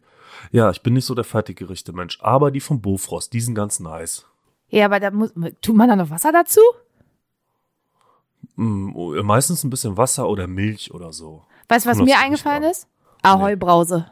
Ja, 0.51 0.69
ich 0.69 0.81
bin 0.81 0.93
nicht 0.93 1.05
so 1.05 1.15
der 1.15 1.23
Fertiggerichte-Mensch, 1.23 2.19
aber 2.21 2.51
die 2.51 2.59
vom 2.59 2.81
Bofrost, 2.81 3.31
die 3.33 3.41
sind 3.41 3.55
ganz 3.55 3.79
nice. 3.79 4.25
Ja, 4.69 4.85
aber 4.85 4.99
da 4.99 5.11
muss, 5.11 5.33
tut 5.61 5.75
man 5.75 5.87
da 5.87 5.95
noch 5.95 6.09
Wasser 6.09 6.31
dazu? 6.31 6.61
Mm, 8.55 9.21
meistens 9.23 9.63
ein 9.63 9.69
bisschen 9.69 9.97
Wasser 9.97 10.27
oder 10.29 10.47
Milch 10.47 10.93
oder 10.93 11.13
so. 11.13 11.43
Weißt 11.69 11.85
du, 11.85 11.89
was 11.89 11.97
mir 11.99 12.19
eingefallen 12.19 12.63
ist? 12.63 12.87
Ahoi 13.21 13.55
Brause. 13.55 14.11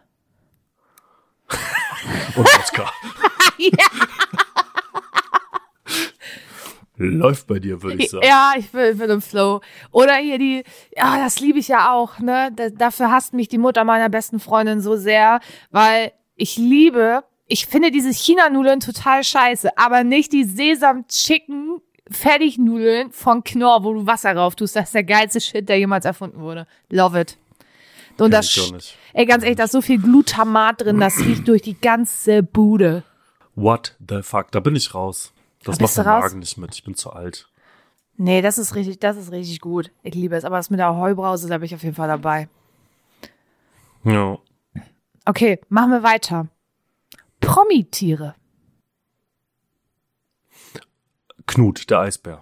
Und 2.36 2.46
Wodka. 2.46 2.92
Läuft 7.02 7.48
bei 7.48 7.60
dir, 7.60 7.82
würde 7.82 8.04
ich 8.04 8.10
sagen. 8.10 8.26
Ja, 8.26 8.54
ich 8.58 8.74
will, 8.74 9.00
will 9.00 9.10
im 9.10 9.22
Flow. 9.22 9.62
Oder 9.92 10.16
hier 10.16 10.38
die, 10.38 10.66
ja, 10.96 11.18
das 11.18 11.40
liebe 11.40 11.58
ich 11.58 11.70
ja 11.70 11.94
auch, 11.94 12.20
ne? 12.20 12.52
Da, 12.54 12.70
dafür 12.70 13.10
hasst 13.10 13.34
mich 13.34 13.48
die 13.48 13.58
Mutter 13.58 13.86
meiner 13.86 14.10
besten 14.10 14.42
Freundin 14.42 14.82
so 14.82 14.98
sehr, 14.98 15.40
weil 15.72 16.12
ich 16.36 16.58
liebe, 16.58 17.24
ich 17.48 17.68
finde 17.68 17.92
diese 17.92 18.12
China-Nudeln 18.12 18.82
total 18.82 19.24
scheiße, 19.24 19.78
aber 19.78 20.04
nicht 20.04 20.34
die 20.34 20.44
Sesam-Chicken 20.44 21.82
Fertignudeln 22.12 23.12
von 23.12 23.44
Knorr, 23.44 23.84
wo 23.84 23.94
du 23.94 24.06
Wasser 24.08 24.36
rauf 24.36 24.56
tust. 24.56 24.76
Das 24.76 24.86
ist 24.86 24.96
der 24.96 25.04
geilste 25.04 25.42
Shit, 25.42 25.70
der 25.70 25.78
jemals 25.78 26.06
erfunden 26.06 26.40
wurde. 26.40 26.68
Love 26.90 27.22
it. 27.22 27.38
Und 28.18 28.32
das, 28.32 28.74
ey, 29.14 29.26
ganz 29.26 29.44
ehrlich, 29.44 29.58
da 29.58 29.64
ist 29.64 29.72
so 29.72 29.82
viel 29.82 30.02
Glutamat 30.02 30.82
drin, 30.82 31.00
das 31.00 31.18
riecht 31.20 31.48
durch 31.48 31.62
die 31.62 31.80
ganze 31.80 32.44
Bude. 32.44 33.04
What 33.56 33.96
the 34.08 34.22
fuck? 34.22 34.52
Da 34.52 34.60
bin 34.60 34.76
ich 34.76 34.94
raus. 34.94 35.32
Das 35.64 35.78
Da 35.78 35.84
macht 35.84 35.98
mein 35.98 36.08
raus? 36.08 36.24
Magen 36.24 36.40
nicht 36.40 36.58
mit. 36.58 36.76
Ich 36.76 36.84
bin 36.84 36.96
zu 36.96 37.12
alt. 37.12 37.48
Nee, 38.18 38.42
das 38.42 38.58
ist 38.58 38.76
richtig, 38.76 39.00
das 39.00 39.16
ist 39.16 39.32
richtig 39.32 39.62
gut. 39.62 39.92
Ich 40.04 40.14
liebe 40.16 40.36
es. 40.36 40.44
Aber 40.44 40.58
das 40.58 40.70
mit 40.70 40.80
der 40.80 40.96
Heubrause, 40.96 41.48
da 41.48 41.58
bin 41.58 41.66
ich 41.66 41.76
auf 41.76 41.84
jeden 41.84 41.96
Fall 41.96 42.10
dabei. 42.10 42.50
Ja. 44.04 44.38
Okay, 45.26 45.60
machen 45.70 45.92
wir 45.92 46.04
weiter. 46.04 46.48
Promitiere. 47.40 48.36
Knut, 51.50 51.90
der 51.90 52.00
Eisbär. 52.00 52.42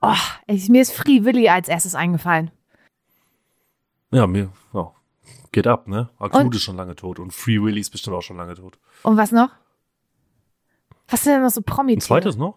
Oh, 0.00 0.14
ich, 0.46 0.68
mir 0.68 0.82
ist 0.82 0.92
Free 0.92 1.24
Willy 1.24 1.48
als 1.48 1.68
erstes 1.68 1.94
eingefallen. 1.94 2.50
Ja, 4.12 4.26
mir, 4.26 4.50
ja. 4.72 4.92
Geht 5.52 5.66
ab, 5.66 5.88
ne? 5.88 6.10
Aber 6.18 6.30
Knut 6.30 6.44
Und- 6.44 6.54
ist 6.54 6.62
schon 6.62 6.76
lange 6.76 6.96
tot 6.96 7.18
und 7.18 7.32
Free 7.32 7.60
Willy 7.62 7.80
ist 7.80 7.90
bestimmt 7.90 8.16
auch 8.16 8.22
schon 8.22 8.36
lange 8.36 8.54
tot. 8.54 8.78
Und 9.02 9.16
was 9.16 9.32
noch? 9.32 9.50
Was 11.08 11.22
sind 11.22 11.34
denn 11.34 11.42
noch 11.42 11.50
so 11.50 11.60
Ein 11.60 11.64
Promitiere? 11.64 12.06
zweites 12.06 12.36
noch? 12.36 12.56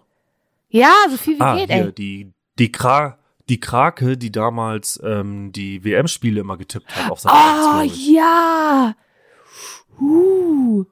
Ja, 0.70 0.92
so 1.10 1.18
viel 1.18 1.38
wie 1.38 1.42
Ah, 1.42 1.56
geht, 1.56 1.72
hier, 1.72 1.86
ey. 1.88 1.94
die, 1.94 2.34
die, 2.58 2.72
Kra 2.72 3.18
die 3.48 3.60
Krake, 3.60 4.18
die 4.18 4.32
damals 4.32 5.00
ähm, 5.04 5.52
die 5.52 5.84
WM-Spiele 5.84 6.42
immer 6.42 6.58
getippt 6.58 6.96
hat 6.96 7.12
auf. 7.12 7.26
1, 7.26 7.32
Oh, 7.32 7.82
ja. 8.12 8.96
Uh. 10.00 10.86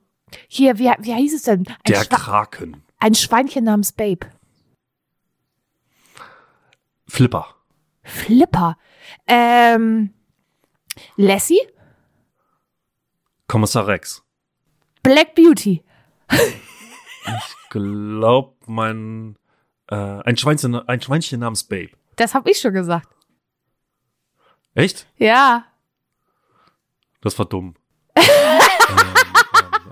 Hier, 0.47 0.78
wie, 0.80 0.86
wie 0.99 1.14
hieß 1.14 1.36
es 1.36 1.43
denn? 1.43 1.66
Ein, 1.68 1.76
Der 1.88 2.03
Schwa 2.03 2.16
Kraken. 2.18 2.84
ein 2.99 3.16
Schweinchen 3.16 3.64
namens 3.64 3.91
Babe. 3.91 4.28
Flipper. 7.08 7.55
Flipper. 8.03 8.78
Ähm, 9.28 10.14
Lassie? 11.16 11.60
Kommissar 13.47 13.88
Rex. 13.88 14.24
Black 15.03 15.36
Beauty. 15.36 15.84
Glaub, 17.70 18.58
mein, 18.68 19.38
äh, 19.89 19.95
ein 19.95 20.38
Schweinchen, 20.38 20.76
ein 20.76 21.01
Schweinchen 21.01 21.39
namens 21.39 21.64
Babe. 21.64 21.91
Das 22.16 22.34
habe 22.34 22.49
ich 22.49 22.60
schon 22.60 22.74
gesagt. 22.74 23.10
Echt? 24.74 25.08
Ja. 25.18 25.66
Das 27.22 27.38
war 27.39 27.45
dumm. 27.45 27.76
ähm, 28.16 28.26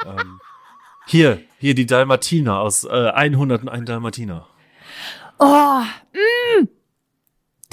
ähm, 0.06 0.18
ähm. 0.20 0.42
Hier, 1.08 1.44
hier 1.60 1.76
die 1.76 1.86
Dalmatiner 1.86 2.60
aus 2.60 2.84
äh, 2.84 3.10
101 3.10 3.86
Dalmatiner. 3.86 4.48
Oh, 5.40 5.82
mm. 6.14 6.68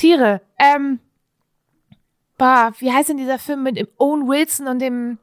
Tiere. 0.02 0.40
Ähm, 0.58 0.98
bah, 2.36 2.72
wie 2.80 2.92
heißt 2.92 3.10
denn 3.10 3.18
dieser 3.18 3.38
Film 3.38 3.62
mit 3.62 3.76
dem 3.76 3.86
Owen 3.98 4.26
Wilson 4.26 4.66
und 4.66 4.80
dem 4.80 5.18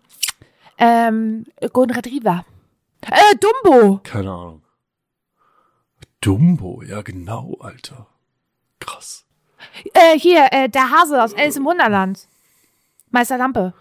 ähm, 0.78 1.46
Golden 1.74 1.94
Retriever? 1.94 2.46
Äh, 3.02 3.36
Dumbo. 3.42 4.00
Keine 4.04 4.32
Ahnung. 4.32 4.62
Dumbo, 6.22 6.82
ja 6.82 7.02
genau, 7.02 7.58
Alter. 7.60 8.08
Krass. 8.80 9.26
Äh, 9.94 10.18
hier, 10.18 10.48
äh, 10.52 10.70
der 10.70 10.90
Hase 10.92 11.22
aus 11.22 11.34
Alice 11.34 11.58
im 11.58 11.66
Wunderland. 11.66 12.30
Meister 13.10 13.38
Lampe. 13.38 13.74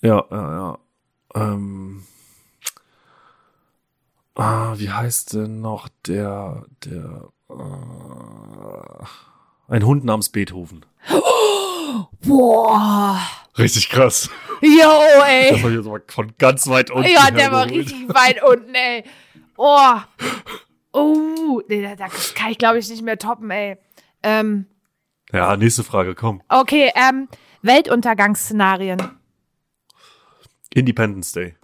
Ja, 0.00 0.24
ja, 0.30 0.52
ja. 0.52 0.78
Ähm. 1.34 2.06
Ah, 4.36 4.74
wie 4.76 4.90
heißt 4.90 5.34
denn 5.34 5.60
noch 5.60 5.88
der, 6.06 6.66
der, 6.84 7.32
ein 9.68 9.84
Hund 9.84 10.04
namens 10.04 10.28
Beethoven. 10.30 10.84
Boah. 12.26 13.20
Richtig 13.58 13.88
krass. 13.88 14.28
Jo, 14.60 14.68
Das 15.18 15.28
ey. 15.28 15.62
war 15.62 15.70
jetzt 15.70 15.86
mal 15.86 16.02
von 16.08 16.32
ganz 16.38 16.66
weit 16.68 16.90
unten. 16.90 17.08
Ja, 17.10 17.30
der 17.30 17.52
war 17.52 17.66
richtig 17.66 18.08
weit 18.08 18.42
unten, 18.42 18.74
ey. 18.74 19.04
Oh. 19.56 19.94
Oh. 20.92 21.62
Nee, 21.68 21.82
da- 21.82 21.94
das 22.08 22.34
kann 22.34 22.50
ich, 22.50 22.58
glaube 22.58 22.78
ich, 22.78 22.88
nicht 22.88 23.02
mehr 23.02 23.18
toppen, 23.18 23.50
ey. 23.50 23.76
Ähm, 24.22 24.66
Ja, 25.32 25.56
nächste 25.56 25.84
Frage, 25.84 26.14
komm. 26.14 26.42
okay, 26.48 26.90
ähm, 26.96 27.28
Weltuntergangsszenarien. 27.62 29.00
Independence 30.74 31.32
Day. 31.32 31.54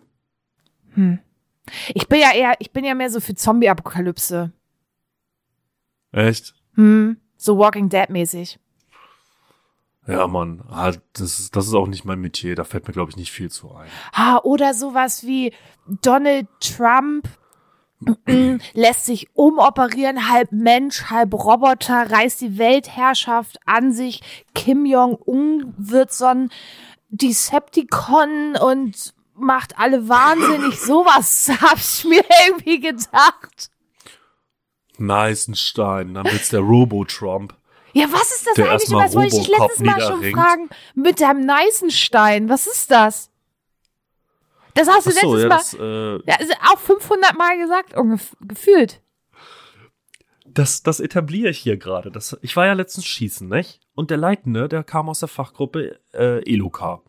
Ich 1.95 2.09
bin 2.09 2.21
ja 2.21 2.33
eher, 2.33 2.55
ich 2.59 2.73
bin 2.73 2.85
ja 2.85 2.95
mehr 2.95 3.11
so 3.11 3.21
für 3.21 3.35
Zombie-Apokalypse. 3.35 4.53
Echt? 6.13 6.55
Hm, 6.75 7.17
so 7.37 7.59
Walking 7.59 7.89
Dead-mäßig. 7.89 8.59
Ja, 10.07 10.27
Mann, 10.27 10.63
ah, 10.69 10.93
das, 11.13 11.39
ist- 11.39 11.55
das 11.57 11.67
ist 11.67 11.75
auch 11.75 11.87
nicht 11.87 12.05
mein 12.05 12.21
Metier. 12.21 12.57
Da 12.57 12.65
fällt 12.65 12.87
mir, 12.89 12.93
glaube 12.95 13.11
ich, 13.11 13.17
nicht 13.17 13.31
viel 13.31 13.51
zu 13.51 13.73
ein. 13.75 13.89
Ah, 14.13 14.39
oder 14.43 14.75
sowas 14.75 15.25
wie 15.27 15.53
Donald 16.03 16.49
Trump 16.61 17.29
lässt 18.73 19.05
sich 19.05 19.29
umoperieren, 19.35 20.31
halb 20.31 20.53
Mensch, 20.53 21.11
halb 21.11 21.35
Roboter, 21.35 22.11
reißt 22.11 22.41
die 22.41 22.57
Weltherrschaft 22.59 23.59
an 23.67 23.93
sich. 23.93 24.23
Kim 24.55 24.87
Jong-un 24.87 25.75
wird 25.77 26.11
so 26.13 26.25
ein 26.25 26.51
Decepticon 27.11 28.57
und 28.57 29.15
macht 29.35 29.79
alle 29.79 30.09
wahnsinnig. 30.09 30.81
Sowas 30.81 31.51
hab 31.61 31.77
ich 31.77 32.05
mir 32.05 32.25
irgendwie 32.49 32.81
gedacht. 32.81 33.70
Neisenstein, 35.01 36.15
dann 36.15 36.25
wird's 36.27 36.51
der 36.51 36.61
Robo-Trump. 36.61 37.55
Ja, 37.93 38.07
was 38.13 38.31
ist 38.31 38.47
das 38.47 38.55
Der 38.55 38.71
eigentlich? 38.71 38.89
Das 38.89 39.15
wollte 39.15 39.37
ich 39.37 39.49
Robocop 39.49 39.69
letztes 39.69 39.87
Mal 39.87 40.01
schon 40.01 40.33
fragen. 40.33 40.69
Mit 40.95 41.21
dem 41.21 41.45
Neisenstein. 41.45 42.49
Was 42.49 42.67
ist 42.67 42.91
das? 42.91 43.31
Das 44.75 44.89
hast 44.89 45.07
du 45.07 45.11
so, 45.11 45.35
letztes 45.35 45.43
ja, 45.43 45.49
Mal. 45.49 45.57
das, 45.57 45.75
äh, 45.75 46.31
Ja, 46.31 46.41
ist 46.41 46.57
auch 46.73 46.79
500 46.79 47.37
Mal 47.37 47.59
gesagt, 47.59 47.95
gefühlt. 48.41 49.01
das, 50.45 50.83
das 50.83 51.01
etabliere 51.01 51.51
ich 51.51 51.59
hier 51.59 51.77
gerade. 51.77 52.11
Das, 52.11 52.39
ich 52.43 52.55
war 52.57 52.67
ja 52.67 52.73
letztens 52.75 53.07
schießen, 53.07 53.49
nicht? 53.49 53.81
Und 53.95 54.11
der 54.11 54.17
Leitende, 54.19 54.69
der 54.69 54.85
kam 54.85 55.09
aus 55.09 55.21
der 55.21 55.29
Fachgruppe 55.29 55.99
äh, 56.15 56.43
Eloka. 56.51 57.03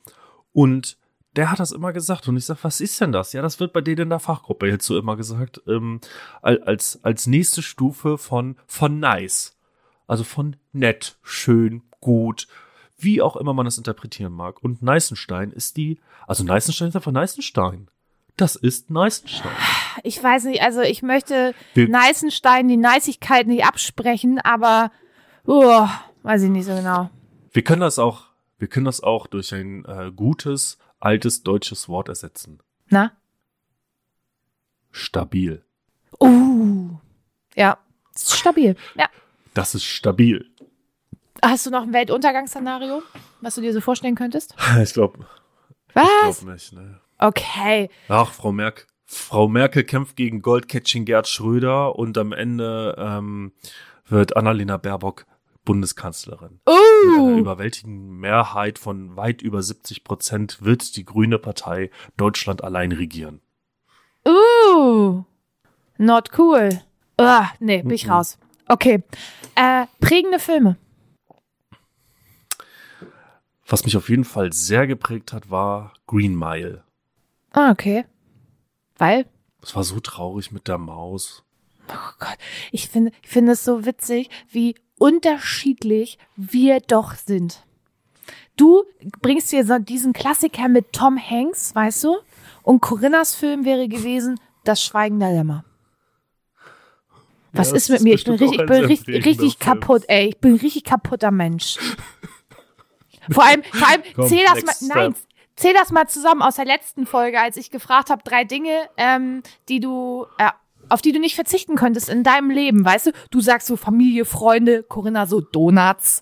Und 0.53 0.97
der 1.35 1.49
hat 1.51 1.59
das 1.59 1.71
immer 1.71 1.93
gesagt. 1.93 2.27
Und 2.27 2.37
ich 2.37 2.45
sag, 2.45 2.63
was 2.63 2.81
ist 2.81 2.99
denn 3.01 3.11
das? 3.11 3.33
Ja, 3.33 3.41
das 3.41 3.59
wird 3.59 3.73
bei 3.73 3.81
denen 3.81 4.01
in 4.03 4.09
der 4.09 4.19
Fachgruppe 4.19 4.67
jetzt 4.67 4.85
so 4.85 4.97
immer 4.97 5.15
gesagt, 5.15 5.61
ähm, 5.67 6.01
al- 6.41 6.61
als, 6.63 6.99
als 7.03 7.27
nächste 7.27 7.61
Stufe 7.61 8.17
von, 8.17 8.57
von 8.67 8.99
nice. 8.99 9.57
Also 10.07 10.23
von 10.25 10.57
nett, 10.73 11.15
schön, 11.23 11.83
gut, 12.01 12.47
wie 12.97 13.21
auch 13.21 13.35
immer 13.37 13.53
man 13.53 13.65
das 13.65 13.77
interpretieren 13.77 14.33
mag. 14.33 14.61
Und 14.63 14.81
Neißenstein 14.81 15.51
ist 15.51 15.77
die, 15.77 15.99
also 16.27 16.43
Neißenstein 16.43 16.89
ist 16.89 16.95
einfach 16.95 17.11
Neißenstein. 17.13 17.87
Das 18.37 18.55
ist 18.55 18.89
Neißenstein. 18.89 19.51
Ich 20.03 20.21
weiß 20.21 20.45
nicht, 20.45 20.61
also 20.61 20.81
ich 20.81 21.01
möchte 21.01 21.53
Wir- 21.73 21.87
Neißenstein 21.87 22.67
die 22.67 22.77
Neißigkeit 22.77 23.47
nicht 23.47 23.65
absprechen, 23.65 24.39
aber 24.39 24.91
oh, 25.45 25.87
weiß 26.23 26.43
ich 26.43 26.49
nicht 26.49 26.65
so 26.65 26.75
genau. 26.75 27.09
Wir 27.53 27.63
können 27.63 27.81
das 27.81 27.97
auch, 27.99 28.23
wir 28.59 28.67
können 28.67 28.85
das 28.85 29.01
auch 29.01 29.27
durch 29.27 29.53
ein 29.53 29.85
äh, 29.85 30.11
gutes, 30.15 30.77
altes 31.01 31.43
deutsches 31.43 31.89
Wort 31.89 32.09
ersetzen. 32.09 32.59
Na? 32.89 33.11
Stabil. 34.91 35.63
Uh. 36.19 36.97
Ja, 37.55 37.77
ist 38.13 38.35
stabil. 38.35 38.75
Ja. 38.95 39.07
Das 39.53 39.75
ist 39.75 39.83
stabil. 39.83 40.49
Hast 41.43 41.65
du 41.65 41.71
noch 41.71 41.83
ein 41.83 41.93
Weltuntergangsszenario, 41.93 43.01
was 43.41 43.55
du 43.55 43.61
dir 43.61 43.73
so 43.73 43.81
vorstellen 43.81 44.15
könntest? 44.15 44.55
Ich 44.81 44.93
glaube 44.93 45.25
Was? 45.93 46.41
glaub 46.41 46.53
nicht. 46.53 46.73
Ne. 46.73 46.99
Okay. 47.17 47.89
Ach, 48.07 48.31
Frau 48.31 48.51
Merkel. 48.51 48.85
Frau 49.05 49.47
Merkel 49.49 49.83
kämpft 49.83 50.15
gegen 50.15 50.41
Goldcatching 50.41 51.03
Gerd 51.03 51.27
Schröder 51.27 51.97
und 51.97 52.17
am 52.17 52.31
Ende 52.31 52.95
ähm, 52.97 53.51
wird 54.07 54.37
Annalena 54.37 54.77
Baerbock 54.77 55.25
Bundeskanzlerin. 55.65 56.59
Mit 56.65 57.17
einer 57.19 57.37
überwältigenden 57.37 58.17
Mehrheit 58.19 58.79
von 58.79 59.15
weit 59.15 59.41
über 59.41 59.61
70 59.61 60.03
Prozent 60.03 60.61
wird 60.61 60.95
die 60.95 61.05
Grüne 61.05 61.37
Partei 61.39 61.91
Deutschland 62.17 62.63
allein 62.63 62.91
regieren. 62.91 63.41
Uh. 64.27 65.23
Not 65.97 66.37
cool. 66.37 66.81
Uh, 67.19 67.43
nee, 67.59 67.81
bin 67.81 67.91
ich 67.91 68.05
Mhm. 68.05 68.11
raus. 68.11 68.37
Okay. 68.67 69.03
Äh, 69.55 69.85
prägende 69.99 70.39
Filme. 70.39 70.77
Was 73.67 73.85
mich 73.85 73.95
auf 73.95 74.09
jeden 74.09 74.25
Fall 74.25 74.51
sehr 74.51 74.87
geprägt 74.87 75.31
hat, 75.33 75.49
war 75.49 75.93
Green 76.07 76.35
Mile. 76.37 76.83
Ah, 77.51 77.71
okay. 77.71 78.05
Weil? 78.97 79.25
Es 79.61 79.75
war 79.75 79.83
so 79.83 79.99
traurig 79.99 80.51
mit 80.51 80.67
der 80.67 80.77
Maus. 80.77 81.43
Oh 81.89 82.11
Gott, 82.19 82.37
ich 82.71 82.87
finde, 82.89 83.11
ich 83.21 83.29
finde 83.29 83.53
es 83.53 83.63
so 83.63 83.85
witzig, 83.85 84.29
wie 84.49 84.75
unterschiedlich 85.01 86.19
wir 86.35 86.79
doch 86.79 87.15
sind. 87.15 87.63
Du 88.55 88.83
bringst 89.21 89.51
dir 89.51 89.65
so 89.65 89.79
diesen 89.79 90.13
Klassiker 90.13 90.67
mit 90.67 90.93
Tom 90.93 91.17
Hanks, 91.17 91.73
weißt 91.73 92.03
du? 92.03 92.17
Und 92.61 92.81
Corinnas 92.81 93.33
Film 93.33 93.65
wäre 93.65 93.87
gewesen 93.87 94.39
Das 94.63 94.83
Schweigen 94.83 95.19
der 95.19 95.31
Lämmer. 95.31 95.65
Was 97.51 97.71
Ja, 97.71 97.77
ist 97.77 97.89
mit 97.89 98.01
mir? 98.01 98.13
Ich 98.13 98.25
bin 98.25 98.35
richtig, 98.35 98.65
bin 98.67 98.85
richtig, 98.85 99.25
richtig 99.25 99.57
kaputt, 99.57 100.03
ey. 100.07 100.29
Ich 100.29 100.37
bin 100.37 100.55
richtig 100.55 100.83
kaputter 100.83 101.31
Mensch. 101.31 101.77
Vor 103.31 103.43
allem, 103.43 103.63
vor 103.63 103.87
allem, 103.87 104.03
Komm, 104.15 104.27
zähl 104.27 104.45
das 104.45 104.63
mal, 104.63 104.95
nein, 104.95 105.15
zähl 105.55 105.73
das 105.73 105.91
mal 105.91 106.07
zusammen 106.07 106.43
aus 106.43 106.55
der 106.55 106.65
letzten 106.65 107.07
Folge, 107.07 107.39
als 107.39 107.57
ich 107.57 107.71
gefragt 107.71 108.11
habe, 108.11 108.21
drei 108.23 108.43
Dinge, 108.43 108.87
ähm, 108.97 109.41
die 109.67 109.79
du, 109.79 110.27
äh, 110.37 110.49
auf 110.91 111.01
die 111.01 111.11
du 111.11 111.19
nicht 111.19 111.35
verzichten 111.35 111.75
könntest 111.75 112.09
in 112.09 112.23
deinem 112.23 112.49
Leben, 112.49 112.83
weißt 112.83 113.07
du? 113.07 113.11
Du 113.29 113.41
sagst 113.41 113.67
so 113.67 113.77
Familie, 113.77 114.25
Freunde, 114.25 114.83
Corinna 114.83 115.25
so 115.25 115.41
Donuts. 115.41 116.21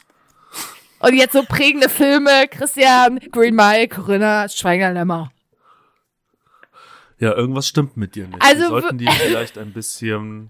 Und 1.00 1.16
jetzt 1.16 1.34
so 1.34 1.44
prägende 1.44 1.90
Filme, 1.90 2.48
Christian, 2.50 3.20
Green 3.32 3.56
Mile, 3.56 3.88
Corinna, 3.88 4.48
Schweiger 4.50 4.92
Lämmer. 4.92 5.32
Ja, 7.20 7.36
irgendwas 7.36 7.68
stimmt 7.68 7.98
mit 7.98 8.16
dir 8.16 8.28
nicht. 8.28 8.42
Also 8.42 8.62
Wir 8.62 8.68
sollten 8.70 8.98
dir 8.98 9.12
vielleicht 9.12 9.58
ein 9.58 9.74
bisschen, 9.74 10.50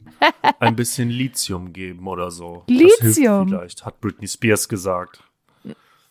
ein 0.59 0.75
bisschen 0.75 1.09
Lithium 1.09 1.73
geben 1.73 2.07
oder 2.07 2.29
so. 2.29 2.63
Lithium? 2.67 3.47
vielleicht, 3.47 3.85
hat 3.85 3.99
Britney 4.01 4.27
Spears 4.27 4.69
gesagt. 4.69 5.23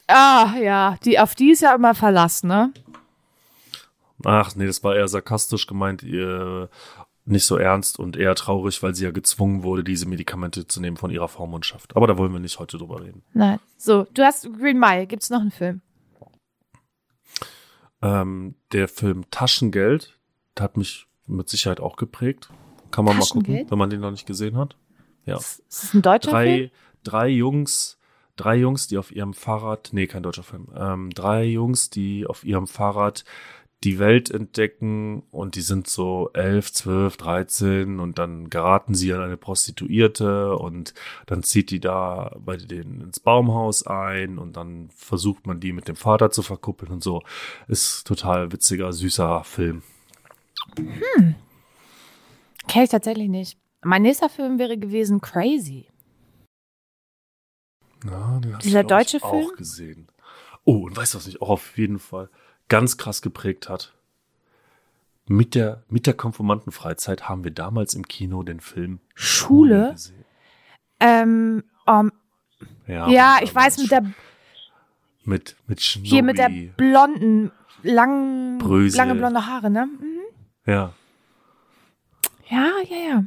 Ah, 0.08 0.54
ja, 0.60 0.96
die, 1.04 1.18
auf 1.18 1.34
die 1.34 1.50
ist 1.50 1.62
ja 1.62 1.74
immer 1.74 1.94
verlassen, 1.94 2.48
ne? 2.48 2.72
Ach 4.24 4.56
nee, 4.56 4.66
das 4.66 4.82
war 4.82 4.96
eher 4.96 5.06
sarkastisch 5.06 5.66
gemeint, 5.66 6.02
ihr 6.02 6.68
nicht 7.28 7.46
so 7.46 7.56
ernst 7.56 7.98
und 7.98 8.16
eher 8.16 8.34
traurig, 8.34 8.82
weil 8.82 8.94
sie 8.94 9.04
ja 9.04 9.10
gezwungen 9.10 9.62
wurde, 9.62 9.84
diese 9.84 10.06
Medikamente 10.06 10.66
zu 10.66 10.80
nehmen 10.80 10.96
von 10.96 11.10
ihrer 11.10 11.28
Vormundschaft. 11.28 11.96
Aber 11.96 12.06
da 12.06 12.18
wollen 12.18 12.32
wir 12.32 12.40
nicht 12.40 12.58
heute 12.58 12.78
drüber 12.78 13.02
reden. 13.02 13.22
Nein. 13.32 13.58
So, 13.76 14.06
du 14.14 14.22
hast 14.22 14.48
Green 14.58 14.78
Mile. 14.78 15.06
Gibt's 15.06 15.30
noch 15.30 15.40
einen 15.40 15.50
Film? 15.50 15.80
Ähm, 18.00 18.54
der 18.72 18.88
Film 18.88 19.24
Taschengeld 19.30 20.18
hat 20.58 20.76
mich 20.76 21.06
mit 21.26 21.48
Sicherheit 21.48 21.80
auch 21.80 21.96
geprägt. 21.96 22.48
Kann 22.90 23.04
man 23.04 23.18
mal 23.18 23.26
gucken, 23.26 23.66
wenn 23.68 23.78
man 23.78 23.90
den 23.90 24.00
noch 24.00 24.10
nicht 24.10 24.26
gesehen 24.26 24.56
hat. 24.56 24.76
Ja. 25.26 25.36
Ist 25.36 25.62
das 25.68 25.94
ein 25.94 26.02
deutscher 26.02 26.30
Film? 26.30 26.40
drei, 26.40 26.70
drei 27.04 27.28
Jungs, 27.28 27.98
drei 28.36 28.56
Jungs, 28.56 28.86
die 28.86 28.96
auf 28.96 29.12
ihrem 29.12 29.34
Fahrrad, 29.34 29.90
nee, 29.92 30.06
kein 30.06 30.22
deutscher 30.22 30.42
Film, 30.42 30.68
ähm, 30.74 31.10
drei 31.10 31.44
Jungs, 31.44 31.90
die 31.90 32.26
auf 32.26 32.44
ihrem 32.44 32.66
Fahrrad 32.66 33.24
die 33.84 34.00
Welt 34.00 34.30
entdecken 34.30 35.22
und 35.30 35.54
die 35.54 35.60
sind 35.60 35.88
so 35.88 36.30
elf, 36.34 36.72
zwölf, 36.72 37.16
dreizehn 37.16 38.00
und 38.00 38.18
dann 38.18 38.50
geraten 38.50 38.94
sie 38.94 39.12
an 39.12 39.20
eine 39.20 39.36
Prostituierte 39.36 40.56
und 40.56 40.94
dann 41.26 41.44
zieht 41.44 41.70
die 41.70 41.78
da 41.78 42.36
bei 42.40 42.56
denen 42.56 43.00
ins 43.00 43.20
Baumhaus 43.20 43.86
ein 43.86 44.38
und 44.38 44.56
dann 44.56 44.90
versucht 44.90 45.46
man 45.46 45.60
die 45.60 45.72
mit 45.72 45.86
dem 45.86 45.94
Vater 45.94 46.30
zu 46.30 46.42
verkuppeln 46.42 46.90
und 46.90 47.04
so. 47.04 47.22
Ist 47.68 48.04
total 48.04 48.50
witziger, 48.50 48.92
süßer 48.92 49.44
Film. 49.44 49.82
Kenn 52.66 52.82
ich 52.82 52.90
tatsächlich 52.90 53.28
nicht. 53.28 53.58
Mein 53.82 54.02
nächster 54.02 54.28
Film 54.28 54.58
wäre 54.58 54.76
gewesen 54.76 55.20
Crazy. 55.20 55.86
Ja, 58.04 58.40
den 58.40 58.54
hab 58.54 58.60
Dieser 58.60 58.80
ich, 58.80 58.86
deutsche 58.86 59.16
ich, 59.18 59.22
auch 59.22 59.30
Film? 59.30 59.56
gesehen. 59.56 60.08
Oh, 60.64 60.86
und 60.86 60.96
weißt 60.96 61.14
du, 61.14 61.18
was 61.18 61.26
mich 61.26 61.40
auch 61.40 61.48
auf 61.48 61.78
jeden 61.78 61.98
Fall 62.00 62.28
ganz 62.68 62.96
krass 62.96 63.22
geprägt 63.22 63.68
hat? 63.68 63.92
Mit 65.26 65.54
der, 65.54 65.82
mit 65.88 66.06
der 66.06 66.14
Konformantenfreizeit 66.14 67.28
haben 67.28 67.44
wir 67.44 67.50
damals 67.50 67.94
im 67.94 68.08
Kino 68.08 68.42
den 68.42 68.60
Film 68.60 69.00
Schule? 69.14 69.90
gesehen. 69.92 70.24
Ähm, 71.00 71.64
um, 71.86 72.10
Ja, 72.86 73.08
ja, 73.10 73.36
ich 73.42 73.54
weiß, 73.54 73.78
mit 73.78 73.90
der, 73.90 74.02
mit, 75.24 75.56
mit 75.66 75.82
Schnurri. 75.82 76.08
hier 76.08 76.22
mit 76.22 76.38
der 76.38 76.48
blonden, 76.76 77.52
langen, 77.82 78.58
Brösel. 78.58 78.96
lange 78.96 79.14
blonde 79.16 79.46
Haare, 79.46 79.70
ne? 79.70 79.86
Mhm. 79.86 80.20
Ja. 80.64 80.92
Ja, 82.48 82.70
ja, 82.88 82.96
ja. 83.10 83.24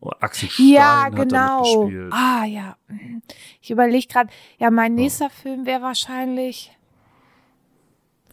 Oh, 0.00 0.10
Axel 0.20 0.50
Stein 0.50 0.66
Ja, 0.66 1.08
genau. 1.08 1.88
Ah, 2.10 2.44
ja. 2.44 2.76
Mhm. 2.88 3.22
Ich 3.62 3.70
überlege 3.70 4.08
gerade, 4.08 4.30
ja, 4.58 4.70
mein 4.70 4.94
nächster 4.96 5.30
Film 5.30 5.64
wäre 5.66 5.82
wahrscheinlich 5.82 6.76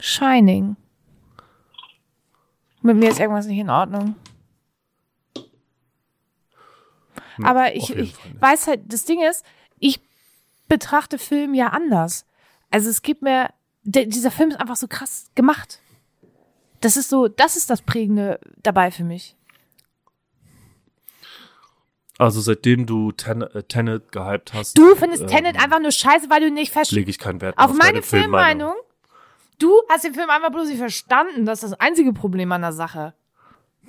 Shining. 0.02 0.76
Mit 2.82 2.98
mir 2.98 3.10
ist 3.10 3.20
irgendwas 3.20 3.46
nicht 3.46 3.60
in 3.60 3.70
Ordnung. 3.70 4.16
Hm, 7.36 7.46
Aber 7.46 7.68
auf 7.68 7.76
ich, 7.76 7.96
ich 7.96 8.16
weiß 8.40 8.68
halt, 8.68 8.82
das 8.92 9.06
Ding 9.06 9.22
ist, 9.22 9.46
ich 9.80 10.02
betrachte 10.68 11.18
Film 11.18 11.54
ja 11.54 11.68
anders. 11.68 12.26
Also 12.72 12.90
es 12.90 13.04
gibt 13.04 13.22
mir, 13.22 13.50
der, 13.84 14.06
dieser 14.06 14.32
Film 14.32 14.50
ist 14.50 14.60
einfach 14.60 14.76
so 14.76 14.88
krass 14.88 15.30
gemacht. 15.36 15.80
Das 16.80 16.98
ist 16.98 17.10
so, 17.10 17.28
das 17.28 17.56
ist 17.56 17.70
das 17.70 17.84
Prägende 17.84 18.40
dabei 18.64 18.90
für 18.90 19.04
mich. 19.04 19.36
Also 22.18 22.42
seitdem 22.42 22.86
du 22.86 23.12
Ten 23.12 23.42
äh, 23.42 23.64
Tenet 23.64 24.12
gehypt 24.12 24.54
hast. 24.54 24.78
Du 24.78 24.96
findest 24.96 25.24
ähm, 25.24 25.28
Tenet 25.28 25.62
einfach 25.62 25.80
nur 25.80 25.92
scheiße, 25.92 26.30
weil 26.30 26.42
du 26.42 26.52
nicht 26.52 26.72
verstehst. 26.72 26.96
Lege 26.96 27.10
ich 27.10 27.20
keinen 27.20 27.42
Wert 27.42 27.58
mehr 27.58 27.66
Auf 27.66 27.74
meine 27.74 27.94
deine 27.94 28.04
Filmmeinung. 28.04 28.76
Du 29.62 29.82
hast 29.90 30.04
den 30.04 30.14
Film 30.14 30.30
einfach 30.30 30.52
bloß 30.52 30.70
nicht 30.70 30.80
verstanden. 30.80 31.46
Das 31.46 31.62
ist 31.62 31.72
das 31.72 31.80
einzige 31.80 32.14
Problem 32.14 32.52
an 32.52 32.62
der 32.62 32.74
Sache. 32.74 33.14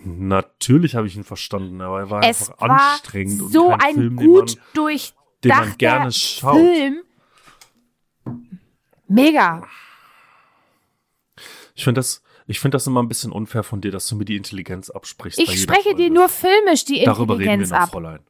Natürlich 0.05 0.95
habe 0.95 1.07
ich 1.07 1.17
ihn 1.17 1.25
verstanden, 1.25 1.81
aber 1.81 2.01
er 2.01 2.11
war 2.11 2.25
Es 2.25 2.51
einfach 2.51 2.69
war 2.69 2.93
anstrengend 2.93 3.53
so 3.53 3.67
und 3.67 3.79
kein 3.79 3.89
ein 3.89 3.95
Film, 3.95 4.17
gut 4.17 4.51
den 4.51 4.59
man, 4.59 4.67
durchdachter 4.75 5.17
den 5.43 5.51
man 5.51 5.79
gerne 5.79 6.13
schaut. 6.13 6.57
Film. 6.57 7.03
Mega. 9.09 9.67
Ich 11.75 11.85
finde 11.85 12.01
das, 12.01 12.23
ich 12.47 12.61
finde 12.61 12.77
das 12.77 12.87
immer 12.87 13.03
ein 13.03 13.09
bisschen 13.09 13.33
unfair 13.33 13.63
von 13.63 13.81
dir, 13.81 13.93
dass 13.93 14.07
du 14.09 14.17
mir 14.17 14.25
die 14.25 14.37
Intelligenz 14.37 14.91
absprichst. 14.91 15.39
Ich 15.39 15.63
spreche 15.63 15.95
dir 15.95 16.11
nur 16.11 16.29
filmisch 16.29 16.85
die 16.85 17.05
Darüber 17.05 17.39
reden 17.39 17.45
wir 17.45 17.55
Intelligenz 17.55 17.71
noch, 17.71 17.79
ab. 17.79 17.91
Fräulein. 17.91 18.21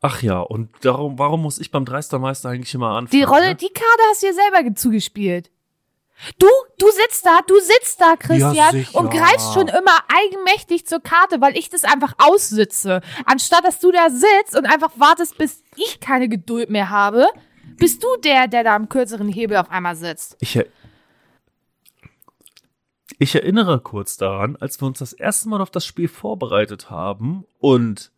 Ach 0.00 0.22
ja, 0.22 0.40
und 0.40 0.70
darum, 0.80 1.18
warum 1.18 1.42
muss 1.42 1.58
ich 1.58 1.70
beim 1.70 1.84
Dreistermeister 1.84 2.48
eigentlich 2.48 2.74
immer 2.74 2.90
anfangen? 2.90 3.20
Die 3.20 3.24
Rolle, 3.24 3.48
ne? 3.48 3.54
die 3.56 3.68
Karte 3.68 4.02
hast 4.10 4.22
du 4.22 4.26
dir 4.26 4.34
selber 4.34 4.74
zugespielt. 4.74 5.50
Du, 6.38 6.46
du 6.78 6.86
sitzt 6.90 7.26
da, 7.26 7.40
du 7.46 7.58
sitzt 7.60 8.00
da, 8.00 8.16
Christian, 8.16 8.54
Ja, 8.54 8.70
und 8.92 9.10
greifst 9.10 9.54
schon 9.54 9.68
immer 9.68 9.96
eigenmächtig 10.08 10.86
zur 10.86 11.00
Karte, 11.00 11.40
weil 11.40 11.56
ich 11.56 11.68
das 11.68 11.84
einfach 11.84 12.14
aussitze. 12.18 13.00
Anstatt 13.24 13.64
dass 13.64 13.80
du 13.80 13.90
da 13.90 14.08
sitzt 14.08 14.56
und 14.56 14.66
einfach 14.66 14.92
wartest, 14.96 15.36
bis 15.38 15.62
ich 15.76 16.00
keine 16.00 16.28
Geduld 16.28 16.70
mehr 16.70 16.90
habe, 16.90 17.26
bist 17.76 18.04
du 18.04 18.08
der, 18.22 18.46
der 18.46 18.62
da 18.62 18.76
am 18.76 18.88
kürzeren 18.88 19.28
Hebel 19.28 19.56
auf 19.56 19.70
einmal 19.70 19.96
sitzt. 19.96 20.36
Ich, 20.40 20.54
er 20.56 20.66
ich 23.22 23.36
erinnere 23.36 23.80
kurz 23.80 24.16
daran, 24.16 24.56
als 24.56 24.80
wir 24.80 24.86
uns 24.88 24.98
das 24.98 25.12
erste 25.12 25.48
Mal 25.48 25.60
auf 25.60 25.70
das 25.70 25.86
Spiel 25.86 26.08
vorbereitet 26.08 26.90
haben 26.90 27.44
und 27.60 28.10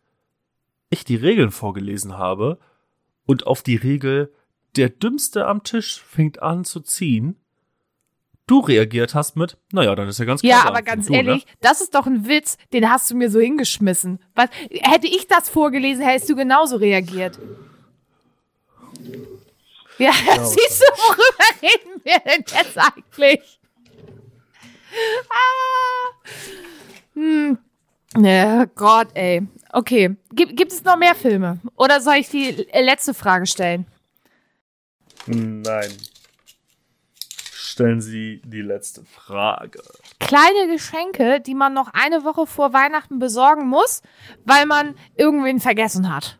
ich 0.89 1.05
die 1.05 1.15
Regeln 1.15 1.51
vorgelesen 1.51 2.17
habe 2.17 2.57
und 3.27 3.45
auf 3.45 3.61
die 3.61 3.75
Regel 3.75 4.33
der 4.75 4.89
Dümmste 4.89 5.45
am 5.45 5.61
Tisch 5.61 6.01
fängt 6.01 6.41
an 6.41 6.65
zu 6.65 6.79
ziehen, 6.79 7.39
du 8.47 8.59
reagiert 8.59 9.15
hast 9.15 9.35
mit, 9.35 9.57
naja, 9.71 9.95
dann 9.95 10.07
ist 10.07 10.19
ja 10.19 10.25
ganz 10.25 10.41
klar. 10.41 10.63
Ja, 10.63 10.67
aber 10.67 10.81
ganz 10.81 11.07
Du, 11.07 11.13
ne? 11.13 11.17
ehrlich, 11.17 11.45
das 11.61 11.81
ist 11.81 11.95
doch 11.95 12.05
ein 12.05 12.27
Witz, 12.27 12.57
den 12.73 12.89
hast 12.89 13.09
du 13.09 13.15
mir 13.15 13.29
so 13.29 13.39
hingeschmissen. 13.39 14.19
Was, 14.35 14.49
hätte 14.81 15.07
ich 15.07 15.27
das 15.27 15.49
vorgelesen, 15.49 16.03
hättest 16.03 16.29
du 16.29 16.35
genauso 16.35 16.77
reagiert. 16.77 17.39
Ja, 19.97 20.11
siehst 20.43 20.81
du, 20.81 20.85
worüber 20.97 21.61
reden 21.61 22.01
wir 22.03 22.19
denn 22.19 22.43
jetzt 22.47 22.77
eigentlich? 22.77 23.59
Ah. 25.29 26.29
Hm. 27.13 27.57
Ja, 28.17 28.65
Gott, 28.65 29.07
ey. 29.13 29.41
Okay. 29.71 30.15
Gibt, 30.31 30.55
gibt 30.55 30.71
es 30.71 30.83
noch 30.83 30.97
mehr 30.97 31.15
Filme? 31.15 31.59
Oder 31.75 31.99
soll 31.99 32.15
ich 32.15 32.29
die 32.29 32.65
letzte 32.73 33.13
Frage 33.13 33.45
stellen? 33.45 33.85
Nein. 35.25 35.91
Stellen 37.75 37.99
Sie 37.99 38.41
die 38.45 38.61
letzte 38.61 39.03
Frage. 39.03 39.81
Kleine 40.21 40.71
Geschenke, 40.71 41.41
die 41.41 41.53
man 41.55 41.73
noch 41.73 41.89
eine 41.91 42.23
Woche 42.23 42.47
vor 42.47 42.71
Weihnachten 42.71 43.19
besorgen 43.19 43.67
muss, 43.67 44.01
weil 44.45 44.65
man 44.65 44.95
irgendwen 45.15 45.59
vergessen 45.59 46.09
hat. 46.15 46.39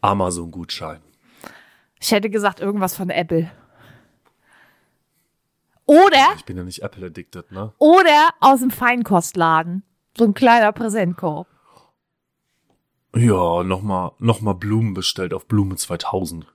Amazon-Gutschein. 0.00 1.00
Ich 2.00 2.10
hätte 2.10 2.28
gesagt, 2.28 2.58
irgendwas 2.58 2.96
von 2.96 3.08
Apple. 3.08 3.52
Oder, 5.86 6.32
Ich 6.38 6.44
bin 6.44 6.56
ja 6.56 6.64
nicht 6.64 6.82
Apple-addicted, 6.82 7.52
ne? 7.52 7.72
oder 7.78 8.30
aus 8.40 8.58
dem 8.58 8.72
Feinkostladen. 8.72 9.84
So 10.18 10.24
ein 10.24 10.34
kleiner 10.34 10.72
Präsentkorb. 10.72 11.46
Ja, 13.14 13.62
nochmal 13.62 14.10
noch 14.18 14.40
mal 14.40 14.54
Blumen 14.54 14.92
bestellt 14.92 15.34
auf 15.34 15.46
Blume 15.46 15.76
2000. 15.76 16.52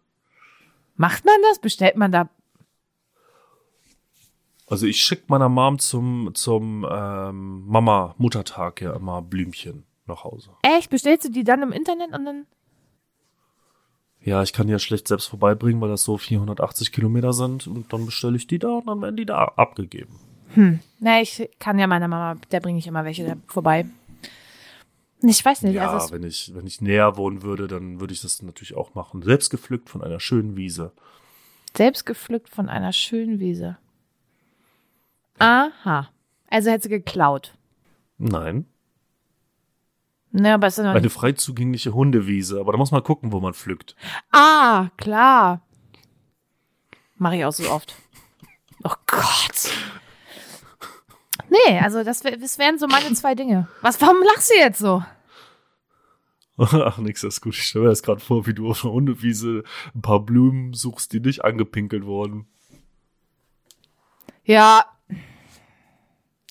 Macht 0.97 1.23
man 1.23 1.35
das? 1.49 1.59
Bestellt 1.59 1.95
man 1.95 2.11
da? 2.11 2.29
Also 4.69 4.85
ich 4.85 5.01
schick 5.03 5.29
meiner 5.29 5.49
Mom 5.49 5.79
zum, 5.79 6.31
zum 6.35 6.85
ähm, 6.89 7.65
Mama-Muttertag 7.67 8.81
ja 8.81 8.93
immer 8.95 9.21
Blümchen 9.21 9.83
nach 10.05 10.23
Hause. 10.23 10.51
Echt? 10.61 10.89
Bestellst 10.89 11.25
du 11.25 11.31
die 11.31 11.43
dann 11.43 11.63
im 11.63 11.71
Internet 11.71 12.13
und 12.17 12.25
dann? 12.25 12.45
Ja, 14.21 14.43
ich 14.43 14.53
kann 14.53 14.67
die 14.67 14.73
ja 14.73 14.79
schlecht 14.79 15.07
selbst 15.07 15.27
vorbeibringen, 15.27 15.81
weil 15.81 15.89
das 15.89 16.03
so 16.03 16.17
480 16.17 16.91
Kilometer 16.91 17.33
sind 17.33 17.67
und 17.67 17.91
dann 17.93 18.05
bestelle 18.05 18.35
ich 18.35 18.47
die 18.47 18.59
da 18.59 18.69
und 18.77 18.87
dann 18.87 19.01
werden 19.01 19.15
die 19.15 19.25
da 19.25 19.45
abgegeben. 19.55 20.19
Na, 20.99 21.21
ich 21.21 21.49
kann 21.59 21.79
ja 21.79 21.87
meiner 21.87 22.07
Mama, 22.07 22.39
der 22.51 22.59
bringe 22.59 22.79
ich 22.79 22.87
immer 22.87 23.05
welche 23.05 23.25
da 23.25 23.35
vorbei. 23.47 23.85
Ich 25.21 25.43
weiß 25.43 25.63
nicht, 25.63 25.73
Ja, 25.75 25.91
also 25.91 26.13
wenn 26.13 26.23
ich, 26.23 26.51
wenn 26.53 26.65
ich 26.65 26.81
näher 26.81 27.17
wohnen 27.17 27.43
würde, 27.43 27.67
dann 27.67 27.99
würde 27.99 28.13
ich 28.13 28.21
das 28.21 28.41
natürlich 28.41 28.75
auch 28.75 28.93
machen. 28.95 29.21
Selbst 29.21 29.49
gepflückt 29.49 29.89
von 29.89 30.01
einer 30.03 30.19
schönen 30.19 30.55
Wiese. 30.55 30.91
selbst 31.75 32.05
gepflückt 32.05 32.49
von 32.49 32.67
einer 32.69 32.93
schönen 32.93 33.39
Wiese. 33.39 33.77
Aha. 35.39 36.09
Also 36.49 36.69
hätte 36.71 36.83
sie 36.83 36.89
geklaut. 36.89 37.55
Nein, 38.17 38.65
Ne, 40.31 40.53
aber 40.53 40.67
ist 40.67 40.77
ja 40.77 40.83
noch 40.83 40.91
eine 40.91 41.01
nicht. 41.01 41.11
frei 41.13 41.31
zugängliche 41.31 41.91
Hundewiese, 41.93 42.59
aber 42.59 42.71
da 42.71 42.77
muss 42.77 42.91
man 42.91 43.01
gucken, 43.01 43.31
wo 43.31 43.39
man 43.39 43.55
pflückt. 43.55 43.95
Ah, 44.31 44.89
klar. 44.97 45.65
Mache 47.17 47.37
ich 47.37 47.45
auch 47.45 47.51
so 47.51 47.67
oft. 47.71 47.95
Oh 48.83 48.93
Gott. 49.07 49.71
Nee, 51.49 51.79
also 51.79 52.03
das, 52.03 52.23
wär- 52.23 52.37
das 52.37 52.59
wären 52.59 52.77
so 52.77 52.85
meine 52.87 53.11
zwei 53.15 53.33
Dinge. 53.33 53.67
Was, 53.81 53.99
warum 54.01 54.17
lachst 54.21 54.51
du 54.51 54.55
jetzt 54.55 54.77
so? 54.77 55.03
Ach, 56.57 56.97
nix, 56.99 57.21
das 57.21 57.35
ist 57.35 57.41
gut. 57.41 57.55
Ich 57.55 57.63
stelle 57.65 57.85
mir 57.85 57.89
das 57.89 58.03
gerade 58.03 58.19
vor, 58.19 58.45
wie 58.45 58.53
du 58.53 58.69
auf 58.69 58.83
einer 58.85 58.93
Hundewiese 58.93 59.63
ein 59.95 60.01
paar 60.03 60.19
Blumen 60.19 60.73
suchst, 60.73 61.11
die 61.11 61.21
nicht 61.21 61.43
angepinkelt 61.43 62.05
wurden. 62.05 62.47
Ja. 64.43 64.85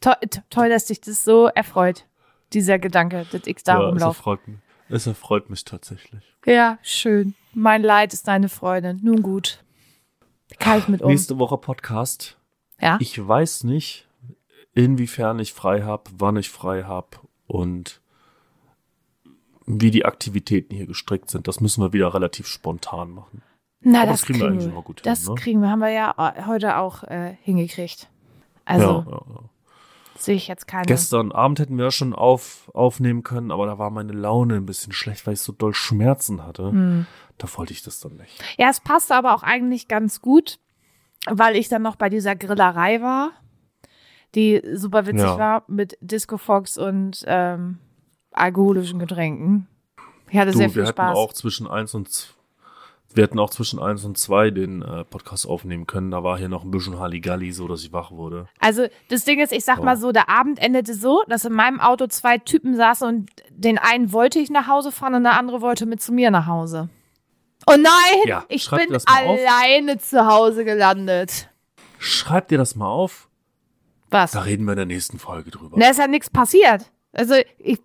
To 0.03 0.13
to 0.31 0.41
toll, 0.51 0.69
dass 0.69 0.87
dich 0.87 1.01
das 1.01 1.25
so 1.25 1.47
erfreut. 1.47 2.07
Dieser 2.53 2.79
Gedanke, 2.79 3.27
dass 3.31 3.47
ich 3.47 3.63
da 3.63 3.75
ja, 3.75 3.81
es 3.81 3.91
rumlaufe. 3.93 4.19
erfreut 4.19 4.49
mich. 4.49 4.59
Es 4.89 5.07
erfreut 5.07 5.51
mich 5.51 5.65
tatsächlich. 5.65 6.23
Ja, 6.47 6.79
schön. 6.83 7.35
Mein 7.53 7.83
Leid 7.83 8.15
ist 8.15 8.27
deine 8.27 8.49
Freude. 8.49 8.97
Nun 9.03 9.23
gut. 9.23 9.63
Kann 10.59 10.79
ich 10.79 10.89
mit 10.89 11.03
um. 11.03 11.11
Nächste 11.11 11.39
Woche 11.39 11.59
Podcast. 11.59 12.39
Ja? 12.81 12.97
Ich 13.01 13.27
weiß 13.27 13.65
nicht, 13.65 14.09
inwiefern 14.73 15.39
ich 15.41 15.53
frei 15.53 15.83
habe, 15.83 16.05
wann 16.17 16.37
ich 16.37 16.49
frei 16.49 16.85
habe 16.85 17.09
und 17.47 18.01
wie 19.67 19.91
die 19.91 20.07
Aktivitäten 20.07 20.75
hier 20.75 20.87
gestrickt 20.87 21.29
sind. 21.29 21.49
Das 21.49 21.61
müssen 21.61 21.83
wir 21.83 21.93
wieder 21.93 22.15
relativ 22.15 22.47
spontan 22.47 23.11
machen. 23.11 23.43
Na, 23.81 24.07
das 24.07 24.21
das 24.21 24.27
kriegen 24.27 24.41
wir 24.41 24.47
eigentlich 24.47 24.73
immer 24.73 24.83
gut 24.83 25.01
hin, 25.01 25.05
Das 25.05 25.29
ne? 25.29 25.35
kriegen 25.35 25.61
wir, 25.61 25.69
haben 25.69 25.81
wir 25.81 25.91
ja 25.91 26.15
äh, 26.17 26.47
heute 26.47 26.79
auch 26.79 27.03
äh, 27.05 27.37
hingekriegt. 27.43 28.09
Also 28.65 29.05
ja, 29.07 29.13
ja, 29.13 29.23
ja. 29.35 29.41
Sehe 30.19 30.35
ich 30.37 30.49
jetzt 30.49 30.67
keine. 30.69 30.87
Gestern 30.87 31.33
Abend 31.33 31.59
hätten 31.61 31.77
wir 31.77 31.85
ja 31.87 31.91
schon 31.91 32.15
auf, 32.15 32.71
aufnehmen 32.75 33.23
können, 33.23 33.51
aber 33.51 33.67
da 33.67 33.79
war 33.79 33.91
meine 33.91 34.13
Laune 34.13 34.57
ein 34.57 34.67
bisschen 34.67 34.93
schlecht, 34.93 35.27
weil 35.27 35.35
ich 35.35 35.41
so 35.41 35.53
doll 35.53 35.75
Schmerzen 35.75 36.45
hatte. 36.45 36.71
Hm. 36.71 37.07
Da 37.39 37.47
wollte 37.57 37.73
ich 37.73 37.83
das 37.83 38.01
dann 38.01 38.17
nicht. 38.17 38.43
Ja, 38.59 38.69
es 38.69 38.81
passte 38.81 39.15
aber 39.15 39.35
auch 39.35 39.43
eigentlich 39.43 39.87
ganz 39.89 40.21
gut, 40.21 40.59
weil 41.31 41.57
ich 41.57 41.69
dann 41.69 41.83
noch 41.83 41.97
bei 41.97 42.09
dieser 42.09 42.35
Grillerei 42.37 43.01
war, 43.01 43.31
die 44.35 44.61
super 44.75 45.07
witzig 45.07 45.23
Ja. 45.23 45.39
war 45.39 45.65
mit 45.69 45.97
Disco 46.01 46.37
Fox 46.37 46.77
und 46.79 47.25
ähm, 47.27 47.79
alkoholischen 48.33 48.99
Getränken. 48.99 49.67
Ich 50.31 50.37
hatte 50.39 50.51
Du, 50.53 50.59
sehr 50.59 50.67
wir 50.69 50.73
viel 50.75 50.83
hätten 50.83 50.93
Spaß. 50.97 51.17
auch 51.17 51.33
zwischen 51.33 51.67
eins 51.67 51.95
und 51.95 52.11
z- 52.11 52.35
wir 53.15 53.25
hätten 53.25 53.39
auch 53.39 53.51
zwischen 53.51 53.81
eins 53.81 54.05
und 54.05 54.19
zwei 54.19 54.51
den 54.51 54.83
äh, 54.83 55.05
Podcast 55.05 55.47
aufnehmen 55.47 55.87
können. 55.87 56.11
Da 56.11 56.23
war 56.23 56.39
hier 56.39 56.49
noch 56.49 56.63
ein 56.65 56.71
bisschen 56.71 56.99
Halligalli, 57.01 57.53
so 57.53 57.67
dass 57.67 57.83
ich 57.83 57.93
wach 57.93 58.11
wurde. 58.11 58.47
Also 58.61 58.87
das 59.09 59.25
Ding 59.25 59.41
ist, 59.41 59.53
ich 59.53 59.65
sag 59.65 59.79
Ja. 59.79 59.85
mal 59.85 59.97
so, 59.97 60.13
der 60.13 60.29
Abend 60.29 60.59
endete 60.61 60.95
so, 60.95 61.23
dass 61.27 61.45
in 61.45 61.53
meinem 61.55 61.81
Auto 61.81 62.07
zwei 62.07 62.39
Typen 62.39 62.77
saßen 62.77 63.09
und 63.09 63.31
den 63.51 63.79
einen 63.79 64.13
wollte 64.13 64.39
ich 64.39 64.51
nach 64.51 64.69
Hause 64.69 64.93
fahren 64.93 65.15
und 65.15 65.25
der 65.25 65.39
andere 65.39 65.61
wollte 65.63 65.87
mit 65.87 66.01
zu 66.03 66.13
mir 66.13 66.31
nach 66.31 66.47
Hause. 66.47 66.91
Oh 67.67 67.75
nein, 67.77 68.23
Ja, 68.27 68.45
ich 68.49 68.71
bin 68.71 68.91
mal 68.91 68.97
auf. 68.97 69.07
alleine 69.41 69.99
zu 69.99 70.27
Hause 70.27 70.65
gelandet. 70.65 71.49
Schreib 71.99 72.49
dir 72.49 72.59
das 72.59 72.77
mal 72.77 72.87
auf. 72.89 73.29
Was? 74.11 74.31
Da 74.33 74.41
reden 74.43 74.65
wir 74.65 74.73
in 74.73 74.77
der 74.79 74.87
nächsten 74.87 75.19
Folge 75.19 75.51
drüber. 75.51 75.77
Na, 75.79 75.91
ist 75.91 75.99
ja 75.99 76.07
nichts 76.07 76.31
passiert. 76.31 76.91
Also 77.13 77.35
ich. 77.59 77.79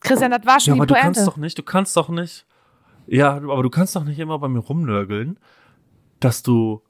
Christian, 0.00 0.30
das 0.30 0.44
war 0.44 0.54
ja, 0.54 0.60
schon 0.60 0.74
aber 0.74 0.86
die 0.86 0.94
du 0.94 1.00
kannst 1.00 1.18
Pointe. 1.20 1.30
doch 1.30 1.36
nicht, 1.36 1.58
du 1.58 1.62
kannst 1.62 1.96
doch 1.96 2.08
nicht. 2.08 2.46
Ja, 3.12 3.34
aber 3.34 3.62
du 3.64 3.70
kannst 3.70 3.96
doch 3.96 4.04
nicht 4.04 4.20
immer 4.20 4.38
bei 4.38 4.46
mir 4.46 4.60
rumnörgeln, 4.60 5.36
dass 6.20 6.44
du, 6.44 6.80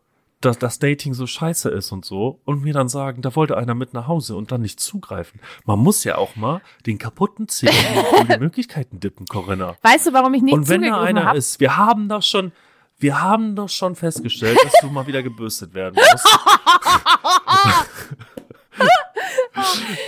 dass 0.43 0.59
das 0.59 0.79
Dating 0.79 1.15
so 1.15 1.27
scheiße 1.27 1.71
ist 1.71 1.93
und 1.93 2.05
so 2.05 2.41
und 2.45 2.63
mir 2.63 2.75
dann 2.75 2.91
sagen, 2.91 3.23
da 3.23 3.35
wollte 3.37 3.57
einer 3.57 3.75
mit 3.75 3.95
nach 3.95 4.07
Hause 4.07 4.37
und 4.37 4.53
dann 4.53 4.61
nicht 4.61 4.81
zugreifen. 4.81 5.41
Man 5.65 5.79
muss 5.79 6.05
ja 6.05 6.19
auch 6.19 6.37
mal 6.37 6.61
den 6.85 6.99
kaputten 6.99 7.49
Zeh 7.49 7.69
in 7.69 8.27
die 8.29 8.39
Möglichkeiten 8.39 9.01
dippen, 9.01 9.25
Corinna. 9.27 9.77
Weißt 9.81 10.09
du, 10.09 10.13
warum 10.13 10.35
ich 10.35 10.43
nicht 10.43 10.53
Und 10.53 10.69
wenn 10.69 10.83
da 10.83 11.01
einer 11.01 11.25
habe? 11.25 11.39
ist, 11.39 11.59
wir 11.59 11.79
haben 11.79 12.11
doch 12.11 12.23
schon, 12.23 12.53
wir 12.99 13.23
haben 13.23 13.57
doch 13.57 13.71
schon 13.71 13.95
festgestellt, 13.97 14.59
dass 14.63 14.75
du 14.83 14.89
mal 14.89 15.07
wieder 15.07 15.23
gebürstet 15.23 15.73
werden 15.73 15.95
musst. 15.95 16.39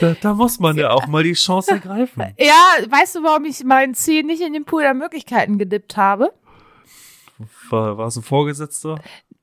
Da, 0.00 0.14
da 0.20 0.34
muss 0.34 0.58
man 0.60 0.76
ja 0.76 0.90
auch 0.90 1.06
mal 1.06 1.22
die 1.22 1.32
Chance 1.34 1.72
ergreifen. 1.72 2.34
Ja, 2.38 2.76
weißt 2.88 3.16
du, 3.16 3.22
warum 3.22 3.44
ich 3.44 3.62
meinen 3.64 3.94
Zeh 3.94 4.22
nicht 4.22 4.40
in 4.42 4.52
den 4.52 4.64
Pool 4.64 4.82
der 4.82 4.94
Möglichkeiten 4.94 5.58
gedippt 5.58 5.96
habe? 5.96 6.32
War, 7.70 7.98
war 7.98 8.06
es 8.06 8.16
ein 8.16 8.22
Vorgesetzter? 8.22 8.96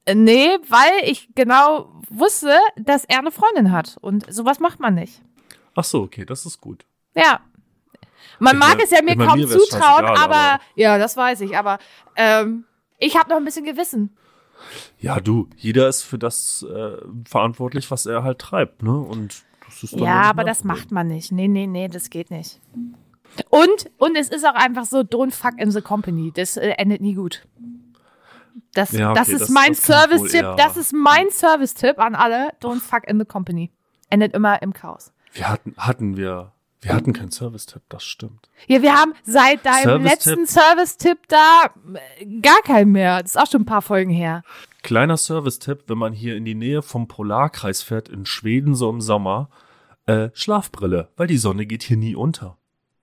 Äh, 0.05 0.15
Nee, 0.15 0.57
weil 0.69 1.03
ich 1.09 1.29
genau 1.35 2.01
wusste, 2.09 2.57
dass 2.77 3.05
er 3.05 3.19
eine 3.19 3.31
Freundin 3.31 3.71
hat. 3.71 3.97
Und 4.01 4.31
sowas 4.33 4.59
macht 4.59 4.79
man 4.79 4.95
nicht. 4.95 5.21
Ach 5.75 5.83
so, 5.83 6.01
okay, 6.01 6.25
das 6.25 6.45
ist 6.45 6.59
gut. 6.61 6.85
Ja. 7.15 7.41
Man 8.39 8.55
Ich 8.55 8.59
mag 8.59 8.77
mein- 8.77 8.83
es 8.85 8.91
ja 8.91 9.01
mir 9.03 9.15
kaum 9.17 9.37
mir 9.39 9.47
zutrauen, 9.47 10.05
aber, 10.05 10.19
aber- 10.35 10.59
ja, 10.75 10.97
das 10.97 11.15
weiß 11.17 11.41
ich. 11.41 11.57
Aber 11.57 11.77
ähm, 12.15 12.65
ich 12.97 13.17
habe 13.17 13.29
noch 13.29 13.37
ein 13.37 13.45
bisschen 13.45 13.65
Gewissen. 13.65 14.15
Ja, 14.99 15.19
du, 15.19 15.47
jeder 15.57 15.87
ist 15.87 16.03
für 16.03 16.17
das 16.17 16.65
äh, 16.69 16.97
verantwortlich, 17.27 17.91
was 17.91 18.05
er 18.05 18.23
halt 18.23 18.39
treibt, 18.39 18.81
ne? 18.83 18.97
Und 18.97 19.43
Ja, 19.91 20.21
aber 20.23 20.43
das 20.43 20.63
macht 20.63 20.91
man 20.91 21.07
nicht. 21.07 21.31
Nee, 21.31 21.47
nee, 21.47 21.67
nee, 21.67 21.87
das 21.87 22.09
geht 22.09 22.31
nicht. 22.31 22.59
Und, 23.49 23.89
und 23.97 24.15
es 24.15 24.29
ist 24.29 24.45
auch 24.45 24.55
einfach 24.55 24.85
so, 24.85 24.99
don't 24.99 25.31
fuck 25.31 25.59
in 25.59 25.71
the 25.71 25.81
company. 25.81 26.31
Das 26.33 26.57
äh, 26.57 26.69
endet 26.77 27.01
nie 27.01 27.13
gut. 27.13 27.45
Das, 28.73 28.91
Ja, 28.91 29.11
okay, 29.11 29.19
das 29.19 29.29
ist 29.29 29.41
das- 29.41 29.49
mein 29.49 29.73
Service-Tipp. 29.75 30.45
Das 30.57 30.77
ist 30.77 30.93
mein 30.93 31.29
Service-Tipp 31.29 31.99
an 31.99 32.15
alle. 32.15 32.49
Don't 32.61 32.81
fuck 32.81 33.07
in 33.07 33.19
the 33.19 33.25
company. 33.25 33.71
Endet 34.09 34.33
immer 34.33 34.61
im 34.61 34.73
Chaos. 34.73 35.11
Wir 35.33 35.47
hatten, 35.47 35.75
hatten 35.77 36.17
wir, 36.17 36.51
wir 36.81 36.93
hatten 36.93 37.13
keinen 37.13 37.31
Service-Tipp, 37.31 37.83
das 37.89 38.03
stimmt. 38.03 38.49
Ja, 38.67 38.81
wir 38.81 38.95
haben 38.95 39.13
seit 39.23 39.65
deinem 39.65 39.83
Service-Tipp. 39.83 40.35
letzten 40.35 40.47
Service-Tipp 40.47 41.17
da 41.27 41.69
äh, 42.19 42.25
gar 42.41 42.61
keinen 42.63 42.91
mehr. 42.91 43.21
Das 43.21 43.35
ist 43.35 43.37
auch 43.39 43.49
schon 43.49 43.61
ein 43.61 43.65
paar 43.65 43.81
Folgen 43.83 44.11
her. 44.11 44.43
Kleiner 44.81 45.17
Service-Tipp, 45.17 45.83
wenn 45.87 45.97
man 45.97 46.13
hier 46.13 46.35
in 46.35 46.45
die 46.45 46.55
Nähe 46.55 46.81
vom 46.81 47.07
Polarkreis 47.07 47.81
fährt, 47.83 48.09
in 48.09 48.25
Schweden 48.25 48.75
so 48.75 48.89
im 48.89 49.01
Sommer, 49.01 49.49
äh, 50.05 50.29
Schlafbrille, 50.33 51.09
weil 51.17 51.27
die 51.27 51.37
Sonne 51.37 51.65
geht 51.65 51.83
hier 51.83 51.97
nie 51.97 52.15
unter. 52.15 52.57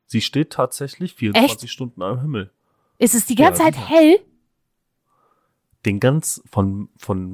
Sie 0.07 0.21
steht 0.21 0.51
tatsächlich 0.51 1.15
24 1.15 1.71
Stunden 1.71 2.03
am 2.03 2.21
Himmel. 2.21 2.51
Ist 2.99 3.15
es 3.15 3.27
die 3.27 3.35
ganze 3.35 3.63
Ja, 3.63 3.73
Zeit 3.73 3.89
hell? 3.89 4.19
Den 5.85 6.01
ganz, 6.01 6.43
von, 6.51 6.89
von 6.97 7.31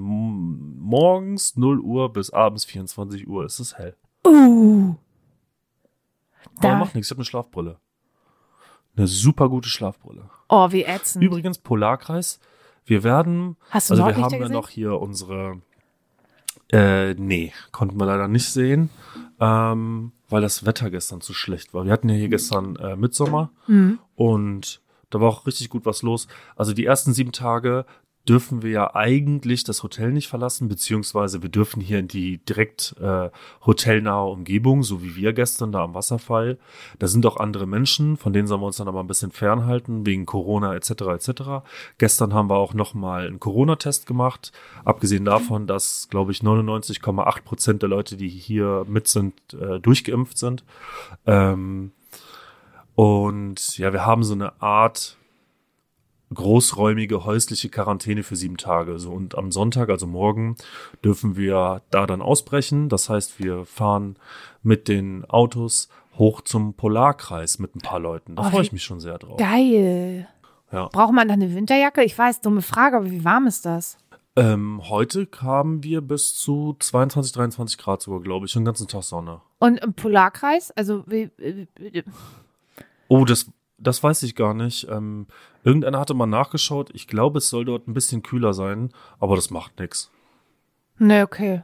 morgens 0.79 1.57
0 1.57 1.81
Uhr 1.81 2.13
bis 2.13 2.31
abends 2.31 2.65
24 2.65 3.27
Uhr 3.29 3.45
ist 3.45 3.61
es 3.61 3.79
hell. 3.79 3.97
Uh. 4.27 4.95
Aber 6.57 6.61
Da, 6.61 6.77
macht 6.77 6.95
nichts, 6.95 7.09
ich 7.09 7.11
habe 7.13 7.21
eine 7.21 7.25
Schlafbrille. 7.25 7.79
Eine 8.97 9.07
super 9.07 9.49
gute 9.49 9.69
Schlafbrille. 9.69 10.29
oh, 10.49 10.71
wie 10.71 10.83
ätzend. 10.85 11.25
Übrigens, 11.25 11.59
Polarkreis, 11.59 12.41
wir 12.85 13.05
werden, 13.05 13.57
Hast 13.71 13.91
du 13.91 13.95
also 13.95 14.07
wir 14.07 14.17
haben 14.17 14.35
ja 14.41 14.49
noch 14.49 14.69
hier 14.69 15.01
unsere, 15.01 15.61
äh, 16.73 17.15
nee, 17.15 17.53
konnten 17.71 17.99
wir 17.99 18.07
leider 18.07 18.29
nicht 18.29 18.49
sehen, 18.51 18.91
ähm, 19.41 20.13
weil 20.29 20.43
das 20.43 20.65
Wetter 20.65 20.91
gestern 20.91 21.21
zu 21.21 21.35
schlecht 21.35 21.75
war. 21.75 21.85
Wir 21.85 21.93
hatten 21.93 22.09
ja 22.09 22.17
hier 22.17 22.29
gestern 22.29 22.77
äh, 22.77 22.97
Mitsommer 22.97 23.51
Hm. 23.67 23.99
und 24.15 24.81
da 25.11 25.21
war 25.21 25.29
auch 25.29 25.47
richtig 25.47 25.69
gut 25.69 25.85
was 25.85 26.03
los. 26.03 26.27
Also 26.57 26.73
die 26.73 26.87
ersten 26.87 27.13
sieben 27.13 27.33
Tage 27.33 27.85
dürfen 28.29 28.63
wir 28.63 28.71
ja 28.71 28.95
eigentlich 28.95 29.65
das 29.65 29.83
Hotel 29.83 30.13
nicht 30.13 30.29
verlassen, 30.29 30.69
beziehungsweise 30.69 31.43
wir 31.43 31.49
dürfen 31.49 31.81
hier 31.81 31.99
in 31.99 32.07
die 32.07 32.39
direkt 32.39 32.95
äh, 33.01 33.31
hotelnahe 33.67 34.27
Umgebung, 34.27 34.85
so 34.85 35.03
wie 35.03 35.17
wir 35.17 35.33
gestern 35.33 35.73
da 35.73 35.83
am 35.83 35.95
Wasserfall. 35.95 36.59
Da 36.99 37.09
sind 37.09 37.27
auch 37.27 37.39
andere 37.39 37.67
Menschen, 37.67 38.17
von 38.17 38.33
denen 38.33 38.47
sollen 38.47 38.61
wir 38.61 38.67
uns 38.67 38.77
dann 38.77 38.89
aber 38.89 39.01
ein 39.01 39.09
bisschen 39.09 39.33
fernhalten, 39.33 40.07
wegen 40.07 40.25
Corona 40.25 40.75
etc. 40.75 40.91
etc. 40.91 41.43
Gestern 41.99 42.33
haben 42.33 42.49
wir 42.49 42.57
auch 42.57 42.75
nochmal 42.75 43.27
einen 43.27 43.41
Corona-Test 43.41 44.07
gemacht, 44.07 44.53
abgesehen 44.85 45.25
davon, 45.25 45.67
dass, 45.67 46.09
glaube 46.09 46.31
ich, 46.31 46.41
99,8 46.41 47.43
Prozent 47.43 47.83
der 47.83 47.89
Leute, 47.89 48.17
die 48.17 48.29
hier 48.29 48.85
mit 48.87 49.09
sind, 49.09 49.35
äh, 49.55 49.81
durchgeimpft 49.81 50.39
sind. 50.39 50.65
Ähm, 51.27 51.91
und 52.95 53.79
ja, 53.79 53.93
wir 53.93 54.07
haben 54.07 54.23
so 54.23 54.35
eine 54.35 54.61
Art 54.63 55.17
großräumige 56.35 57.25
häusliche 57.25 57.69
Quarantäne 57.69 58.23
für 58.23 58.37
sieben 58.37 58.57
Tage. 58.57 58.99
So 58.99 59.11
und 59.13 59.37
am 59.37 59.53
Sonntag, 59.53 59.89
also 59.91 60.07
morgen, 60.07 60.57
dürfen 61.05 61.37
wir 61.37 61.83
da 61.91 62.07
dann 62.07 62.23
ausbrechen. 62.23 62.89
Das 62.89 63.09
heißt, 63.09 63.39
wir 63.39 63.65
fahren 63.65 64.17
mit 64.63 64.89
den 64.89 65.25
Autos 65.27 65.89
hoch 66.19 66.41
zum 66.43 66.75
Polarkreis 66.75 67.59
mit 67.59 67.75
ein 67.75 67.81
paar 67.81 67.99
Leuten. 68.01 68.37
Da 68.37 68.43
Oh, 68.43 68.51
freue 68.51 68.61
wie 68.61 68.67
ich 68.67 68.73
mich 68.73 68.85
schon 68.85 69.01
sehr 69.01 69.19
drauf. 69.19 69.39
Geil. 69.39 70.29
Ja. 70.71 70.89
Braucht 70.89 71.13
man 71.13 71.29
dann 71.29 71.43
eine 71.43 71.55
Winterjacke? 71.55 72.03
Ich 72.05 72.17
weiß, 72.17 72.41
dumme 72.41 72.63
Frage, 72.63 72.97
aber 72.97 73.11
wie 73.11 73.25
warm 73.25 73.47
ist 73.47 73.65
das? 73.67 73.99
Ähm, 74.35 74.81
heute 74.89 75.27
kamen 75.27 75.83
wir 75.83 76.01
bis 76.01 76.35
zu 76.35 76.75
22, 76.79 77.33
23 77.33 77.77
Grad 77.79 78.01
sogar, 78.01 78.21
glaube 78.21 78.47
ich, 78.47 78.53
den 78.55 78.65
ganzen 78.65 78.89
Tag 78.89 79.03
Sonne. 79.03 79.43
Und 79.59 79.79
im 79.81 79.93
Polarkreis? 79.93 80.71
Also, 80.71 81.05
wie, 81.07 81.31
äh, 81.39 81.67
äh, 81.79 82.03
Oh, 83.09 83.27
das, 83.27 83.51
das 83.83 84.03
weiß 84.03 84.23
ich 84.23 84.35
gar 84.35 84.55
nicht. 84.55 84.87
Ähm, 84.89 85.27
irgendeiner 85.65 85.99
hatte 85.99 86.15
mal 86.15 86.27
nachgeschaut. 86.27 86.91
Ich 86.95 87.07
glaube, 87.09 87.39
es 87.39 87.49
soll 87.51 87.65
dort 87.65 87.89
ein 87.89 87.95
bisschen 87.95 88.23
kühler 88.23 88.55
sein, 88.55 88.93
aber 89.19 89.37
das 89.37 89.51
macht 89.51 89.79
nichts. 89.79 90.11
ne, 90.99 91.23
okay. 91.25 91.63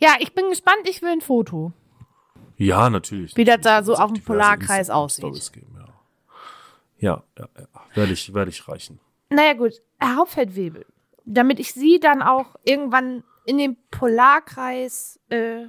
Ja, 0.00 0.16
ich 0.20 0.34
bin 0.34 0.48
gespannt, 0.50 0.80
ich 0.88 1.00
will 1.00 1.08
ein 1.10 1.20
Foto. 1.22 1.72
Ja, 2.56 2.90
natürlich. 2.90 3.36
Wie 3.36 3.44
das 3.44 3.60
da 3.62 3.82
so 3.82 3.92
Wird's 3.92 4.00
auf 4.00 4.12
dem 4.12 4.22
Polarkreis 4.22 4.90
aussieht. 4.90 5.52
Geben, 5.52 5.74
ja. 5.78 5.86
ja, 6.98 7.22
ja, 7.38 7.48
ja. 7.58 7.66
Werde 7.94 8.12
ich, 8.12 8.34
werde 8.34 8.50
ich 8.50 8.68
reichen. 8.68 9.00
Naja, 9.30 9.54
gut. 9.54 9.74
Herr 9.98 10.16
Hauptfeldwebel. 10.16 10.84
Damit 11.24 11.58
ich 11.60 11.72
Sie 11.72 12.00
dann 12.00 12.20
auch 12.22 12.56
irgendwann 12.64 13.22
in 13.46 13.58
den 13.58 13.76
Polarkreis 13.90 15.18
äh, 15.30 15.66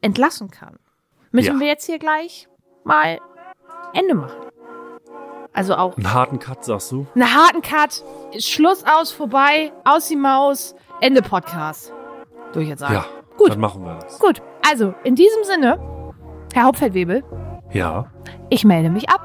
entlassen 0.00 0.50
kann, 0.50 0.78
müssen 1.30 1.54
Ja. 1.54 1.60
wir 1.60 1.66
jetzt 1.66 1.86
hier 1.86 1.98
gleich 1.98 2.48
mal 2.84 3.20
Ende 3.94 4.14
machen. 4.14 4.51
Also 5.54 5.74
auch 5.76 5.96
Einen 5.96 6.12
harten 6.14 6.38
Cut, 6.38 6.64
sagst 6.64 6.90
du? 6.92 7.06
einen 7.14 7.34
harten 7.34 7.60
Cut. 7.62 8.02
Schluss 8.38 8.84
aus, 8.84 9.12
vorbei, 9.12 9.72
aus 9.84 10.08
die 10.08 10.16
Maus, 10.16 10.74
Ende 11.00 11.20
Podcast. 11.22 11.92
Würde 12.48 12.62
ich 12.62 12.68
jetzt 12.70 12.80
sagen. 12.80 12.94
Ja. 12.94 13.04
Gut. 13.36 13.50
Dann 13.50 13.60
machen 13.60 13.84
wir 13.84 13.94
das. 13.98 14.18
Gut, 14.18 14.42
also 14.70 14.94
in 15.04 15.14
diesem 15.14 15.44
Sinne, 15.44 15.78
Herr 16.54 16.64
Hauptfeldwebel, 16.64 17.22
Ja. 17.72 18.06
ich 18.50 18.64
melde 18.64 18.88
mich 18.90 19.08
ab. 19.10 19.20